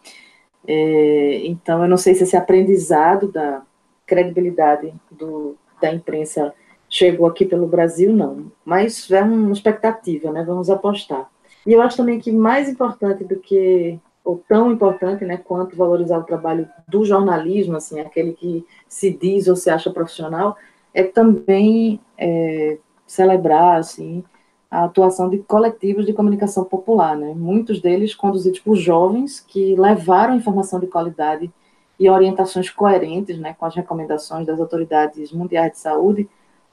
É, 0.67 1.41
então, 1.45 1.81
eu 1.83 1.89
não 1.89 1.97
sei 1.97 2.13
se 2.13 2.23
esse 2.23 2.37
aprendizado 2.37 3.31
da 3.31 3.61
credibilidade 4.05 4.93
do, 5.09 5.55
da 5.81 5.91
imprensa 5.93 6.53
chegou 6.91 7.25
aqui 7.25 7.45
pelo 7.45 7.65
Brasil, 7.65 8.11
não. 8.11 8.51
Mas 8.65 9.09
é 9.09 9.23
uma 9.23 9.53
expectativa, 9.53 10.29
né? 10.29 10.43
Vamos 10.43 10.69
apostar. 10.69 11.27
E 11.65 11.71
eu 11.71 11.81
acho 11.81 11.97
também 11.97 12.19
que 12.19 12.31
mais 12.31 12.67
importante 12.67 13.23
do 13.23 13.37
que, 13.37 13.97
ou 14.25 14.43
tão 14.47 14.71
importante, 14.71 15.23
né, 15.23 15.37
quanto 15.37 15.75
valorizar 15.75 16.17
o 16.17 16.23
trabalho 16.23 16.67
do 16.87 17.05
jornalismo, 17.05 17.77
assim, 17.77 17.99
aquele 17.99 18.33
que 18.33 18.65
se 18.87 19.11
diz 19.11 19.47
ou 19.47 19.55
se 19.55 19.69
acha 19.69 19.89
profissional, 19.91 20.57
é 20.93 21.03
também 21.03 21.99
é, 22.17 22.77
celebrar, 23.07 23.79
assim, 23.79 24.23
a 24.69 24.85
atuação 24.85 25.29
de 25.29 25.37
coletivos 25.37 26.05
de 26.05 26.13
comunicação 26.13 26.65
popular, 26.65 27.15
né? 27.15 27.33
Muitos 27.35 27.79
deles 27.79 28.13
conduzidos 28.13 28.59
por 28.59 28.75
jovens 28.75 29.39
que 29.39 29.75
levaram 29.75 30.35
informação 30.35 30.79
de 30.79 30.87
qualidade 30.87 31.51
e 31.99 32.09
orientações 32.09 32.69
coerentes, 32.69 33.37
né, 33.37 33.55
com 33.57 33.65
as 33.65 33.75
recomendações 33.75 34.47
das 34.47 34.59
autoridades 34.59 35.31
mundiais 35.31 35.73
de 35.73 35.77
saúde 35.77 36.27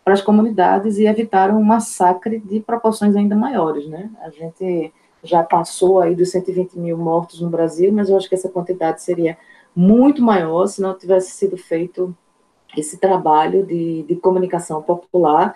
para 0.09 0.15
as 0.15 0.23
comunidades 0.23 0.97
e 0.97 1.05
evitaram 1.05 1.59
um 1.59 1.63
massacre 1.63 2.39
de 2.39 2.61
proporções 2.61 3.15
ainda 3.15 3.37
maiores, 3.37 3.87
né? 3.87 4.11
A 4.23 4.31
gente 4.31 4.91
já 5.23 5.43
passou 5.43 6.01
aí 6.01 6.15
dos 6.15 6.31
120 6.31 6.79
mil 6.79 6.97
mortos 6.97 7.43
no 7.43 7.51
Brasil, 7.51 7.93
mas 7.93 8.09
eu 8.09 8.17
acho 8.17 8.27
que 8.27 8.35
essa 8.35 8.49
quantidade 8.49 9.03
seria 9.03 9.37
muito 9.77 10.23
maior 10.23 10.67
se 10.67 10.81
não 10.81 10.97
tivesse 10.97 11.33
sido 11.33 11.59
feito 11.59 12.17
esse 12.75 12.97
trabalho 12.97 13.67
de, 13.67 14.03
de 14.05 14.17
comunicação 14.17 14.81
popular 14.81 15.55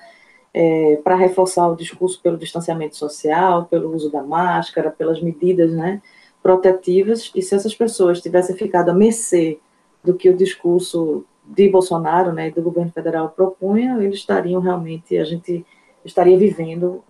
é, 0.53 1.01
para 1.03 1.17
reforçar 1.17 1.67
o 1.69 1.75
discurso 1.75 2.21
pelo 2.21 2.37
distanciamento 2.37 2.95
social, 2.95 3.65
pelo 3.65 3.91
uso 3.95 4.13
da 4.13 4.23
máscara, 4.23 4.91
pelas 4.91 5.23
medidas 5.23 5.73
né, 5.73 6.03
protetivas, 6.43 7.33
e 7.35 7.41
se 7.41 7.55
essas 7.55 7.75
pessoas 7.75 8.21
tivessem 8.21 8.55
ficado 8.55 8.91
a 8.91 8.95
mercê 8.95 9.59
do 10.05 10.13
que 10.13 10.29
o 10.29 10.37
discurso 10.37 11.25
de 11.45 11.69
Bolsonaro 11.69 12.33
né, 12.33 12.51
do 12.51 12.63
governo 12.63 12.93
federal 12.93 13.29
propunha, 13.31 14.03
eles 14.03 14.17
estariam 14.17 14.61
realmente, 14.61 15.17
a 15.19 15.25
gente 15.25 15.65
estaria 16.05 16.39
vivendo 16.39 17.03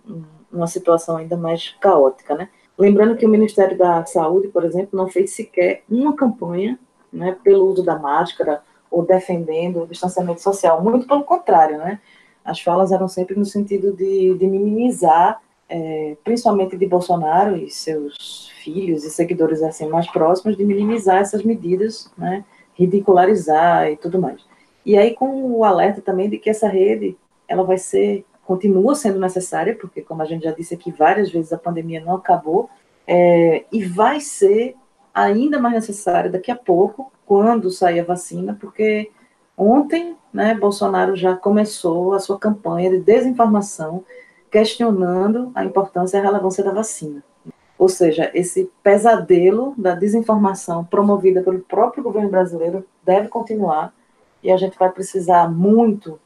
uma 0.51 0.67
situação 0.67 1.17
ainda 1.17 1.37
mais 1.37 1.75
caótica. 1.79 2.35
Né? 2.35 2.49
Lembrando 2.77 3.15
que 3.15 3.25
o 3.25 3.29
Ministério 3.29 3.77
da 3.77 4.05
Saúde, 4.05 4.47
por 4.47 4.63
exemplo, 4.63 4.97
não 4.97 5.07
fez 5.07 5.31
sequer 5.31 5.83
uma 5.89 6.15
campanha 6.15 6.79
né, 7.11 7.37
pelo 7.43 7.65
uso 7.67 7.83
da 7.83 7.97
máscara 7.97 8.61
ou 8.89 9.05
defendendo 9.05 9.83
o 9.83 9.87
distanciamento 9.87 10.41
social, 10.41 10.83
muito 10.83 11.07
pelo 11.07 11.23
contrário, 11.23 11.77
né? 11.77 11.99
as 12.43 12.59
falas 12.59 12.91
eram 12.91 13.07
sempre 13.07 13.35
no 13.35 13.45
sentido 13.45 13.93
de, 13.93 14.35
de 14.35 14.47
minimizar, 14.47 15.41
é, 15.69 16.17
principalmente 16.23 16.77
de 16.77 16.85
Bolsonaro 16.85 17.55
e 17.55 17.69
seus 17.69 18.49
filhos 18.61 19.03
e 19.03 19.09
seguidores 19.09 19.63
assim 19.63 19.87
mais 19.87 20.09
próximos, 20.11 20.57
de 20.57 20.65
minimizar 20.65 21.17
essas 21.17 21.43
medidas, 21.43 22.11
né, 22.17 22.43
ridicularizar 22.73 23.91
e 23.91 23.97
tudo 23.97 24.19
mais. 24.19 24.41
E 24.85 24.97
aí 24.97 25.15
com 25.15 25.51
o 25.51 25.63
alerta 25.63 26.01
também 26.01 26.29
de 26.29 26.37
que 26.37 26.49
essa 26.49 26.67
rede, 26.67 27.17
ela 27.47 27.63
vai 27.63 27.77
ser, 27.77 28.25
continua 28.45 28.95
sendo 28.95 29.19
necessária, 29.19 29.75
porque 29.75 30.01
como 30.01 30.21
a 30.21 30.25
gente 30.25 30.43
já 30.43 30.51
disse 30.51 30.73
aqui 30.73 30.91
várias 30.91 31.31
vezes, 31.31 31.53
a 31.53 31.57
pandemia 31.57 32.01
não 32.01 32.15
acabou, 32.15 32.69
é, 33.07 33.65
e 33.71 33.83
vai 33.83 34.19
ser 34.19 34.75
ainda 35.13 35.59
mais 35.59 35.75
necessária 35.75 36.29
daqui 36.29 36.51
a 36.51 36.55
pouco, 36.55 37.11
quando 37.25 37.69
sair 37.69 37.99
a 37.99 38.03
vacina, 38.03 38.57
porque 38.59 39.09
Ontem, 39.57 40.17
né, 40.33 40.55
Bolsonaro 40.55 41.15
já 41.15 41.35
começou 41.35 42.13
a 42.13 42.19
sua 42.19 42.39
campanha 42.39 42.89
de 42.89 42.99
desinformação, 42.99 44.03
questionando 44.51 45.51
a 45.53 45.63
importância 45.63 46.17
e 46.17 46.19
a 46.19 46.23
relevância 46.23 46.63
da 46.63 46.71
vacina. 46.71 47.23
Ou 47.77 47.89
seja, 47.89 48.31
esse 48.33 48.69
pesadelo 48.81 49.73
da 49.77 49.95
desinformação 49.95 50.85
promovida 50.85 51.41
pelo 51.41 51.59
próprio 51.59 52.03
governo 52.03 52.29
brasileiro 52.29 52.85
deve 53.03 53.27
continuar 53.27 53.93
e 54.41 54.51
a 54.51 54.57
gente 54.57 54.77
vai 54.77 54.89
precisar 54.89 55.49
muito 55.49 56.19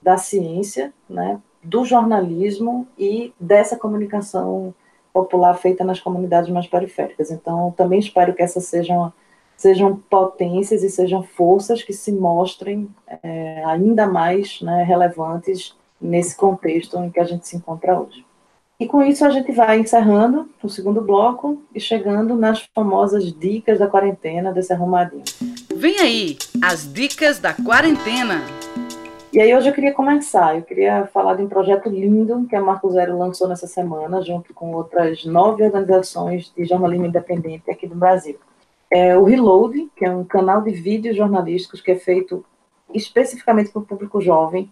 da 0.00 0.16
ciência, 0.16 0.92
né, 1.08 1.40
do 1.62 1.84
jornalismo 1.84 2.86
e 2.98 3.32
dessa 3.38 3.76
comunicação 3.76 4.74
popular 5.12 5.54
feita 5.54 5.82
nas 5.82 6.00
comunidades 6.00 6.50
mais 6.50 6.66
periféricas. 6.66 7.30
Então, 7.30 7.72
também 7.76 7.98
espero 7.98 8.34
que 8.34 8.42
essa 8.42 8.60
seja 8.60 8.94
uma 8.94 9.12
sejam 9.56 9.96
potências 10.10 10.82
e 10.82 10.90
sejam 10.90 11.22
forças 11.22 11.82
que 11.82 11.92
se 11.92 12.12
mostrem 12.12 12.88
é, 13.22 13.64
ainda 13.64 14.06
mais 14.06 14.60
né, 14.60 14.82
relevantes 14.82 15.74
nesse 16.00 16.36
contexto 16.36 16.98
em 16.98 17.10
que 17.10 17.18
a 17.18 17.24
gente 17.24 17.48
se 17.48 17.56
encontra 17.56 17.98
hoje. 17.98 18.25
E 18.78 18.86
com 18.86 19.02
isso 19.02 19.24
a 19.24 19.30
gente 19.30 19.52
vai 19.52 19.78
encerrando 19.78 20.48
o 20.62 20.68
segundo 20.68 21.00
bloco 21.00 21.62
e 21.74 21.80
chegando 21.80 22.34
nas 22.36 22.68
famosas 22.74 23.32
dicas 23.32 23.78
da 23.78 23.86
quarentena 23.86 24.52
desse 24.52 24.72
arrumadinho. 24.72 25.24
Vem 25.74 25.98
aí, 25.98 26.36
as 26.62 26.92
dicas 26.92 27.38
da 27.38 27.54
quarentena. 27.54 28.42
E 29.32 29.40
aí 29.40 29.54
hoje 29.54 29.68
eu 29.68 29.74
queria 29.74 29.92
começar, 29.92 30.56
eu 30.56 30.62
queria 30.62 31.06
falar 31.12 31.34
de 31.34 31.42
um 31.42 31.48
projeto 31.48 31.88
lindo 31.88 32.46
que 32.48 32.56
a 32.56 32.60
Marco 32.60 32.90
Zero 32.90 33.18
lançou 33.18 33.48
nessa 33.48 33.66
semana, 33.66 34.22
junto 34.22 34.54
com 34.54 34.72
outras 34.72 35.24
nove 35.24 35.64
organizações 35.64 36.52
de 36.56 36.64
jornalismo 36.64 37.06
independente 37.06 37.70
aqui 37.70 37.86
do 37.86 37.94
Brasil 37.94 38.38
é 38.90 39.16
o 39.16 39.24
Reload, 39.24 39.90
que 39.96 40.04
é 40.04 40.10
um 40.10 40.24
canal 40.24 40.62
de 40.62 40.70
vídeos 40.70 41.16
jornalísticos 41.16 41.80
que 41.80 41.90
é 41.90 41.96
feito 41.96 42.44
especificamente 42.94 43.70
para 43.70 43.82
o 43.82 43.84
público 43.84 44.20
jovem, 44.20 44.70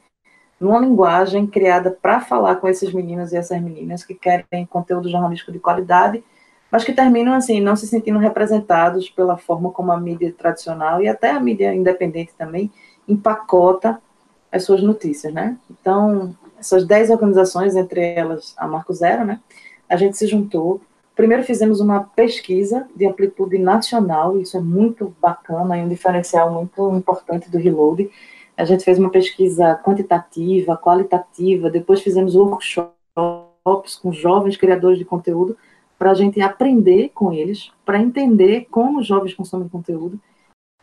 numa 0.60 0.78
linguagem 0.78 1.46
criada 1.46 1.90
para 1.90 2.20
falar 2.20 2.56
com 2.56 2.68
esses 2.68 2.92
meninos 2.92 3.32
e 3.32 3.36
essas 3.36 3.60
meninas 3.60 4.04
que 4.04 4.14
querem 4.14 4.66
conteúdo 4.66 5.08
jornalístico 5.08 5.52
de 5.52 5.58
qualidade, 5.58 6.22
mas 6.70 6.84
que 6.84 6.92
terminam 6.92 7.34
assim 7.34 7.60
não 7.60 7.76
se 7.76 7.86
sentindo 7.86 8.18
representados 8.18 9.08
pela 9.08 9.36
forma 9.36 9.70
como 9.70 9.92
a 9.92 10.00
mídia 10.00 10.34
tradicional 10.36 11.02
e 11.02 11.08
até 11.08 11.30
a 11.30 11.40
mídia 11.40 11.74
independente 11.74 12.32
também 12.36 12.72
empacota 13.06 14.00
as 14.50 14.64
suas 14.64 14.82
notícias, 14.82 15.32
né? 15.32 15.56
Então, 15.70 16.34
essas 16.58 16.86
dez 16.86 17.10
organizações, 17.10 17.76
entre 17.76 18.14
elas 18.14 18.54
a 18.56 18.66
Marco 18.66 18.92
Zero, 18.92 19.24
né? 19.24 19.40
A 19.88 19.96
gente 19.96 20.16
se 20.16 20.26
juntou 20.26 20.80
Primeiro 21.14 21.44
fizemos 21.44 21.80
uma 21.80 22.00
pesquisa 22.00 22.88
de 22.94 23.06
amplitude 23.06 23.56
nacional, 23.56 24.40
isso 24.40 24.56
é 24.56 24.60
muito 24.60 25.14
bacana, 25.22 25.78
é 25.78 25.82
um 25.82 25.88
diferencial 25.88 26.52
muito 26.52 26.90
importante 26.96 27.48
do 27.48 27.56
Reload. 27.56 28.10
A 28.56 28.64
gente 28.64 28.84
fez 28.84 28.98
uma 28.98 29.10
pesquisa 29.10 29.74
quantitativa, 29.84 30.76
qualitativa, 30.76 31.70
depois 31.70 32.00
fizemos 32.00 32.36
workshops 32.36 32.94
com 34.00 34.12
jovens 34.12 34.56
criadores 34.56 34.98
de 34.98 35.04
conteúdo 35.04 35.56
para 35.98 36.10
a 36.10 36.14
gente 36.14 36.40
aprender 36.40 37.10
com 37.14 37.32
eles, 37.32 37.72
para 37.84 38.00
entender 38.00 38.66
como 38.70 39.00
os 39.00 39.06
jovens 39.06 39.34
consomem 39.34 39.68
conteúdo. 39.68 40.20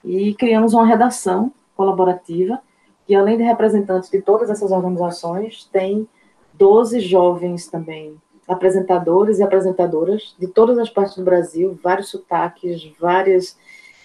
E 0.03 0.33
criamos 0.33 0.73
uma 0.73 0.85
redação 0.85 1.53
colaborativa 1.75 2.61
que 3.05 3.15
além 3.15 3.37
de 3.37 3.43
representantes 3.43 4.09
de 4.09 4.21
todas 4.21 4.49
essas 4.49 4.71
organizações, 4.71 5.69
tem 5.71 6.07
12 6.53 6.99
jovens 6.99 7.67
também 7.67 8.15
apresentadores 8.47 9.39
e 9.39 9.43
apresentadoras 9.43 10.35
de 10.37 10.47
todas 10.47 10.77
as 10.77 10.89
partes 10.89 11.15
do 11.15 11.23
Brasil, 11.23 11.79
vários 11.81 12.09
sotaques, 12.09 12.91
várias, 12.99 13.57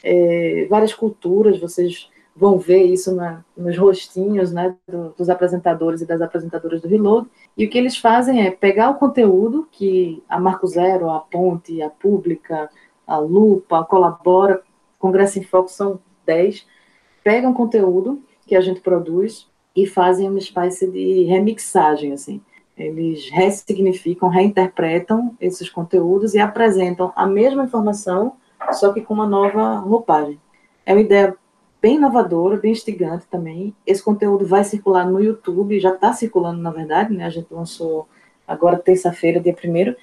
é, 0.03 0.67
várias 0.69 0.95
culturas, 0.95 1.59
vocês 1.59 2.09
vão 2.37 2.59
ver 2.59 2.85
isso 2.85 3.15
na, 3.15 3.43
nos 3.57 3.79
rostinhos 3.79 4.53
né, 4.53 4.77
do, 4.87 5.15
dos 5.17 5.31
apresentadores 5.31 6.03
e 6.03 6.07
das 6.07 6.21
apresentadoras 6.21 6.83
do 6.83 6.89
Reload, 6.89 7.27
e 7.57 7.65
o 7.65 7.71
que 7.71 7.79
eles 7.79 7.97
fazem 7.97 8.47
é 8.47 8.51
pegar 8.51 8.91
o 8.91 8.97
conteúdo 8.97 9.67
que 9.73 10.23
a 10.29 10.39
Marco 10.39 10.67
Zero, 10.67 11.09
a 11.09 11.19
Ponte, 11.19 11.81
a 11.81 11.89
Pública, 11.89 12.69
a 13.07 13.17
Lupa, 13.17 13.81
a 13.81 13.85
Colabora, 13.85 14.61
Congresso 14.99 15.39
em 15.39 15.43
Foco 15.43 15.71
são 15.71 15.99
10, 16.27 16.67
pegam 17.25 17.55
conteúdo 17.55 18.23
que 18.47 18.55
a 18.55 18.61
gente 18.61 18.81
produz 18.81 19.49
e 19.75 19.87
fazem 19.87 20.29
uma 20.29 20.39
espécie 20.39 20.91
de 20.91 21.25
remixagem, 21.25 22.13
assim. 22.13 22.41
Eles 22.77 23.31
ressignificam, 23.31 24.29
reinterpretam 24.29 25.35
esses 25.41 25.71
conteúdos 25.71 26.35
e 26.35 26.39
apresentam 26.39 27.13
a 27.17 27.27
mesma 27.27 27.65
informação, 27.65 28.35
só 28.73 28.93
que 28.93 29.01
com 29.01 29.15
uma 29.15 29.27
nova 29.27 29.77
roupagem. 29.77 30.39
É 30.85 30.93
uma 30.93 31.01
ideia 31.01 31.35
bem 31.87 31.95
inovadora, 31.95 32.57
bem 32.57 32.73
instigante 32.73 33.27
também. 33.31 33.73
Esse 33.87 34.03
conteúdo 34.03 34.45
vai 34.45 34.65
circular 34.65 35.09
no 35.09 35.23
YouTube, 35.23 35.79
já 35.79 35.95
está 35.95 36.13
circulando, 36.13 36.61
na 36.61 36.73
verdade, 36.73 37.15
né? 37.15 37.25
A 37.25 37.31
gente 37.31 37.47
lançou 37.49 38.09
agora 38.45 38.77
terça-feira, 38.77 39.39
dia 39.39 39.55
1 39.55 39.95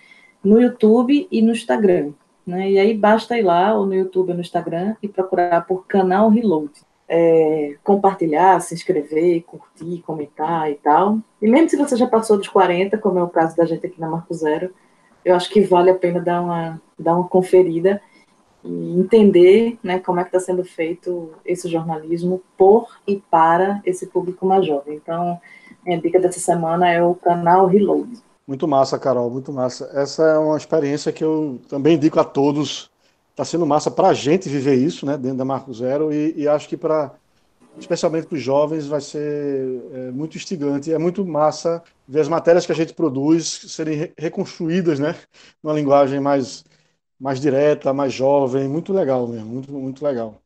no 0.42 0.62
YouTube 0.62 1.28
e 1.30 1.42
no 1.42 1.52
Instagram. 1.52 2.14
Né? 2.48 2.72
E 2.72 2.80
aí 2.80 2.98
basta 2.98 3.38
ir 3.38 3.42
lá, 3.42 3.78
ou 3.78 3.86
no 3.86 3.94
YouTube 3.94 4.30
ou 4.30 4.36
no 4.36 4.40
Instagram, 4.40 4.96
e 5.04 5.10
procurar 5.10 5.68
por 5.68 5.86
canal 5.86 6.30
Reload 6.30 6.72
é, 7.06 7.76
compartilhar, 7.84 8.62
se 8.62 8.74
inscrever, 8.74 9.44
curtir, 9.44 10.02
comentar 10.06 10.72
e 10.72 10.76
tal. 10.76 11.20
E 11.42 11.50
mesmo 11.50 11.70
se 11.70 11.76
você 11.76 11.98
já 11.98 12.08
passou 12.08 12.38
dos 12.38 12.48
40, 12.48 12.98
como 12.98 13.20
é 13.20 13.24
o 13.24 13.28
caso 13.28 13.58
da 13.58 13.66
gente 13.66 13.86
aqui 13.86 14.00
na 14.00 14.08
Marco 14.08 14.34
Zero, 14.34 14.74
eu 15.26 15.36
acho 15.36 15.50
que 15.50 15.60
vale 15.60 15.92
a 15.92 15.96
pena 15.96 16.22
dar 16.22 16.42
uma, 16.42 16.82
dar 16.98 17.16
uma 17.16 17.28
conferida 17.28 18.02
e 18.64 19.00
entender 19.00 19.78
né, 19.84 20.00
como 20.00 20.20
é 20.20 20.24
que 20.24 20.36
está 20.36 20.40
sendo 20.40 20.64
feito 20.64 21.32
esse 21.46 21.68
jornalismo 21.68 22.42
por 22.58 22.88
e 23.08 23.18
para 23.18 23.82
esse 23.86 24.08
público 24.08 24.46
mais 24.46 24.66
jovem. 24.66 24.96
Então, 24.96 25.40
minha 25.86 26.00
dica 26.00 26.20
dessa 26.20 26.40
semana 26.40 26.90
é 26.90 27.04
o 27.04 27.16
canal 27.16 27.68
Reload. 27.68 28.10
Muito 28.46 28.68
massa, 28.68 29.00
Carol, 29.00 29.30
muito 29.30 29.54
massa. 29.54 29.90
Essa 29.94 30.24
é 30.24 30.38
uma 30.38 30.58
experiência 30.58 31.12
que 31.12 31.24
eu 31.24 31.60
também 31.70 31.96
indico 31.96 32.20
a 32.20 32.24
todos. 32.24 32.92
Está 33.32 33.46
sendo 33.46 33.66
massa 33.66 33.90
para 33.90 34.10
a 34.10 34.14
gente 34.14 34.50
viver 34.50 34.76
isso, 34.76 35.06
né, 35.06 35.18
dentro 35.18 35.38
da 35.38 35.46
Marco 35.46 35.74
Zero, 35.74 36.14
e, 36.14 36.34
e 36.38 36.48
acho 36.48 36.68
que 36.68 36.78
para, 36.78 37.14
especialmente 37.80 38.28
para 38.28 38.36
os 38.36 38.42
jovens, 38.42 38.86
vai 38.86 39.02
ser 39.02 39.82
é, 39.94 40.12
muito 40.12 40.38
instigante. 40.38 40.94
É 40.94 40.98
muito 40.98 41.26
massa 41.26 41.82
ver 42.08 42.20
as 42.20 42.28
matérias 42.28 42.66
que 42.66 42.72
a 42.72 42.76
gente 42.76 42.94
produz 42.94 43.66
serem 43.70 44.12
reconstruídas, 44.18 45.00
né, 45.00 45.16
numa 45.64 45.74
linguagem 45.74 46.20
mais, 46.20 46.66
mais 47.24 47.40
direta, 47.40 47.94
mais 47.94 48.14
jovem. 48.14 48.68
Muito 48.68 48.92
legal 48.92 49.26
mesmo, 49.28 49.48
muito, 49.48 49.72
muito 49.72 50.04
legal. 50.04 50.42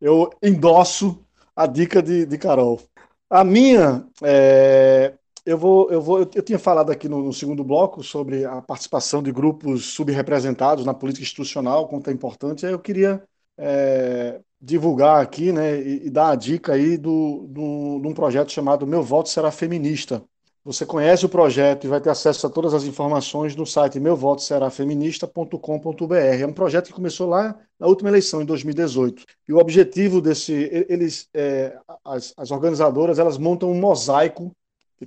Eu 0.00 0.30
endosso 0.40 1.18
a 1.54 1.66
dica 1.66 2.00
de, 2.00 2.24
de 2.24 2.38
Carol. 2.38 2.80
A 3.28 3.42
minha 3.42 4.06
é, 4.22 5.14
eu 5.44 5.58
vou, 5.58 5.90
eu 5.90 6.00
vou, 6.00 6.20
eu 6.20 6.42
tinha 6.42 6.58
falado 6.60 6.92
aqui 6.92 7.08
no, 7.08 7.24
no, 7.24 7.32
segundo 7.32 7.64
bloco 7.64 8.04
sobre 8.04 8.44
a 8.44 8.62
participação 8.62 9.20
de 9.22 9.32
grupos 9.32 9.86
subrepresentados 9.94 10.84
na 10.84 10.94
política 10.94 11.24
institucional, 11.24 11.88
quanto 11.88 12.08
é 12.08 12.12
importante. 12.12 12.64
Eu 12.64 12.78
queria 12.78 13.22
é, 13.58 14.40
divulgar 14.60 15.20
aqui, 15.20 15.50
né, 15.50 15.80
e, 15.80 16.06
e, 16.06 16.10
dar 16.10 16.30
a 16.30 16.36
dica 16.36 16.74
aí 16.74 16.96
do, 16.96 17.48
do, 17.48 18.00
de 18.00 18.08
um 18.08 18.14
projeto 18.14 18.52
chamado 18.52 18.86
Meu 18.86 19.02
Voto 19.02 19.28
Será 19.28 19.50
Feminista. 19.50 20.22
Você 20.64 20.86
conhece 20.86 21.26
o 21.26 21.28
projeto 21.28 21.84
e 21.84 21.88
vai 21.88 22.00
ter 22.00 22.10
acesso 22.10 22.46
a 22.46 22.50
todas 22.50 22.72
as 22.72 22.84
informações 22.84 23.56
no 23.56 23.66
site 23.66 23.98
meuvotoserafeminista.com.br. 23.98 26.14
É 26.14 26.46
um 26.46 26.52
projeto 26.52 26.86
que 26.86 26.92
começou 26.92 27.28
lá 27.28 27.58
na 27.80 27.88
última 27.88 28.08
eleição, 28.08 28.40
em 28.40 28.44
2018. 28.44 29.24
E 29.48 29.52
o 29.52 29.58
objetivo 29.58 30.20
desse, 30.20 30.52
eles, 30.88 31.28
é, 31.34 31.76
as, 32.04 32.32
as 32.36 32.52
organizadoras, 32.52 33.18
elas 33.18 33.38
montam 33.38 33.72
um 33.72 33.80
mosaico 33.80 34.52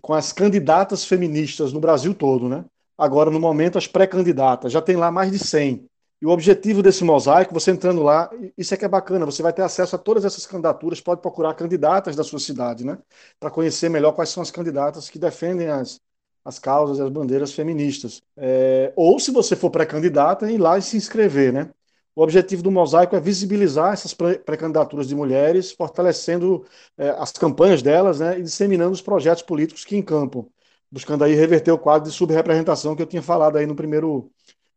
com 0.01 0.13
as 0.13 0.33
candidatas 0.33 1.05
feministas 1.05 1.71
no 1.71 1.79
Brasil 1.79 2.13
todo, 2.13 2.49
né? 2.49 2.65
Agora, 2.97 3.31
no 3.31 3.39
momento, 3.39 3.77
as 3.77 3.87
pré-candidatas, 3.87 4.73
já 4.73 4.81
tem 4.81 4.97
lá 4.97 5.09
mais 5.09 5.31
de 5.31 5.39
100. 5.39 5.87
E 6.21 6.25
o 6.25 6.29
objetivo 6.29 6.81
desse 6.81 7.03
mosaico, 7.03 7.53
você 7.53 7.71
entrando 7.71 8.01
lá, 8.01 8.29
isso 8.57 8.73
é 8.73 8.77
que 8.77 8.85
é 8.85 8.87
bacana, 8.87 9.25
você 9.25 9.43
vai 9.43 9.53
ter 9.53 9.61
acesso 9.61 9.95
a 9.95 9.99
todas 9.99 10.25
essas 10.25 10.45
candidaturas, 10.45 11.01
pode 11.01 11.21
procurar 11.21 11.53
candidatas 11.53 12.15
da 12.15 12.23
sua 12.23 12.39
cidade, 12.39 12.85
né? 12.85 12.97
Para 13.39 13.51
conhecer 13.51 13.89
melhor 13.89 14.13
quais 14.13 14.29
são 14.29 14.41
as 14.41 14.49
candidatas 14.51 15.09
que 15.09 15.19
defendem 15.19 15.67
as, 15.67 15.99
as 16.43 16.57
causas 16.59 16.99
e 16.99 17.01
as 17.01 17.09
bandeiras 17.09 17.53
feministas. 17.53 18.21
É, 18.37 18.93
ou, 18.95 19.19
se 19.19 19.31
você 19.31 19.55
for 19.55 19.69
pré-candidata, 19.69 20.49
ir 20.49 20.57
lá 20.57 20.77
e 20.77 20.81
se 20.81 20.97
inscrever, 20.97 21.51
né? 21.53 21.69
O 22.15 22.23
objetivo 22.23 22.63
do 22.63 22.71
mosaico 22.71 23.15
é 23.15 23.19
visibilizar 23.19 23.91
essas 23.91 24.13
pré-candidaturas 24.13 25.07
de 25.07 25.15
mulheres, 25.15 25.71
fortalecendo 25.71 26.65
é, 26.97 27.09
as 27.09 27.31
campanhas 27.33 27.81
delas 27.81 28.19
né, 28.21 28.39
e 28.39 28.43
disseminando 28.43 28.93
os 28.93 29.01
projetos 29.01 29.43
políticos 29.43 29.83
que 29.83 29.97
encampam, 29.97 30.47
buscando 30.89 31.25
aí 31.25 31.35
reverter 31.35 31.71
o 31.71 31.77
quadro 31.77 32.09
de 32.09 32.15
subrepresentação 32.15 32.95
que 32.95 33.01
eu 33.01 33.05
tinha 33.05 33.21
falado 33.21 33.57
aí 33.57 33.65
no 33.65 33.75
primeiro, 33.75 34.31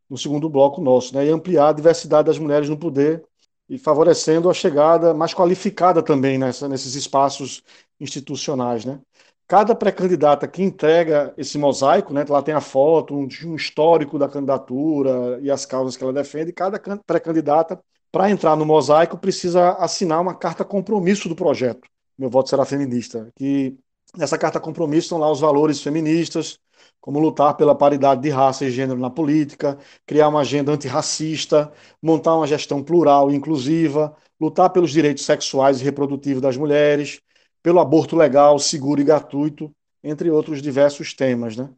no 0.09 0.17
segundo 0.17 0.49
bloco 0.49 0.81
nosso, 0.81 1.15
né, 1.15 1.27
e 1.27 1.31
ampliar 1.31 1.69
a 1.69 1.73
diversidade 1.73 2.27
das 2.27 2.39
mulheres 2.39 2.69
no 2.69 2.79
poder 2.79 3.25
e 3.69 3.79
favorecendo 3.79 4.49
a 4.49 4.55
chegada 4.55 5.13
mais 5.13 5.35
qualificada 5.35 6.03
também 6.03 6.39
nessa, 6.39 6.69
nesses 6.69 6.95
espaços 6.95 7.63
institucionais, 8.01 8.85
né 8.85 9.01
cada 9.49 9.75
pré-candidata 9.75 10.47
que 10.47 10.63
entrega 10.63 11.33
esse 11.39 11.57
mosaico, 11.57 12.13
né, 12.13 12.25
lá 12.29 12.43
tem 12.43 12.55
a 12.55 12.61
foto, 12.61 13.15
um, 13.15 13.27
um 13.47 13.57
histórico 13.57 14.19
da 14.19 14.29
candidatura 14.29 15.41
e 15.41 15.51
as 15.51 15.65
causas 15.65 15.97
que 15.97 16.05
ela 16.05 16.13
defende, 16.13 16.53
cada 16.53 16.79
pré-candidata, 17.07 17.81
para 18.13 18.31
entrar 18.31 18.57
no 18.57 18.67
mosaico, 18.67 19.17
precisa 19.17 19.71
assinar 19.73 20.21
uma 20.21 20.35
carta 20.35 20.65
compromisso 20.65 21.29
do 21.31 21.35
projeto. 21.35 21.89
Meu 22.19 22.29
voto 22.29 22.51
será 22.51 22.65
feminista. 22.65 23.31
Que 23.37 23.77
nessa 24.17 24.37
carta 24.37 24.61
compromisso 24.61 25.07
estão 25.07 25.19
lá 25.19 25.31
os 25.31 25.41
valores 25.41 25.81
feministas, 25.81 26.59
como 27.01 27.19
lutar 27.19 27.57
pela 27.57 27.75
paridade 27.75 28.23
de 28.23 28.31
raça 28.31 28.65
e 28.65 28.71
gênero 28.71 28.99
na 28.99 29.11
política, 29.11 29.79
criar 30.07 30.29
uma 30.29 30.41
agenda 30.41 30.73
antirracista, 30.73 31.73
montar 32.03 32.37
uma 32.37 32.47
gestão 32.47 32.83
plural 32.83 33.31
e 33.31 33.37
inclusiva, 33.37 34.15
lutar 34.41 34.71
pelos 34.71 34.91
direitos 34.91 35.25
sexuais 35.25 35.81
e 35.81 35.85
reprodutivos 35.85 36.43
das 36.43 36.57
mulheres, 36.57 37.21
pelo 37.63 37.81
aborto 37.81 38.17
legal, 38.17 38.59
seguro 38.59 39.01
e 39.01 39.05
gratuito, 39.05 39.71
entre 40.03 40.31
outros 40.31 40.63
diversos 40.63 41.15
temas, 41.15 41.57
né? 41.57 41.69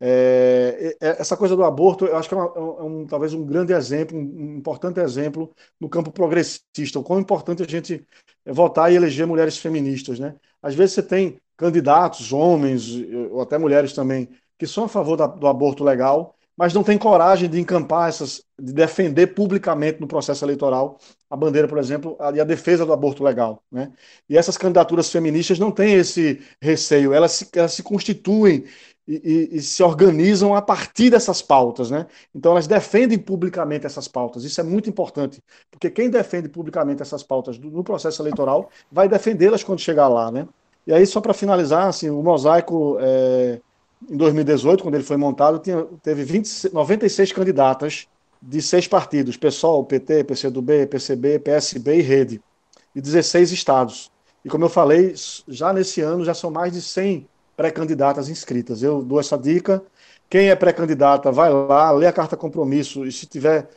É, 0.00 0.96
é, 1.00 1.08
essa 1.20 1.36
coisa 1.36 1.56
do 1.56 1.64
aborto, 1.64 2.04
eu 2.04 2.16
acho 2.16 2.28
que 2.28 2.34
é, 2.34 2.38
uma, 2.38 2.52
é 2.54 2.82
um, 2.82 3.06
talvez 3.06 3.32
um 3.32 3.44
grande 3.44 3.72
exemplo, 3.72 4.18
um 4.18 4.56
importante 4.56 5.00
exemplo 5.00 5.50
no 5.80 5.88
campo 5.88 6.10
progressista, 6.10 6.98
o 6.98 7.02
quão 7.02 7.20
importante 7.20 7.62
a 7.62 7.66
gente 7.66 8.04
votar 8.44 8.92
e 8.92 8.96
eleger 8.96 9.26
mulheres 9.26 9.56
feministas, 9.56 10.18
né? 10.18 10.34
Às 10.62 10.74
vezes 10.74 10.94
você 10.94 11.02
tem 11.02 11.38
candidatos, 11.56 12.32
homens, 12.32 12.90
ou 13.30 13.40
até 13.40 13.56
mulheres 13.56 13.92
também, 13.92 14.28
que 14.58 14.66
são 14.66 14.84
a 14.84 14.88
favor 14.88 15.16
da, 15.16 15.26
do 15.26 15.46
aborto 15.46 15.82
legal, 15.84 16.34
mas 16.56 16.72
não 16.72 16.84
tem 16.84 16.96
coragem 16.96 17.48
de 17.48 17.60
encampar 17.60 18.08
essas, 18.08 18.42
de 18.58 18.72
defender 18.72 19.28
publicamente 19.28 20.00
no 20.00 20.06
processo 20.06 20.44
eleitoral 20.44 20.98
a 21.28 21.36
bandeira, 21.36 21.66
por 21.66 21.78
exemplo, 21.78 22.16
e 22.32 22.40
a 22.40 22.44
defesa 22.44 22.86
do 22.86 22.92
aborto 22.92 23.24
legal. 23.24 23.60
Né? 23.70 23.90
E 24.28 24.38
essas 24.38 24.56
candidaturas 24.56 25.10
feministas 25.10 25.58
não 25.58 25.72
têm 25.72 25.94
esse 25.94 26.40
receio, 26.60 27.12
elas 27.12 27.32
se, 27.32 27.48
elas 27.54 27.72
se 27.72 27.82
constituem 27.82 28.64
e, 29.06 29.48
e, 29.52 29.56
e, 29.56 29.60
se 29.60 29.82
organizam 29.82 30.54
a 30.54 30.62
partir 30.62 31.10
dessas 31.10 31.42
pautas. 31.42 31.90
Né? 31.90 32.06
Então, 32.32 32.52
elas 32.52 32.68
defendem 32.68 33.18
publicamente 33.18 33.84
essas 33.84 34.06
pautas. 34.06 34.44
Isso 34.44 34.60
é 34.60 34.64
muito 34.64 34.88
importante, 34.88 35.42
porque 35.70 35.90
quem 35.90 36.08
defende 36.08 36.48
publicamente 36.48 37.02
essas 37.02 37.24
pautas 37.24 37.58
no 37.58 37.82
processo 37.82 38.22
eleitoral 38.22 38.70
vai 38.90 39.08
defendê-las 39.08 39.64
quando 39.64 39.80
chegar 39.80 40.06
lá. 40.06 40.30
Né? 40.30 40.46
E 40.86 40.92
aí, 40.92 41.04
só 41.04 41.20
para 41.20 41.34
finalizar, 41.34 41.88
assim, 41.88 42.10
o 42.10 42.22
mosaico. 42.22 42.96
É, 43.00 43.60
em 44.08 44.16
2018, 44.16 44.82
quando 44.82 44.94
ele 44.94 45.04
foi 45.04 45.16
montado, 45.16 45.58
tinha, 45.58 45.84
teve 46.02 46.24
20, 46.24 46.72
96 46.72 47.32
candidatas 47.32 48.06
de 48.40 48.60
seis 48.60 48.86
partidos: 48.86 49.36
PSOL, 49.36 49.84
PT, 49.84 50.24
PCdoB, 50.24 50.86
PCB, 50.86 51.38
PSB 51.38 51.98
e 51.98 52.02
Rede, 52.02 52.42
e 52.94 53.00
16 53.00 53.52
estados. 53.52 54.10
E 54.44 54.48
como 54.48 54.64
eu 54.64 54.68
falei, 54.68 55.14
já 55.48 55.72
nesse 55.72 56.00
ano 56.00 56.24
já 56.24 56.34
são 56.34 56.50
mais 56.50 56.72
de 56.72 56.82
100 56.82 57.26
pré-candidatas 57.56 58.28
inscritas. 58.28 58.82
Eu 58.82 59.02
dou 59.02 59.18
essa 59.18 59.38
dica. 59.38 59.82
Quem 60.28 60.50
é 60.50 60.56
pré-candidata, 60.56 61.32
vai 61.32 61.50
lá, 61.50 61.90
lê 61.92 62.06
a 62.06 62.12
carta 62.12 62.36
compromisso 62.36 63.06
e 63.06 63.12
se 63.12 63.26
tiver 63.26 63.68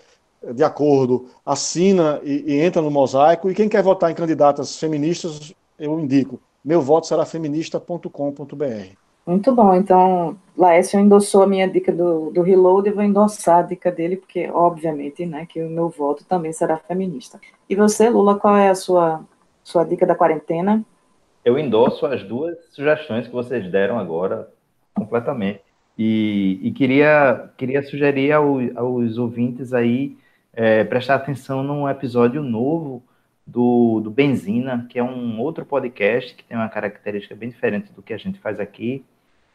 de 0.53 0.63
acordo, 0.63 1.29
assina 1.45 2.19
e, 2.23 2.53
e 2.53 2.59
entra 2.59 2.81
no 2.81 2.91
mosaico. 2.91 3.49
E 3.49 3.55
quem 3.55 3.69
quer 3.69 3.83
votar 3.83 4.11
em 4.11 4.15
candidatas 4.15 4.77
feministas, 4.77 5.53
eu 5.79 5.99
indico. 5.99 6.39
Meu 6.63 6.81
voto 6.81 7.07
será 7.07 7.25
feminista.com.br. 7.25 9.06
Muito 9.27 9.53
bom. 9.53 9.75
Então, 9.75 10.37
Laércio 10.55 10.97
endossou 10.97 11.43
a 11.43 11.47
minha 11.47 11.67
dica 11.67 11.91
do, 11.91 12.31
do 12.31 12.41
Reload, 12.41 12.87
eu 12.87 12.95
vou 12.95 13.03
endossar 13.03 13.57
a 13.57 13.61
dica 13.61 13.91
dele, 13.91 14.15
porque, 14.15 14.49
obviamente, 14.49 15.25
né, 15.25 15.45
que 15.45 15.61
o 15.61 15.69
meu 15.69 15.89
voto 15.89 16.23
também 16.23 16.53
será 16.53 16.77
feminista. 16.77 17.37
E 17.69 17.75
você, 17.75 18.09
Lula, 18.09 18.39
qual 18.39 18.55
é 18.55 18.69
a 18.69 18.75
sua, 18.75 19.19
sua 19.61 19.83
dica 19.83 20.05
da 20.05 20.15
quarentena? 20.15 20.81
Eu 21.43 21.59
endosso 21.59 22.05
as 22.05 22.23
duas 22.23 22.57
sugestões 22.71 23.27
que 23.27 23.33
vocês 23.33 23.69
deram 23.69 23.99
agora, 23.99 24.47
completamente. 24.95 25.59
E, 25.97 26.61
e 26.63 26.71
queria, 26.71 27.49
queria 27.57 27.83
sugerir 27.83 28.31
ao, 28.31 28.59
aos 28.77 29.17
ouvintes 29.17 29.73
aí 29.73 30.15
é, 30.53 30.85
prestar 30.85 31.15
atenção 31.15 31.61
num 31.63 31.89
episódio 31.89 32.41
novo 32.41 33.03
do, 33.45 33.99
do 33.99 34.09
Benzina, 34.09 34.87
que 34.89 34.97
é 34.97 35.03
um 35.03 35.37
outro 35.41 35.65
podcast 35.65 36.33
que 36.33 36.45
tem 36.45 36.55
uma 36.55 36.69
característica 36.69 37.35
bem 37.35 37.49
diferente 37.49 37.91
do 37.91 38.01
que 38.01 38.13
a 38.13 38.17
gente 38.17 38.39
faz 38.39 38.57
aqui 38.57 39.03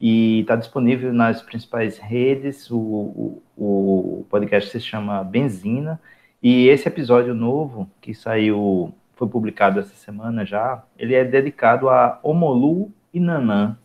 e 0.00 0.40
está 0.40 0.56
disponível 0.56 1.12
nas 1.12 1.42
principais 1.42 1.98
redes. 1.98 2.70
O, 2.70 2.76
o, 2.76 3.42
o, 3.56 4.26
podcast 4.28 4.70
se 4.70 4.80
chama 4.80 5.22
Benzina. 5.22 6.00
E 6.42 6.68
esse 6.68 6.88
episódio 6.88 7.34
novo, 7.34 7.88
que 8.00 8.14
saiu, 8.14 8.92
foi 9.14 9.28
publicado 9.28 9.78
essa 9.78 9.94
semana 9.94 10.44
já, 10.44 10.82
ele 10.98 11.14
é 11.14 11.24
dedicado 11.24 11.88
a 11.88 12.18
Omolu 12.22 12.92
e 13.14 13.20
Nanã. 13.20 13.76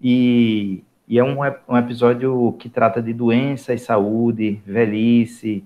E, 0.00 0.84
e 1.08 1.18
é 1.18 1.24
um, 1.24 1.38
um 1.68 1.76
episódio 1.76 2.52
que 2.58 2.68
trata 2.68 3.00
de 3.02 3.12
doença 3.12 3.72
e 3.72 3.78
saúde, 3.78 4.60
velhice, 4.66 5.64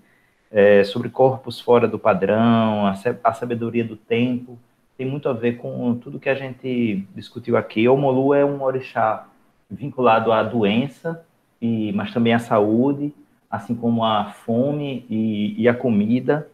é, 0.51 0.85
sobre 0.85 1.09
corpos 1.09 1.61
fora 1.61 1.89
do 1.89 1.99
padrão, 1.99 2.87
a, 2.87 2.95
a 3.25 3.33
sabedoria 3.33 3.85
do 3.85 3.97
tempo 3.97 4.59
tem 5.03 5.11
muito 5.11 5.29
a 5.29 5.33
ver 5.33 5.57
com 5.57 5.95
tudo 5.97 6.21
que 6.21 6.29
a 6.29 6.35
gente 6.35 7.07
discutiu 7.15 7.57
aqui. 7.57 7.89
O 7.89 7.97
Molu 7.97 8.35
é 8.35 8.45
um 8.45 8.63
orixá 8.63 9.27
vinculado 9.73 10.33
à 10.33 10.43
doença, 10.43 11.25
e, 11.61 11.93
mas 11.93 12.13
também 12.13 12.35
à 12.35 12.39
saúde, 12.39 13.15
assim 13.51 13.75
como 13.75 14.05
a 14.05 14.27
fome 14.27 15.07
e, 15.09 15.61
e 15.61 15.69
a 15.69 15.75
comida. 15.75 16.49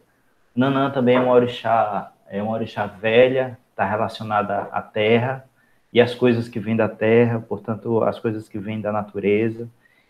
Nanã 0.55 0.89
também 0.89 1.15
é 1.15 1.19
um 1.19 1.29
orixá, 1.29 2.11
é 2.27 2.41
um 2.41 2.49
orixá 2.49 2.85
velha, 2.85 3.57
está 3.71 3.85
relacionada 3.85 4.63
à 4.71 4.81
terra 4.81 5.45
e 5.91 5.99
às 5.99 6.13
coisas 6.13 6.47
que 6.47 6.59
vêm 6.59 6.75
da 6.75 6.87
terra, 6.87 7.39
portanto, 7.39 8.03
as 8.03 8.19
coisas 8.19 8.47
que 8.47 8.59
vêm 8.59 8.81
da 8.81 8.91
natureza. 8.91 9.69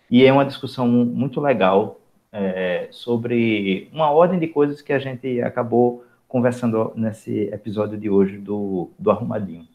E 0.09 0.25
é 0.25 0.33
uma 0.33 0.45
discussão 0.45 0.87
muito 0.87 1.39
legal 1.39 1.99
é, 2.31 2.87
sobre 2.91 3.89
uma 3.93 4.09
ordem 4.11 4.39
de 4.39 4.47
coisas 4.47 4.81
que 4.81 4.91
a 4.91 4.99
gente 4.99 5.41
acabou 5.41 6.03
conversando 6.27 6.91
nesse 6.95 7.49
episódio 7.53 7.97
de 7.97 8.09
hoje 8.09 8.37
do, 8.37 8.91
do 8.99 9.09
Arrumadinho. 9.09 9.67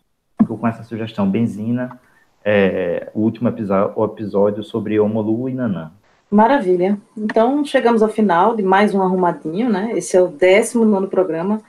com 0.47 0.66
essa 0.66 0.82
sugestão, 0.85 1.28
benzina, 1.28 1.99
é, 2.45 3.11
o 3.14 3.20
último 3.20 3.49
episódio, 3.49 3.92
o 3.97 4.05
episódio 4.05 4.62
sobre 4.62 5.01
Omolu 5.01 5.49
e 5.49 5.55
Nanã. 5.55 5.90
Maravilha. 6.30 6.99
Então, 7.16 7.64
chegamos 7.64 8.03
ao 8.03 8.09
final 8.09 8.57
de 8.57 8.62
mais 8.62 8.95
um 8.95 9.01
Arrumadinho, 9.01 9.68
né? 9.70 9.92
Esse 9.97 10.16
é 10.16 10.22
o 10.22 10.28
19 10.28 11.07
programa 11.07 11.61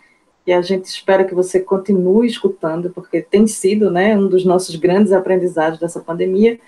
e 0.45 0.53
a 0.53 0.61
gente 0.61 0.85
espera 0.85 1.23
que 1.23 1.33
você 1.33 1.59
continue 1.59 2.27
escutando, 2.27 2.89
porque 2.89 3.21
tem 3.21 3.47
sido 3.47 3.89
né, 3.89 4.17
um 4.17 4.27
dos 4.27 4.45
nossos 4.45 4.75
grandes 4.75 5.11
aprendizados 5.11 5.79
dessa 5.79 5.99
pandemia. 5.99 6.59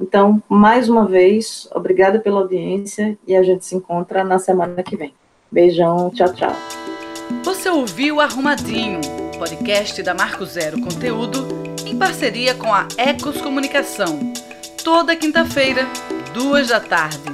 Então, 0.00 0.42
mais 0.48 0.88
uma 0.88 1.06
vez, 1.06 1.68
obrigada 1.74 2.18
pela 2.18 2.40
audiência 2.40 3.16
e 3.26 3.36
a 3.36 3.42
gente 3.42 3.64
se 3.64 3.76
encontra 3.76 4.24
na 4.24 4.38
semana 4.38 4.82
que 4.82 4.96
vem. 4.96 5.14
Beijão, 5.50 6.10
tchau, 6.10 6.32
tchau. 6.32 6.52
Você 7.44 7.68
ouviu 7.68 8.20
Arrumadinho, 8.20 9.00
podcast 9.38 10.02
da 10.02 10.14
Marco 10.14 10.44
Zero 10.44 10.80
Conteúdo, 10.80 11.71
em 11.92 11.98
parceria 11.98 12.54
com 12.54 12.72
a 12.72 12.88
Ecos 12.96 13.40
Comunicação. 13.42 14.32
Toda 14.82 15.14
quinta-feira, 15.14 15.86
duas 16.32 16.68
da 16.68 16.80
tarde 16.80 17.31